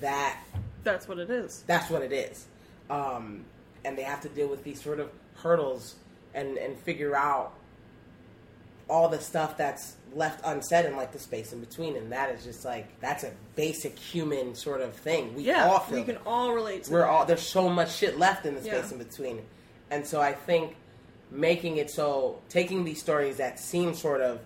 that 0.00 0.38
that's 0.84 1.08
what 1.08 1.18
it 1.18 1.28
is. 1.28 1.64
that's 1.66 1.90
what 1.90 2.02
it 2.02 2.12
is 2.12 2.46
um, 2.88 3.44
and 3.84 3.98
they 3.98 4.02
have 4.02 4.20
to 4.20 4.28
deal 4.28 4.46
with 4.46 4.62
these 4.62 4.80
sort 4.80 5.00
of 5.00 5.10
hurdles 5.34 5.96
and 6.34 6.56
and 6.58 6.76
figure 6.78 7.14
out 7.16 7.52
all 8.88 9.08
the 9.08 9.20
stuff 9.20 9.56
that's 9.56 9.94
left 10.14 10.40
unsaid 10.44 10.84
in 10.84 10.96
like 10.96 11.12
the 11.12 11.18
space 11.18 11.52
in 11.52 11.60
between 11.60 11.96
and 11.96 12.10
that 12.10 12.30
is 12.34 12.42
just 12.44 12.64
like 12.64 12.88
that's 13.00 13.22
a 13.22 13.30
basic 13.54 13.96
human 13.96 14.54
sort 14.54 14.80
of 14.80 14.92
thing 14.94 15.32
we 15.36 15.44
Yeah, 15.44 15.66
all 15.68 15.78
feel 15.78 15.98
we 15.98 16.04
can 16.04 16.18
all 16.26 16.52
relate 16.52 16.84
to 16.84 16.92
we're 16.92 17.00
that. 17.02 17.08
all 17.08 17.24
there's 17.24 17.46
so 17.46 17.68
much 17.68 17.94
shit 17.94 18.18
left 18.18 18.44
in 18.46 18.54
the 18.56 18.60
space 18.60 18.86
Yeah. 18.88 18.92
in 18.92 18.98
between 18.98 19.42
and 19.92 20.04
so 20.04 20.20
i 20.20 20.32
think 20.32 20.74
making 21.30 21.76
it 21.76 21.88
so 21.90 22.40
taking 22.48 22.82
these 22.84 23.00
stories 23.00 23.36
that 23.36 23.60
seem 23.60 23.94
sort 23.94 24.20
of 24.20 24.40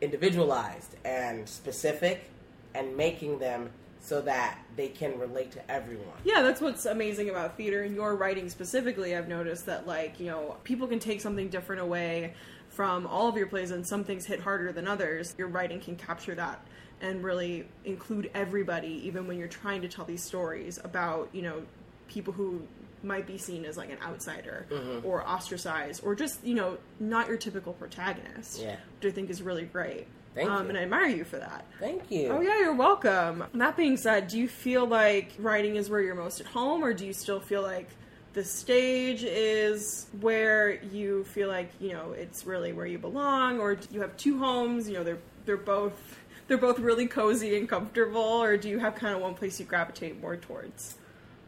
individualized 0.00 0.96
and 1.04 1.46
specific 1.48 2.30
and 2.74 2.96
making 2.96 3.38
them 3.38 3.68
so 4.00 4.20
that 4.22 4.58
they 4.76 4.88
can 4.88 5.18
relate 5.18 5.50
to 5.52 5.70
everyone 5.70 6.06
Yeah, 6.24 6.42
that's 6.42 6.60
what's 6.60 6.86
amazing 6.86 7.30
about 7.30 7.56
theater 7.56 7.82
and 7.82 7.94
your 7.94 8.14
writing 8.16 8.48
specifically. 8.48 9.16
I've 9.16 9.28
noticed 9.28 9.66
that, 9.66 9.86
like, 9.86 10.20
you 10.20 10.26
know, 10.26 10.56
people 10.64 10.86
can 10.86 10.98
take 10.98 11.20
something 11.20 11.48
different 11.48 11.82
away 11.82 12.34
from 12.68 13.06
all 13.06 13.28
of 13.28 13.36
your 13.36 13.46
plays, 13.48 13.70
and 13.70 13.86
some 13.86 14.04
things 14.04 14.24
hit 14.24 14.40
harder 14.40 14.72
than 14.72 14.86
others. 14.86 15.34
Your 15.36 15.48
writing 15.48 15.80
can 15.80 15.96
capture 15.96 16.34
that 16.36 16.64
and 17.00 17.24
really 17.24 17.66
include 17.84 18.30
everybody, 18.34 19.00
even 19.06 19.26
when 19.26 19.38
you're 19.38 19.48
trying 19.48 19.82
to 19.82 19.88
tell 19.88 20.04
these 20.04 20.22
stories 20.22 20.78
about, 20.84 21.28
you 21.32 21.42
know, 21.42 21.62
people 22.08 22.32
who 22.32 22.62
might 23.02 23.26
be 23.26 23.38
seen 23.38 23.64
as 23.64 23.76
like 23.76 23.90
an 23.90 23.98
outsider 24.02 24.66
Mm-hmm. 24.70 25.06
or 25.06 25.26
ostracized 25.26 26.02
or 26.04 26.14
just, 26.16 26.44
you 26.44 26.54
know, 26.54 26.78
not 26.98 27.28
your 27.28 27.36
typical 27.36 27.72
protagonist. 27.72 28.60
Yeah. 28.60 28.76
Which 29.00 29.12
I 29.12 29.14
think 29.14 29.30
is 29.30 29.40
really 29.42 29.64
great. 29.64 30.06
Thank 30.38 30.50
um, 30.50 30.64
you. 30.64 30.68
And 30.68 30.78
I 30.78 30.82
admire 30.82 31.08
you 31.08 31.24
for 31.24 31.38
that. 31.38 31.64
thank 31.80 32.12
you 32.12 32.28
Oh 32.28 32.40
yeah, 32.40 32.60
you're 32.60 32.74
welcome. 32.74 33.44
That 33.54 33.76
being 33.76 33.96
said, 33.96 34.28
do 34.28 34.38
you 34.38 34.46
feel 34.46 34.86
like 34.86 35.32
writing 35.40 35.74
is 35.74 35.90
where 35.90 36.00
you're 36.00 36.14
most 36.14 36.40
at 36.40 36.46
home, 36.46 36.84
or 36.84 36.94
do 36.94 37.04
you 37.04 37.12
still 37.12 37.40
feel 37.40 37.62
like 37.62 37.88
the 38.34 38.44
stage 38.44 39.24
is 39.24 40.06
where 40.20 40.80
you 40.84 41.24
feel 41.24 41.48
like 41.48 41.72
you 41.80 41.92
know 41.92 42.12
it's 42.12 42.46
really 42.46 42.72
where 42.72 42.86
you 42.86 42.98
belong, 42.98 43.58
or 43.58 43.74
do 43.74 43.88
you 43.90 44.00
have 44.00 44.16
two 44.16 44.38
homes? 44.38 44.88
You 44.88 44.98
know, 44.98 45.02
they're 45.04 45.18
they're 45.44 45.56
both 45.56 46.20
they're 46.46 46.56
both 46.56 46.78
really 46.78 47.08
cozy 47.08 47.56
and 47.58 47.68
comfortable, 47.68 48.20
or 48.20 48.56
do 48.56 48.68
you 48.68 48.78
have 48.78 48.94
kind 48.94 49.16
of 49.16 49.20
one 49.20 49.34
place 49.34 49.58
you 49.58 49.66
gravitate 49.66 50.20
more 50.20 50.36
towards? 50.36 50.97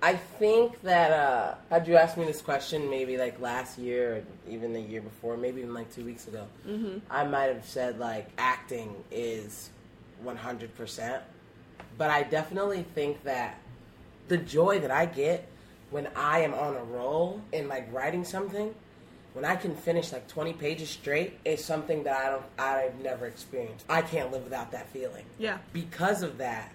I 0.03 0.15
think 0.15 0.81
that 0.83 1.13
uh, 1.13 1.55
had 1.69 1.87
you 1.87 1.97
asked 1.97 2.17
me 2.17 2.25
this 2.25 2.41
question 2.41 2.89
maybe 2.89 3.19
like 3.19 3.39
last 3.41 3.79
year 3.79 4.17
or 4.17 4.51
even 4.51 4.73
the 4.73 4.81
year 4.81 5.03
before, 5.03 5.37
maybe 5.37 5.61
even 5.61 5.75
like 5.75 5.93
two 5.95 6.05
weeks 6.05 6.27
ago, 6.27 6.47
mm-hmm. 6.67 6.99
I 7.11 7.25
might 7.25 7.47
have 7.53 7.65
said 7.65 7.99
like 7.99 8.29
acting 8.39 8.95
is 9.11 9.71
100%. 10.25 11.21
But 11.99 12.11
I 12.11 12.23
definitely 12.23 12.85
think 12.95 13.23
that 13.25 13.59
the 14.29 14.39
joy 14.39 14.79
that 14.81 14.91
I 14.91 15.07
get 15.07 15.47
when 15.91 16.09
I 16.17 16.41
am 16.41 16.55
on 16.55 16.77
a 16.77 16.85
roll 16.85 17.41
in 17.53 17.69
like 17.69 17.93
writing 17.93 18.25
something, 18.25 18.75
when 19.35 19.45
I 19.45 19.57
can 19.57 19.75
finish 19.75 20.13
like 20.13 20.27
20 20.29 20.55
pages 20.55 20.89
straight, 20.89 21.39
is 21.45 21.65
something 21.65 22.05
that 22.05 22.17
I 22.17 22.31
don't, 22.31 22.45
I've 22.59 23.01
never 23.01 23.27
experienced. 23.27 23.85
I 23.89 24.03
can't 24.03 24.33
live 24.33 24.45
without 24.45 24.73
that 24.73 24.89
feeling 24.89 25.25
Yeah, 25.39 25.59
because 25.73 26.23
of 26.23 26.39
that, 26.39 26.73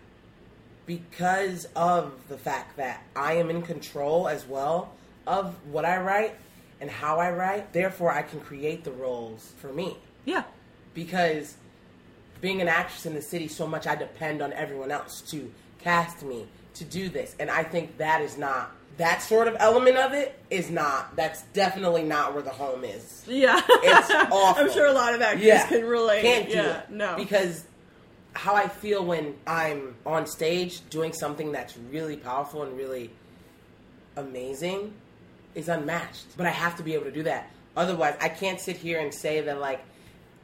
because 0.86 1.68
of 1.76 2.14
the 2.30 2.38
fact 2.38 2.78
that 2.78 3.02
I 3.16 3.34
am 3.34 3.50
in 3.50 3.62
control 3.62 4.28
as 4.28 4.46
well 4.46 4.92
of 5.28 5.56
what 5.72 5.86
I 5.86 5.98
write 6.02 6.36
and 6.80 6.90
how 6.90 7.18
I 7.20 7.32
write, 7.32 7.74
therefore 7.74 8.12
I 8.12 8.22
can 8.22 8.40
create 8.40 8.84
the 8.84 8.92
roles 8.92 9.52
for 9.58 9.72
me. 9.74 9.98
yeah, 10.26 10.44
Because 10.94 11.56
being 12.42 12.62
an 12.62 12.68
actress 12.68 13.06
in 13.06 13.16
the 13.16 13.22
city, 13.22 13.48
so 13.48 13.66
much 13.66 13.88
I 13.88 13.96
depend 13.96 14.42
on 14.42 14.54
everyone 14.54 14.92
else 14.92 15.22
to 15.32 15.52
cast 15.80 16.22
me, 16.24 16.48
to 16.76 16.84
do 16.84 17.10
this. 17.10 17.36
And 17.40 17.50
I 17.50 17.64
think 17.64 17.98
that 17.98 18.22
is 18.22 18.38
not, 18.38 18.72
that 18.98 19.22
sort 19.22 19.48
of 19.48 19.56
element 19.60 19.98
of 19.98 20.14
it 20.14 20.38
is 20.52 20.70
not, 20.70 21.16
that's 21.16 21.42
definitely 21.54 22.04
not 22.04 22.34
where 22.34 22.44
the 22.44 22.50
home 22.52 22.84
is. 22.84 23.24
yeah. 23.28 23.60
It's 23.68 24.12
awful. 24.12 24.64
I'm 24.66 24.72
sure 24.72 24.86
a 24.86 24.94
lot 24.94 25.16
of 25.16 25.22
actors 25.22 25.44
Yeah. 25.44 25.66
can 25.68 25.86
relate. 25.86 26.22
Can't 26.22 26.48
do 26.50 26.56
yeah, 26.56 26.80
it. 26.82 26.90
no, 26.92 27.16
Because 27.18 27.64
how 28.36 28.56
I 28.56 28.68
feel 28.68 29.04
when 29.04 29.36
I'm 29.48 29.96
on 30.06 30.28
stage 30.28 30.88
doing 30.90 31.14
something 31.14 31.52
that's 31.52 31.78
really 31.92 32.18
powerful 32.18 32.64
and 32.64 32.78
really 32.78 33.10
amazing 34.16 34.94
is 35.56 35.70
unmatched. 35.70 36.38
But 36.38 36.46
I 36.46 36.52
have 36.52 36.76
to 36.78 36.84
be 36.84 36.94
able 36.94 37.06
to 37.06 37.12
do 37.12 37.24
that. 37.24 37.50
Otherwise, 37.76 38.16
I 38.22 38.30
can't 38.30 38.60
sit 38.60 38.78
here 38.78 39.00
and 39.00 39.14
say 39.14 39.42
that 39.42 39.60
like 39.60 39.84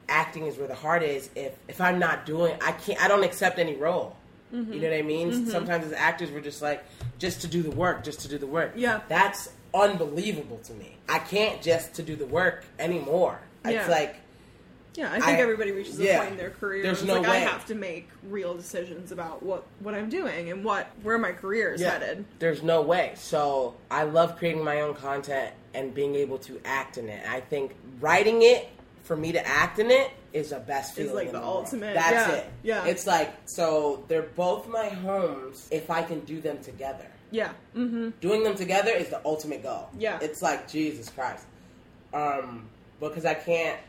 acting 0.09 0.47
is 0.47 0.57
where 0.57 0.67
the 0.67 0.75
heart 0.75 1.03
is. 1.03 1.29
If 1.35 1.57
if 1.67 1.79
I'm 1.79 1.99
not 1.99 2.25
doing, 2.25 2.55
I 2.61 2.71
can't. 2.71 3.01
I 3.01 3.07
don't 3.07 3.23
accept 3.23 3.59
any 3.59 3.75
role. 3.75 4.15
Mm-hmm. 4.53 4.73
You 4.73 4.81
know 4.81 4.89
what 4.89 4.97
I 4.97 5.01
mean? 5.01 5.45
Sometimes 5.45 5.85
as 5.85 5.93
actors, 5.93 6.29
we're 6.31 6.41
just 6.41 6.61
like, 6.61 6.83
just 7.19 7.41
to 7.41 7.47
do 7.47 7.61
the 7.61 7.71
work, 7.71 8.03
just 8.03 8.19
to 8.21 8.27
do 8.27 8.37
the 8.37 8.47
work. 8.47 8.73
Yeah. 8.75 8.99
That's 9.07 9.49
unbelievable 9.73 10.59
to 10.65 10.73
me. 10.73 10.97
I 11.07 11.19
can't 11.19 11.61
just 11.61 11.93
to 11.95 12.03
do 12.03 12.15
the 12.15 12.25
work 12.25 12.65
anymore. 12.77 13.39
Yeah. 13.63 13.71
It's 13.71 13.89
like, 13.89 14.17
Yeah, 14.95 15.07
I 15.09 15.19
think 15.21 15.37
I- 15.37 15.41
everybody 15.41 15.71
reaches 15.71 15.99
a 15.99 16.03
yeah. 16.03 16.19
point 16.19 16.31
in 16.33 16.37
their 16.37 16.49
career. 16.49 16.83
There's 16.83 16.99
it's 16.99 17.07
no 17.07 17.15
like 17.21 17.27
I 17.29 17.35
have 17.37 17.65
to 17.67 17.75
make 17.75 18.09
real 18.29 18.53
decisions 18.55 19.11
about 19.11 19.41
what 19.41 19.63
what 19.79 19.93
I'm 19.95 20.09
doing 20.09 20.51
and 20.51 20.63
what 20.65 20.87
where 21.03 21.17
my 21.17 21.31
career 21.31 21.73
is 21.73 21.81
yeah, 21.81 21.91
headed. 21.91 22.25
there's 22.39 22.61
no 22.61 22.81
way. 22.81 23.13
So 23.15 23.75
I 23.89 24.03
love 24.03 24.37
creating 24.37 24.63
my 24.63 24.81
own 24.81 24.93
content 24.95 25.53
and 25.73 25.93
being 25.93 26.15
able 26.15 26.37
to 26.39 26.59
act 26.65 26.97
in 26.97 27.07
it. 27.07 27.23
I 27.27 27.39
think 27.39 27.73
writing 28.01 28.41
it 28.41 28.67
for 29.03 29.15
me 29.15 29.31
to 29.31 29.47
act 29.47 29.79
in 29.79 29.89
it 29.91 30.11
is 30.33 30.49
the 30.49 30.59
best 30.59 30.91
Is 30.97 31.05
feeling. 31.07 31.15
like 31.15 31.27
in 31.27 31.33
the 31.33 31.39
world. 31.39 31.65
ultimate- 31.65 31.93
That's 31.93 32.11
yeah, 32.29 32.35
it. 32.35 32.49
yeah. 32.63 32.85
It's 32.85 33.07
like 33.07 33.33
so 33.45 34.03
they're 34.09 34.21
both 34.23 34.67
my 34.67 34.89
homes 34.89 35.67
if 35.71 35.89
I 35.89 36.03
can 36.03 36.19
do 36.21 36.41
them 36.41 36.57
together. 36.61 37.05
Yeah. 37.31 37.51
Mm-hmm. 37.77 38.09
doing 38.19 38.43
them 38.43 38.55
together 38.55 38.91
is 38.91 39.07
the 39.07 39.21
ultimate 39.23 39.63
goal. 39.63 39.87
Yeah. 39.97 40.19
It's 40.21 40.41
like 40.41 40.69
Jesus 40.69 41.09
Christ. 41.09 41.45
Um, 42.13 42.67
because 42.99 43.23
I 43.25 43.33
can't 43.35 43.79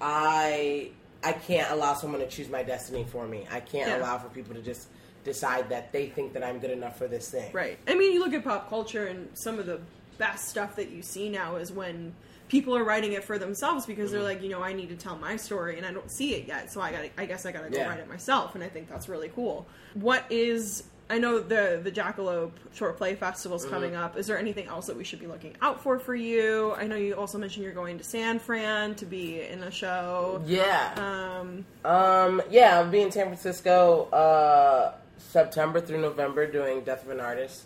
I 0.00 0.90
I 1.22 1.32
can't 1.32 1.70
allow 1.70 1.92
someone 1.94 2.20
to 2.22 2.26
choose 2.26 2.48
my 2.48 2.62
destiny 2.62 3.04
for 3.04 3.26
me. 3.26 3.46
I 3.50 3.60
can't 3.60 3.88
Yeah. 3.88 3.98
allow 3.98 4.16
for 4.18 4.28
people 4.30 4.54
to 4.54 4.62
just 4.62 4.88
decide 5.22 5.68
that 5.68 5.92
they 5.92 6.06
think 6.06 6.32
that 6.32 6.42
I'm 6.42 6.58
good 6.60 6.70
enough 6.70 6.96
for 6.96 7.06
this 7.06 7.30
thing. 7.30 7.52
Right. 7.52 7.78
I 7.86 7.94
mean, 7.94 8.12
you 8.12 8.20
look 8.20 8.32
at 8.32 8.42
pop 8.42 8.70
culture, 8.70 9.06
and 9.06 9.28
some 9.34 9.58
of 9.58 9.66
the 9.66 9.80
best 10.16 10.48
stuff 10.48 10.76
that 10.76 10.88
you 10.90 11.02
see 11.02 11.28
now 11.28 11.56
is 11.56 11.72
when 11.72 12.14
people 12.48 12.74
are 12.74 12.84
writing 12.84 13.12
it 13.12 13.22
for 13.22 13.38
themselves 13.38 13.84
because 13.84 14.06
Mm-hmm. 14.10 14.14
they're 14.14 14.22
like, 14.24 14.42
you 14.42 14.48
know, 14.48 14.62
I 14.62 14.72
need 14.72 14.88
to 14.88 14.96
tell 14.96 15.16
my 15.16 15.36
story, 15.36 15.76
and 15.76 15.84
I 15.86 15.92
don't 15.92 16.10
see 16.10 16.34
it 16.34 16.48
yet, 16.48 16.72
so 16.72 16.80
I 16.80 16.90
got, 16.90 17.02
I 17.18 17.26
guess 17.26 17.44
I 17.44 17.52
got 17.52 17.64
to 17.64 17.70
go 17.70 17.78
Yeah. 17.78 17.88
write 17.88 18.00
it 18.00 18.08
myself, 18.08 18.54
and 18.54 18.64
I 18.64 18.68
think 18.68 18.88
that's 18.88 19.08
really 19.08 19.28
cool. 19.28 19.66
What 19.92 20.24
is 20.30 20.84
I 21.10 21.18
know 21.18 21.40
the 21.40 21.80
the 21.82 21.90
Jackalope 21.90 22.52
Short 22.72 22.96
Play 22.96 23.14
Festival's 23.16 23.64
Mm-hmm. 23.64 23.74
coming 23.74 23.96
up. 23.96 24.16
Is 24.16 24.26
there 24.26 24.38
anything 24.38 24.66
else 24.68 24.86
that 24.86 24.96
we 24.96 25.04
should 25.04 25.20
be 25.20 25.26
looking 25.26 25.54
out 25.60 25.82
for 25.82 25.98
for 25.98 26.14
you? 26.14 26.72
I 26.74 26.86
know 26.86 26.96
you 26.96 27.14
also 27.14 27.36
mentioned 27.36 27.64
you're 27.64 27.74
going 27.74 27.98
to 27.98 28.04
San 28.04 28.38
Fran 28.38 28.94
to 28.94 29.04
be 29.06 29.42
in 29.42 29.62
a 29.62 29.70
show. 29.70 30.42
Yeah. 30.46 30.94
Um, 30.96 31.66
Um, 31.84 32.40
yeah, 32.50 32.78
I'll 32.78 32.88
be 32.88 33.02
in 33.02 33.10
San 33.10 33.26
Francisco 33.26 34.04
uh, 34.12 34.94
September 35.18 35.80
through 35.80 36.00
November 36.00 36.46
doing 36.46 36.82
Death 36.82 37.04
of 37.04 37.10
an 37.10 37.20
Artist 37.20 37.64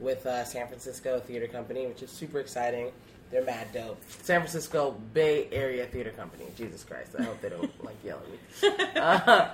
with 0.00 0.26
uh, 0.26 0.44
San 0.44 0.66
Francisco 0.66 1.20
Theater 1.20 1.46
Company, 1.46 1.86
which 1.86 2.02
is 2.02 2.10
super 2.10 2.40
exciting. 2.40 2.90
They're 3.30 3.44
mad 3.44 3.66
dope. 3.74 4.00
San 4.22 4.40
Francisco 4.40 4.92
Bay 5.12 5.48
Area 5.52 5.84
Theater 5.86 6.10
Company. 6.10 6.44
Jesus 6.56 6.84
Christ, 6.84 7.14
I 7.18 7.24
hope 7.24 7.40
they 7.40 7.48
don't 7.48 7.84
like 7.84 7.96
yell 8.04 8.20
at 8.22 8.30
me. 8.30 8.86
Uh, 8.96 9.48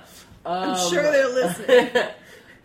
I'm 0.45 0.71
um, 0.71 0.89
sure 0.89 1.01
they're 1.03 1.29
listening. 1.29 1.89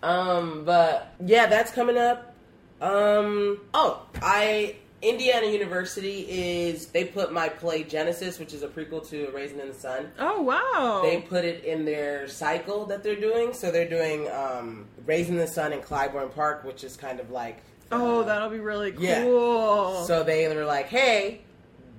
um, 0.03 0.65
but 0.65 1.15
yeah, 1.25 1.47
that's 1.47 1.71
coming 1.73 1.97
up. 1.99 2.35
Um, 2.81 3.61
oh, 3.75 4.07
I 4.23 4.77
Indiana 5.03 5.47
University 5.47 6.21
is 6.29 6.87
they 6.87 7.05
put 7.05 7.33
my 7.33 7.49
play 7.49 7.85
Genesis, 7.85 8.39
which 8.39 8.53
is 8.53 8.63
a 8.63 8.69
prequel 8.69 9.09
to 9.11 9.31
Raisin 9.33 9.61
in 9.61 9.69
the 9.69 9.75
Sun. 9.75 10.11
oh 10.19 10.43
wow! 10.43 11.03
They 11.03 11.21
put 11.21 11.45
it 11.45 11.65
in 11.65 11.85
their 11.85 12.29
cycle 12.29 12.87
that 12.87 13.03
they're 13.03 13.21
doing. 13.21 13.53
So 13.53 13.71
they're 13.71 13.89
doing 13.89 14.29
um, 14.31 14.87
Raising 15.07 15.37
the 15.37 15.47
Sun 15.47 15.73
in 15.73 15.81
Clybourne 15.81 16.35
Park, 16.35 16.65
which 16.65 16.85
is 16.85 16.97
kind 16.97 17.21
of 17.21 17.31
like. 17.31 17.63
oh, 17.93 18.21
uh, 18.21 18.25
that'll 18.25 18.51
be 18.51 18.59
really 18.61 18.93
cool. 18.93 19.03
yeah. 19.05 20.05
So 20.05 20.23
they 20.23 20.49
were 20.55 20.65
like, 20.65 20.87
hey, 20.87 21.43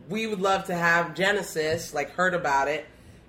we 0.10 0.28
would 0.28 0.41
love 0.41 0.66
to 0.66 0.76
have 0.76 1.16
Genesis, 1.16 1.93
like, 1.93 2.12
heard 2.12 2.34
about 2.34 2.68
it, 2.68 2.86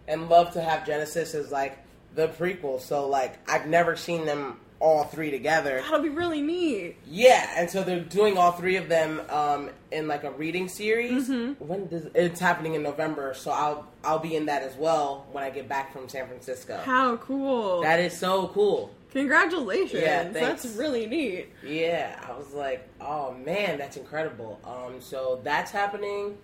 and 0.08 0.28
love 0.28 0.52
to 0.54 0.62
have 0.62 0.86
Genesis 0.86 1.34
as, 1.34 1.50
like, 1.52 1.78
the 2.14 2.28
prequel. 2.28 2.80
So, 2.80 3.08
like, 3.08 3.38
I've 3.48 3.66
never 3.66 3.96
seen 3.96 4.26
them 4.26 4.58
all 4.80 5.04
three 5.04 5.30
together. 5.30 5.80
That'll 5.82 6.00
be 6.00 6.08
really 6.08 6.40
neat. 6.40 6.96
Yeah, 7.06 7.52
and 7.56 7.70
so 7.70 7.84
they're 7.84 8.00
doing 8.00 8.38
all 8.38 8.52
three 8.52 8.76
of 8.76 8.88
them 8.88 9.20
um, 9.28 9.70
in 9.92 10.08
like 10.08 10.24
a 10.24 10.30
reading 10.30 10.68
series. 10.68 11.28
Mm-hmm. 11.28 11.64
When 11.64 11.86
does 11.86 12.06
it's 12.14 12.40
happening 12.40 12.74
in 12.74 12.82
November? 12.82 13.34
So 13.34 13.50
I'll 13.50 13.86
I'll 14.02 14.18
be 14.18 14.34
in 14.34 14.46
that 14.46 14.62
as 14.62 14.74
well 14.76 15.26
when 15.32 15.44
I 15.44 15.50
get 15.50 15.68
back 15.68 15.92
from 15.92 16.08
San 16.08 16.26
Francisco. 16.26 16.80
How 16.82 17.18
cool! 17.18 17.82
That 17.82 18.00
is 18.00 18.16
so 18.16 18.48
cool. 18.48 18.90
Congratulations! 19.12 20.02
Yeah, 20.02 20.24
thanks. 20.24 20.62
That's 20.62 20.76
really 20.76 21.06
neat. 21.06 21.50
Yeah, 21.62 22.18
I 22.26 22.36
was 22.36 22.52
like, 22.54 22.88
oh 23.00 23.32
man, 23.32 23.78
that's 23.78 23.96
incredible. 23.96 24.60
Um, 24.64 25.00
so 25.00 25.40
that's 25.44 25.70
happening. 25.70 26.38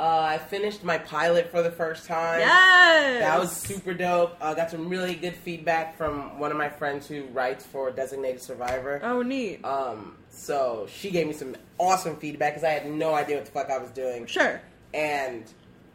Uh, 0.00 0.22
I 0.22 0.38
finished 0.38 0.82
my 0.82 0.96
pilot 0.96 1.50
for 1.50 1.62
the 1.62 1.70
first 1.70 2.06
time. 2.06 2.40
Yes, 2.40 3.20
That 3.20 3.38
was 3.38 3.52
super 3.54 3.92
dope. 3.92 4.34
I 4.40 4.52
uh, 4.52 4.54
got 4.54 4.70
some 4.70 4.88
really 4.88 5.14
good 5.14 5.34
feedback 5.36 5.98
from 5.98 6.38
one 6.38 6.50
of 6.50 6.56
my 6.56 6.70
friends 6.70 7.06
who 7.06 7.24
writes 7.26 7.66
for 7.66 7.90
Designated 7.90 8.40
Survivor. 8.40 8.98
Oh, 9.04 9.20
neat. 9.20 9.62
Um, 9.62 10.16
so 10.30 10.86
she 10.90 11.10
gave 11.10 11.26
me 11.26 11.34
some 11.34 11.54
awesome 11.76 12.16
feedback 12.16 12.54
because 12.54 12.64
I 12.64 12.70
had 12.70 12.90
no 12.90 13.14
idea 13.14 13.36
what 13.36 13.44
the 13.44 13.52
fuck 13.52 13.68
I 13.70 13.76
was 13.76 13.90
doing. 13.90 14.24
sure. 14.24 14.62
And 14.94 15.44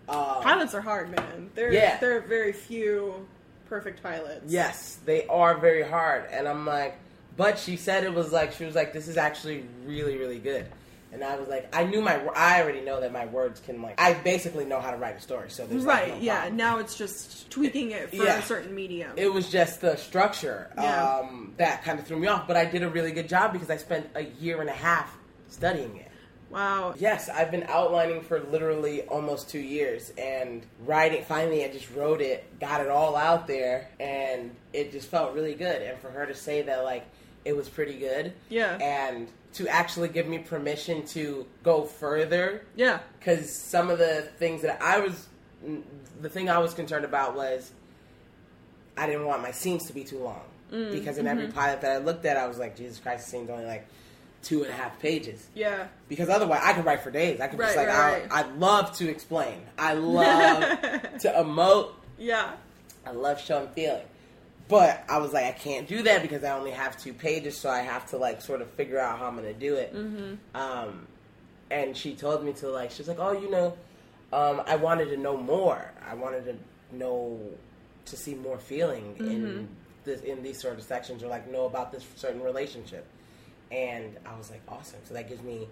um, 0.08 0.44
Pilots 0.44 0.76
are 0.76 0.82
hard, 0.82 1.10
man. 1.10 1.50
There, 1.56 1.74
Yeah. 1.74 1.98
there 2.00 2.16
are 2.18 2.22
very 2.22 2.54
few 2.54 3.28
perfect 3.68 4.04
pilots. 4.04 4.44
yes, 4.52 5.00
they 5.06 5.26
are 5.26 5.58
very 5.58 5.82
hard. 5.82 6.26
And 6.30 6.48
I'm 6.48 6.68
like, 6.68 6.96
but 7.38 7.58
she 7.58 7.76
said 7.76 8.04
it 8.04 8.14
was 8.14 8.32
like 8.32 8.52
she 8.54 8.66
was 8.66 8.76
like, 8.76 8.94
this 8.94 9.08
is 9.08 9.18
actually 9.18 9.66
really 9.86 10.16
really 10.18 10.38
good. 10.40 10.68
And 11.16 11.24
I 11.24 11.36
was 11.38 11.48
like, 11.48 11.76
I 11.76 11.84
knew 11.86 12.02
my, 12.02 12.18
I 12.36 12.62
already 12.62 12.82
know 12.82 13.02
that 13.02 13.12
my 13.12 13.26
words 13.26 13.60
can 13.60 13.82
like, 13.82 14.00
I 14.00 14.14
basically 14.14 14.66
know 14.66 14.80
how 14.80 14.92
to 14.92 14.98
write 14.98 15.16
a 15.18 15.22
story. 15.22 15.50
So 15.50 15.66
there's 15.66 15.86
like, 15.86 16.04
Right. 16.04 16.14
no 16.16 16.20
yeah. 16.20 16.50
Now 16.54 16.78
it's 16.80 16.96
just 16.98 17.50
tweaking 17.50 17.92
it 17.92 18.10
for 18.10 18.18
Yeah. 18.18 18.38
a 18.38 18.42
certain 18.44 18.76
medium. 18.76 19.12
It 19.16 19.34
was 19.34 19.50
just 19.50 19.82
the 19.82 19.96
structure 19.96 20.70
Yeah. 20.78 21.20
um, 21.20 21.54
that 21.58 21.84
kind 21.84 22.00
of 22.00 22.06
threw 22.06 22.20
me 22.20 22.28
off. 22.28 22.48
But 22.48 22.58
I 22.58 22.66
did 22.66 22.84
a 22.84 22.90
really 22.90 23.12
good 23.12 23.28
job 23.30 23.54
because 23.54 23.70
I 23.70 23.78
spent 23.78 24.08
a 24.14 24.22
year 24.24 24.62
and 24.62 24.70
a 24.70 24.74
half 24.74 25.18
studying 25.48 25.96
it. 25.98 26.12
wow. 26.52 26.94
Yes, 26.98 27.28
I've 27.28 27.50
been 27.52 27.66
outlining 27.68 28.22
for 28.22 28.40
literally 28.40 29.02
almost 29.04 29.50
two 29.50 29.60
years 29.60 30.12
and 30.18 30.66
writing. 30.86 31.24
Finally, 31.24 31.66
I 31.66 31.70
just 31.70 31.90
wrote 31.96 32.22
it, 32.22 32.60
got 32.60 32.82
it 32.82 32.88
all 32.90 33.16
out 33.16 33.48
there, 33.48 33.90
and 34.00 34.56
it 34.72 34.92
just 34.92 35.10
felt 35.10 35.34
really 35.34 35.56
good. 35.56 35.82
And 35.82 35.98
for 36.00 36.10
her 36.12 36.26
to 36.26 36.36
say 36.36 36.62
that, 36.62 36.84
like, 36.84 37.06
it 37.46 37.56
was 37.56 37.70
pretty 37.70 37.98
good. 37.98 38.34
Yeah. 38.50 38.78
And 38.82 39.28
to 39.54 39.68
actually 39.70 40.10
give 40.10 40.28
me 40.28 40.40
permission 40.40 41.06
to 41.08 41.46
go 41.64 41.84
further, 41.84 42.66
Yeah. 42.76 43.00
because 43.20 43.56
some 43.56 43.90
of 43.90 44.00
the 44.00 44.24
things 44.38 44.64
that 44.64 44.82
I 44.82 45.00
was, 45.00 45.28
the 46.22 46.30
thing 46.30 46.50
I 46.50 46.58
was 46.58 46.74
concerned 46.74 47.06
about 47.06 47.36
was 47.36 47.72
I 48.98 49.06
didn't 49.08 49.26
want 49.26 49.42
my 49.42 49.52
scenes 49.52 49.86
to 49.88 49.94
be 49.94 50.04
too 50.04 50.20
long. 50.20 50.42
Mm, 50.72 50.92
Because 50.92 51.18
in 51.18 51.26
mm-hmm. 51.26 51.38
every 51.40 51.52
pilot 51.54 51.82
that 51.82 51.92
I 51.92 51.98
looked 52.00 52.26
at, 52.26 52.36
I 52.38 52.48
was 52.48 52.58
like, 52.58 52.76
Jesus 52.76 53.00
Christ, 53.00 53.26
the 53.26 53.32
scene's 53.32 53.50
only 53.50 53.66
like 53.66 53.88
two 54.42 54.64
and 54.64 54.72
a 54.72 54.76
half 54.76 55.00
pages 55.00 55.48
Yeah. 55.56 55.88
because 56.08 56.30
otherwise 56.30 56.62
I 56.64 56.74
could 56.74 56.86
write 56.86 57.02
for 57.02 57.10
days. 57.12 57.40
I 57.42 57.48
could 57.48 57.60
just 57.60 57.76
like 57.78 57.88
right, 57.88 58.28
I, 58.30 58.42
I 58.42 58.48
love 58.58 58.96
to 58.98 59.10
explain. 59.10 59.62
I 59.78 59.94
love 60.20 60.62
to 61.20 61.32
emote. 61.32 61.92
Yeah. 62.18 62.52
I 63.06 63.12
love 63.12 63.40
showing 63.40 63.68
feeling. 63.70 64.04
But 64.68 65.04
I 65.08 65.20
was 65.20 65.32
like, 65.32 65.46
I 65.46 65.52
can't 65.52 65.88
do 65.88 66.02
that 66.04 66.22
because 66.24 66.44
I 66.44 66.58
only 66.58 66.72
have 66.72 66.98
two 67.00 67.14
pages, 67.14 67.56
so 67.58 67.70
I 67.70 67.80
have 67.82 68.10
to 68.10 68.18
like 68.18 68.42
sort 68.42 68.62
of 68.62 68.70
figure 68.72 69.00
out 69.00 69.20
how 69.20 69.26
I'm 69.28 69.36
gonna 69.36 69.54
do 69.54 69.76
it. 69.76 69.94
Mm-hmm. 69.94 70.36
Um, 70.60 71.08
and 71.70 71.96
she 71.96 72.16
told 72.16 72.44
me 72.44 72.54
to 72.54 72.70
like, 72.70 72.90
she's 72.92 73.08
like, 73.08 73.20
oh, 73.20 73.32
you 73.34 73.50
know, 73.52 73.78
um, 74.34 74.62
I 74.66 74.76
wanted 74.76 75.06
to 75.10 75.18
know 75.18 75.38
more. 75.38 75.92
I 76.10 76.16
wanted 76.16 76.46
to 76.46 76.96
know 76.96 77.40
to 78.06 78.18
see 78.18 78.34
more 78.36 78.58
feeling 78.58 79.16
Mm-hmm. 79.16 79.28
in 79.32 79.68
this 80.04 80.22
in 80.22 80.42
these 80.44 80.60
sort 80.62 80.76
of 80.78 80.84
sections, 80.84 81.22
or 81.24 81.28
like 81.28 81.50
know 81.52 81.66
about 81.66 81.92
this 81.92 82.06
certain 82.16 82.42
relationship. 82.42 83.06
And 83.72 84.18
I 84.26 84.36
was 84.38 84.50
like, 84.52 84.62
awesome. 84.68 85.00
So 85.06 85.14
that 85.16 85.28
gives 85.28 85.42
me 85.42 85.68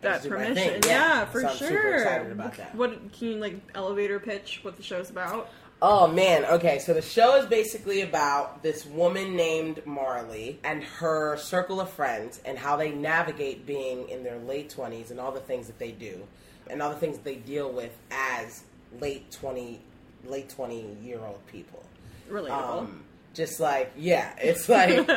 That 0.00 0.14
just 0.14 0.24
do 0.24 0.30
my 0.30 0.36
permission. 0.46 0.80
thing. 0.82 0.90
Yeah, 0.90 1.24
for 1.26 1.40
so 1.42 1.48
I'm 1.48 1.56
sure. 1.56 1.68
super 1.68 1.94
excited 1.94 2.32
about 2.32 2.56
that. 2.56 2.74
What 2.74 3.12
can 3.12 3.28
you 3.28 3.34
like 3.36 3.56
elevator 3.74 4.18
pitch 4.20 4.60
what 4.62 4.76
the 4.76 4.82
show's 4.82 5.10
about? 5.10 5.48
Oh 5.80 6.08
man, 6.08 6.44
okay, 6.44 6.80
so 6.80 6.92
the 6.92 7.02
show 7.02 7.36
is 7.36 7.46
basically 7.46 8.00
about 8.00 8.64
this 8.64 8.84
woman 8.84 9.36
named 9.36 9.86
Marley 9.86 10.58
and 10.64 10.82
her 10.82 11.36
circle 11.36 11.80
of 11.80 11.88
friends 11.88 12.40
and 12.44 12.58
how 12.58 12.76
they 12.76 12.90
navigate 12.90 13.64
being 13.64 14.08
in 14.08 14.24
their 14.24 14.38
late 14.38 14.74
20s 14.76 15.12
and 15.12 15.20
all 15.20 15.30
the 15.30 15.40
things 15.40 15.68
that 15.68 15.78
they 15.78 15.92
do 15.92 16.26
and 16.68 16.82
all 16.82 16.90
the 16.90 16.96
things 16.96 17.18
they 17.18 17.36
deal 17.36 17.70
with 17.70 17.96
as 18.10 18.64
late 19.00 19.30
20 19.30 19.80
late 20.26 20.48
20 20.48 20.96
year 21.02 21.20
old 21.20 21.46
people. 21.46 21.84
Relatable. 22.28 22.78
Um, 22.78 23.04
just 23.34 23.60
like 23.60 23.92
yeah, 23.96 24.34
it's 24.38 24.68
like 24.68 25.08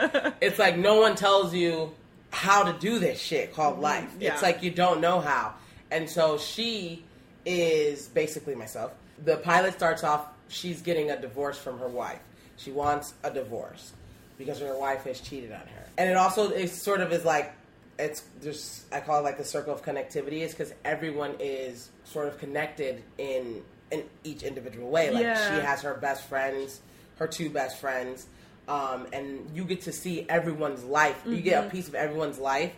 it's 0.41 0.59
like 0.59 0.77
no 0.77 1.01
one 1.01 1.15
tells 1.15 1.55
you 1.55 1.91
how 2.29 2.71
to 2.71 2.79
do 2.79 2.99
this 2.99 3.19
shit 3.19 3.53
called 3.53 3.79
life. 3.79 4.09
yeah. 4.19 4.33
It's 4.33 4.43
like 4.43 4.61
you 4.61 4.69
don't 4.69 5.01
know 5.01 5.19
how. 5.21 5.55
And 5.89 6.07
so 6.07 6.37
she 6.37 7.03
is 7.45 8.07
basically 8.09 8.53
myself. 8.53 8.91
The 9.23 9.37
pilot 9.37 9.73
starts 9.73 10.03
off 10.03 10.27
she's 10.51 10.81
getting 10.81 11.09
a 11.11 11.19
divorce 11.19 11.57
from 11.57 11.79
her 11.79 11.87
wife. 11.87 12.19
She 12.57 12.71
wants 12.71 13.13
a 13.23 13.31
divorce 13.31 13.93
because 14.37 14.59
her 14.59 14.77
wife 14.77 15.03
has 15.05 15.19
cheated 15.21 15.51
on 15.51 15.59
her. 15.61 15.85
And 15.97 16.09
it 16.09 16.17
also 16.17 16.49
is 16.51 16.71
sort 16.71 17.01
of 17.01 17.11
is 17.11 17.25
like 17.25 17.53
it's 17.97 18.23
just 18.43 18.91
I 18.93 18.99
call 18.99 19.19
it 19.19 19.23
like 19.23 19.37
the 19.37 19.43
circle 19.45 19.73
of 19.73 19.83
connectivity 19.83 20.41
is 20.41 20.51
because 20.51 20.73
everyone 20.85 21.35
is 21.39 21.89
sort 22.03 22.27
of 22.27 22.37
connected 22.37 23.01
in 23.17 23.63
in 23.91 24.03
each 24.23 24.43
individual 24.43 24.89
way. 24.89 25.09
Like 25.11 25.23
Yeah. 25.23 25.55
she 25.59 25.65
has 25.65 25.81
her 25.81 25.93
best 25.95 26.27
friends, 26.27 26.81
her 27.17 27.27
two 27.27 27.49
best 27.49 27.77
friends, 27.79 28.25
um, 28.67 29.07
and 29.13 29.49
you 29.53 29.63
get 29.65 29.81
to 29.81 29.91
see 29.91 30.25
everyone's 30.29 30.83
life. 30.83 31.21
You 31.25 31.41
get 31.41 31.65
a 31.65 31.69
piece 31.69 31.87
of 31.87 31.95
everyone's 31.95 32.39
life. 32.39 32.73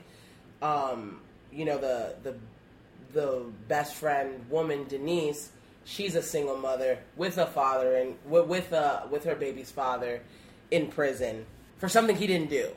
Um, 0.62 1.20
you 1.52 1.66
know 1.66 1.78
the 1.78 2.16
the 2.24 2.36
the 3.14 3.46
best 3.68 3.96
friend 3.96 4.46
woman 4.50 4.86
Denise. 4.88 5.50
She's 5.86 6.16
a 6.16 6.22
single 6.22 6.58
mother 6.58 7.00
with 7.18 7.38
a 7.38 7.46
father 7.46 7.96
and 7.96 8.16
with 8.26 8.48
with, 8.48 8.74
uh, 8.74 9.02
with 9.10 9.26
her 9.26 9.36
baby's 9.36 9.72
father 9.72 10.22
in 10.72 10.88
prison 10.88 11.46
for 11.78 11.90
something 11.90 12.16
he 12.16 12.28
didn't 12.28 12.50
do, 12.50 12.70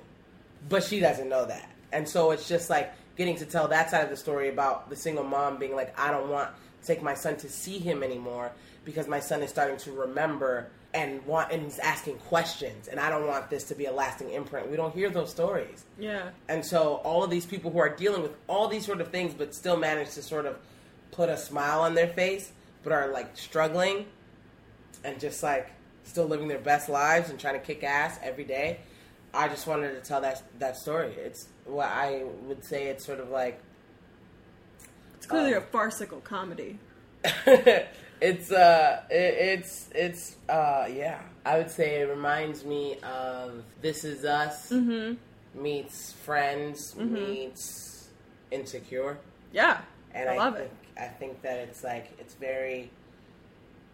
but 0.68 0.82
she 0.82 1.00
doesn't 1.00 1.28
know 1.28 1.46
that, 1.46 1.70
and 1.92 2.08
so 2.08 2.32
it's 2.32 2.48
just 2.48 2.68
like 2.68 2.92
getting 3.16 3.36
to 3.36 3.46
tell 3.46 3.68
that 3.68 3.90
side 3.90 4.04
of 4.04 4.10
the 4.10 4.16
story 4.16 4.48
about 4.48 4.90
the 4.90 4.96
single 4.96 5.24
mom 5.24 5.58
being 5.58 5.74
like, 5.74 5.98
I 5.98 6.10
don't 6.10 6.28
want 6.28 6.50
to 6.50 6.86
take 6.86 7.02
my 7.02 7.14
son 7.14 7.36
to 7.38 7.48
see 7.48 7.78
him 7.78 8.02
anymore 8.02 8.52
because 8.84 9.08
my 9.08 9.20
son 9.20 9.42
is 9.42 9.50
starting 9.50 9.78
to 9.78 9.92
remember 9.92 10.68
and 10.92 11.24
want 11.26 11.52
and 11.52 11.62
he's 11.62 11.78
asking 11.78 12.16
questions, 12.18 12.88
and 12.88 12.98
I 12.98 13.10
don't 13.10 13.26
want 13.26 13.50
this 13.50 13.64
to 13.64 13.74
be 13.74 13.84
a 13.84 13.92
lasting 13.92 14.30
imprint. 14.30 14.70
We 14.70 14.76
don't 14.76 14.94
hear 14.94 15.10
those 15.10 15.30
stories. 15.30 15.84
Yeah. 15.98 16.30
And 16.48 16.64
so 16.64 16.94
all 17.04 17.22
of 17.22 17.30
these 17.30 17.44
people 17.44 17.70
who 17.70 17.78
are 17.78 17.94
dealing 17.94 18.22
with 18.22 18.34
all 18.48 18.68
these 18.68 18.86
sort 18.86 19.00
of 19.00 19.08
things 19.08 19.34
but 19.34 19.54
still 19.54 19.76
manage 19.76 20.14
to 20.14 20.22
sort 20.22 20.46
of 20.46 20.56
put 21.12 21.28
a 21.28 21.36
smile 21.36 21.80
on 21.80 21.94
their 21.94 22.08
face 22.08 22.52
but 22.86 22.92
are 22.92 23.08
like 23.12 23.36
struggling 23.36 24.06
and 25.02 25.18
just 25.18 25.42
like 25.42 25.72
still 26.04 26.26
living 26.26 26.46
their 26.46 26.60
best 26.60 26.88
lives 26.88 27.30
and 27.30 27.40
trying 27.40 27.54
to 27.54 27.66
kick 27.66 27.82
ass 27.82 28.16
every 28.22 28.44
day. 28.44 28.78
I 29.34 29.48
just 29.48 29.66
wanted 29.66 29.92
to 29.94 30.00
tell 30.08 30.20
that 30.20 30.40
that 30.60 30.76
story. 30.76 31.12
It's 31.16 31.48
what 31.64 31.88
I 31.88 32.22
would 32.44 32.64
say 32.64 32.86
it's 32.86 33.04
sort 33.04 33.18
of 33.18 33.28
like 33.30 33.60
It's 35.16 35.26
clearly 35.26 35.54
Um, 35.54 35.62
a 35.64 35.66
farcical 35.66 36.20
comedy. 36.20 36.78
it's 38.20 38.52
uh 38.52 39.02
it, 39.10 39.34
it's 39.60 39.90
it's 39.92 40.36
uh 40.48 40.86
yeah. 40.88 41.20
I 41.44 41.58
would 41.58 41.70
say 41.70 42.00
it 42.02 42.08
reminds 42.08 42.64
me 42.64 42.98
of 43.02 43.64
This 43.82 44.04
Is 44.04 44.24
Us 44.24 44.72
meets 45.54 46.12
Friends 46.12 46.94
meets 46.96 48.08
Insecure. 48.52 49.18
Yeah. 49.52 49.80
and 50.14 50.28
I 50.28 50.34
I, 50.34 50.36
love 50.36 50.54
think, 50.56 50.66
it. 50.70 50.85
I 50.98 51.06
think 51.06 51.42
that 51.42 51.58
it's 51.58 51.84
like 51.84 52.12
it's 52.18 52.34
very 52.34 52.90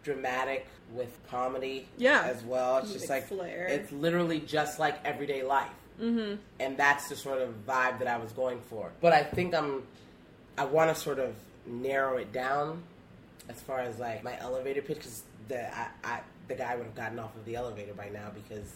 dramatic 0.03 0.67
with 0.93 1.17
comedy, 1.29 1.87
Yeah. 1.97 2.23
as 2.23 2.43
well. 2.43 2.77
It's 2.77 2.93
just 2.93 3.09
like 3.09 3.27
flair. 3.27 3.67
it's 3.67 3.91
literally 3.91 4.39
just 4.39 4.79
like 4.79 5.03
everyday 5.05 5.43
life, 5.43 5.71
mm-hmm. 5.99 6.35
and 6.59 6.77
that's 6.77 7.09
the 7.09 7.15
sort 7.15 7.41
of 7.41 7.65
vibe 7.65 7.99
that 7.99 8.07
I 8.07 8.17
was 8.17 8.31
going 8.31 8.59
for. 8.69 8.91
But 9.01 9.13
I 9.13 9.23
think 9.23 9.55
I'm, 9.55 9.83
I 10.57 10.65
want 10.65 10.93
to 10.95 11.01
sort 11.01 11.19
of 11.19 11.35
narrow 11.65 12.17
it 12.17 12.31
down 12.33 12.83
as 13.49 13.59
far 13.61 13.79
as 13.79 13.97
like 13.99 14.23
my 14.23 14.37
elevator 14.39 14.81
pitch 14.81 14.97
because 14.97 15.23
the 15.47 15.75
I, 15.75 15.87
I 16.03 16.19
the 16.47 16.55
guy 16.55 16.75
would 16.75 16.85
have 16.85 16.95
gotten 16.95 17.19
off 17.19 17.35
of 17.35 17.45
the 17.45 17.55
elevator 17.55 17.93
by 17.93 18.09
now 18.09 18.29
because 18.33 18.69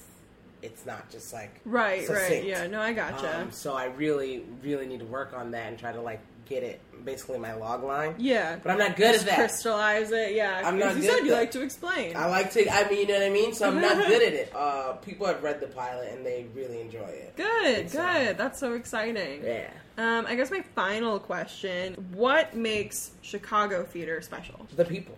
it's 0.62 0.86
not 0.86 1.10
just 1.10 1.34
like 1.34 1.60
Right, 1.66 2.08
right. 2.10 2.44
Yeah, 2.44 2.68
no, 2.68 2.82
I 2.82 2.94
gotcha. 2.94 3.42
Um, 3.42 3.52
so 3.52 3.76
I 3.76 3.86
really, 3.86 4.44
really 4.64 4.88
need 4.88 5.00
to 5.00 5.06
work 5.06 5.34
on 5.34 5.52
that 5.52 5.68
and 5.68 5.78
try 5.78 5.92
to 5.92 6.02
like 6.02 6.22
get 6.48 6.64
it 6.64 6.80
basically 7.06 7.38
my 7.40 7.54
log 7.54 7.84
line. 7.84 8.16
yeah. 8.18 8.58
But 8.62 8.72
I'm 8.72 8.78
not 8.80 8.96
good 8.98 9.14
Just 9.14 9.22
at 9.26 9.30
that. 9.30 9.36
crystallize 9.38 10.12
it. 10.12 10.34
Yeah. 10.34 10.62
I'm 10.66 10.78
not 10.80 10.96
you 10.96 11.02
good 11.02 11.10
said 11.12 11.26
you 11.26 11.32
like 11.32 11.52
to 11.52 11.62
explain. 11.62 12.16
I 12.18 12.26
like 12.28 12.52
to. 12.54 12.70
I 12.70 12.90
mean, 12.90 13.00
you 13.02 13.08
know 13.08 13.14
what 13.14 13.24
I 13.24 13.30
mean. 13.30 13.54
So 13.54 13.68
I'm 13.68 13.80
not 13.80 13.96
good 14.08 14.22
at 14.22 14.34
it. 14.34 14.52
Uh, 14.56 14.94
people 14.94 15.26
have 15.28 15.42
read 15.44 15.60
the 15.60 15.68
pilot 15.68 16.12
and 16.14 16.26
they 16.26 16.48
really 16.54 16.82
enjoy 16.82 17.00
it. 17.06 17.36
Good, 17.38 17.90
So- 17.90 18.00
good. 18.02 18.38
That's 18.38 18.60
so 18.60 18.74
exciting. 18.74 19.44
Yeah. 19.44 19.70
Um, 19.98 20.26
I 20.28 20.36
guess 20.36 20.52
my 20.52 20.62
final 20.76 21.20
question: 21.20 21.94
What 22.14 22.56
makes 22.56 23.12
Chicago 23.22 23.84
theater 23.84 24.22
special? 24.22 24.68
The 24.76 24.86
people. 24.86 25.18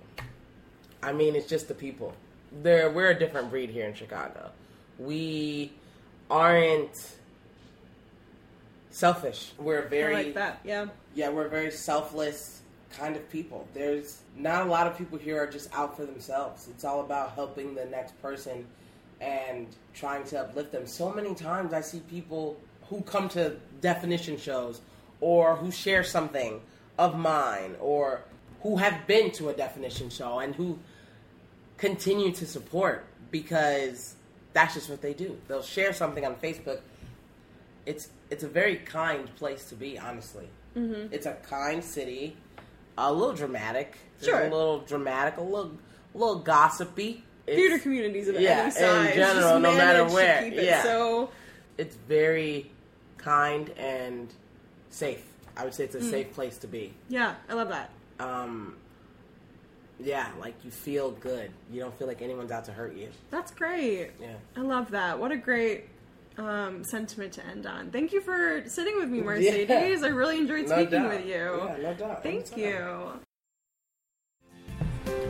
I 1.01 1.11
mean, 1.13 1.35
it's 1.35 1.47
just 1.47 1.67
the 1.67 1.73
people. 1.73 2.13
There, 2.61 2.89
we're 2.91 3.09
a 3.11 3.17
different 3.17 3.49
breed 3.49 3.69
here 3.69 3.87
in 3.87 3.93
Chicago. 3.93 4.51
We 4.97 5.71
aren't 6.29 7.15
selfish. 8.89 9.51
We're 9.57 9.87
very 9.87 10.15
I 10.15 10.21
like 10.23 10.33
that. 10.35 10.59
Yeah. 10.63 10.87
Yeah, 11.15 11.29
we're 11.29 11.47
very 11.47 11.71
selfless 11.71 12.61
kind 12.91 13.15
of 13.15 13.29
people. 13.29 13.67
There's 13.73 14.21
not 14.35 14.65
a 14.65 14.69
lot 14.69 14.87
of 14.87 14.97
people 14.97 15.17
here 15.17 15.41
are 15.41 15.47
just 15.47 15.73
out 15.73 15.95
for 15.95 16.05
themselves. 16.05 16.67
It's 16.69 16.83
all 16.83 17.01
about 17.01 17.33
helping 17.33 17.75
the 17.75 17.85
next 17.85 18.19
person 18.21 18.65
and 19.21 19.67
trying 19.93 20.23
to 20.25 20.39
uplift 20.41 20.71
them. 20.71 20.87
So 20.87 21.11
many 21.13 21.35
times 21.35 21.73
I 21.73 21.81
see 21.81 21.99
people 21.99 22.57
who 22.89 23.01
come 23.01 23.29
to 23.29 23.57
definition 23.81 24.37
shows 24.37 24.81
or 25.21 25.55
who 25.55 25.71
share 25.71 26.03
something 26.03 26.61
of 26.97 27.17
mine 27.17 27.75
or 27.79 28.23
who 28.61 28.77
have 28.77 29.07
been 29.07 29.31
to 29.31 29.49
a 29.49 29.53
definition 29.53 30.09
show 30.09 30.39
and 30.39 30.55
who 30.55 30.79
continue 31.77 32.31
to 32.31 32.45
support 32.45 33.05
because 33.31 34.15
that's 34.53 34.73
just 34.73 34.89
what 34.89 35.01
they 35.01 35.13
do. 35.13 35.37
They'll 35.47 35.61
share 35.61 35.93
something 35.93 36.25
on 36.25 36.35
Facebook. 36.35 36.81
It's 37.85 38.09
it's 38.29 38.43
a 38.43 38.47
very 38.47 38.75
kind 38.77 39.33
place 39.35 39.69
to 39.69 39.75
be, 39.75 39.97
honestly. 39.97 40.47
Mm-hmm. 40.75 41.13
It's 41.13 41.25
a 41.25 41.33
kind 41.33 41.83
city, 41.83 42.37
a 42.97 43.11
little 43.11 43.33
dramatic, 43.33 43.97
There's 44.19 44.29
Sure. 44.31 44.41
a 44.47 44.49
little 44.49 44.79
dramatic, 44.79 45.37
a 45.37 45.41
little 45.41 45.71
a 46.13 46.17
little 46.17 46.39
gossipy. 46.39 47.23
It's, 47.47 47.55
Theater 47.55 47.79
communities 47.79 48.27
of 48.27 48.39
yeah, 48.39 48.71
any 48.77 49.09
in 49.09 49.15
general, 49.15 49.59
no 49.59 49.73
matter 49.73 50.05
where, 50.05 50.43
it 50.45 50.53
yeah. 50.53 50.83
So 50.83 51.31
it's 51.77 51.95
very 51.95 52.69
kind 53.17 53.69
and 53.77 54.31
safe. 54.89 55.23
I 55.57 55.63
would 55.63 55.73
say 55.73 55.85
it's 55.85 55.95
a 55.95 55.99
Mm. 55.99 56.09
safe 56.09 56.33
place 56.33 56.57
to 56.59 56.67
be. 56.67 56.93
yeah, 57.09 57.35
I 57.49 57.53
love 57.53 57.69
that. 57.69 57.89
Um, 58.19 58.75
yeah, 59.99 60.27
like 60.39 60.53
you 60.63 60.71
feel 60.71 61.11
good. 61.11 61.51
You 61.71 61.79
don't 61.81 61.97
feel 61.97 62.07
like 62.07 62.21
anyone's 62.21 62.51
out 62.51 62.65
to 62.65 62.71
hurt 62.71 62.95
you. 62.95 63.09
That's 63.31 63.51
great. 63.51 64.11
Yeah. 64.21 64.35
I 64.55 64.61
love 64.61 64.91
that. 64.91 65.19
What 65.19 65.31
a 65.31 65.37
great 65.37 65.89
um, 66.39 66.83
sentiment 66.83 67.33
to 67.33 67.45
end 67.45 67.65
on. 67.65 67.91
Thank 67.91 68.13
you 68.13 68.21
for 68.21 68.63
sitting 68.67 68.95
with 68.97 69.09
me, 69.09 69.21
Mercedes. 69.21 70.03
I 70.03 70.07
really 70.07 70.37
enjoyed 70.37 70.67
No 70.67 70.75
speaking 70.75 71.03
doubt. 71.03 71.09
with 71.09 71.25
you. 71.25 71.33
Yeah, 71.33 71.77
no 71.81 71.93
doubt. 71.93 72.23
Thank 72.23 72.55
you. 72.57 73.19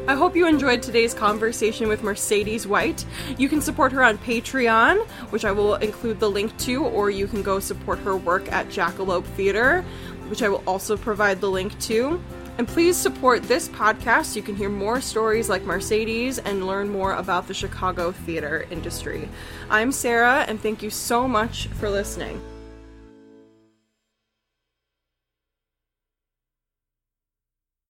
I 0.08 0.16
hope 0.16 0.36
you 0.36 0.48
enjoyed 0.48 0.82
today's 0.82 1.14
conversation 1.14 1.88
with 1.88 2.04
Mercedes 2.04 2.66
White. 2.66 3.06
You 3.38 3.48
can 3.48 3.62
support 3.62 3.92
her 3.92 4.04
on 4.04 4.18
Patreon, 4.18 5.06
which 5.32 5.46
I 5.46 5.52
will 5.52 5.76
include 5.76 6.20
the 6.20 6.30
link 6.30 6.58
to, 6.60 6.84
or 6.84 7.10
you 7.10 7.28
can 7.28 7.44
go 7.44 7.60
support 7.60 8.00
her 8.00 8.18
work 8.18 8.52
at 8.52 8.68
Jackalope 8.70 9.26
Theater, 9.26 9.84
which 10.28 10.42
I 10.42 10.50
will 10.50 10.64
also 10.66 10.98
provide 10.98 11.42
the 11.42 11.50
link 11.50 11.78
to. 11.82 12.22
And 12.60 12.68
please 12.68 12.98
support 12.98 13.44
this 13.44 13.70
podcast 13.70 14.36
you 14.36 14.42
can 14.42 14.54
hear 14.54 14.68
more 14.68 15.00
stories 15.00 15.48
like 15.48 15.64
Mercedes 15.64 16.40
and 16.40 16.68
learn 16.68 16.90
more 16.90 17.14
about 17.14 17.48
the 17.48 17.54
Chicago 17.54 18.12
theater 18.12 18.68
industry. 18.70 19.30
I'm 19.70 19.94
Sarah, 19.94 20.44
and 20.46 20.60
thank 20.60 20.84
you 20.84 20.90
so 20.90 21.26
much 21.26 21.68
for 21.68 21.90
listening. 21.90 22.42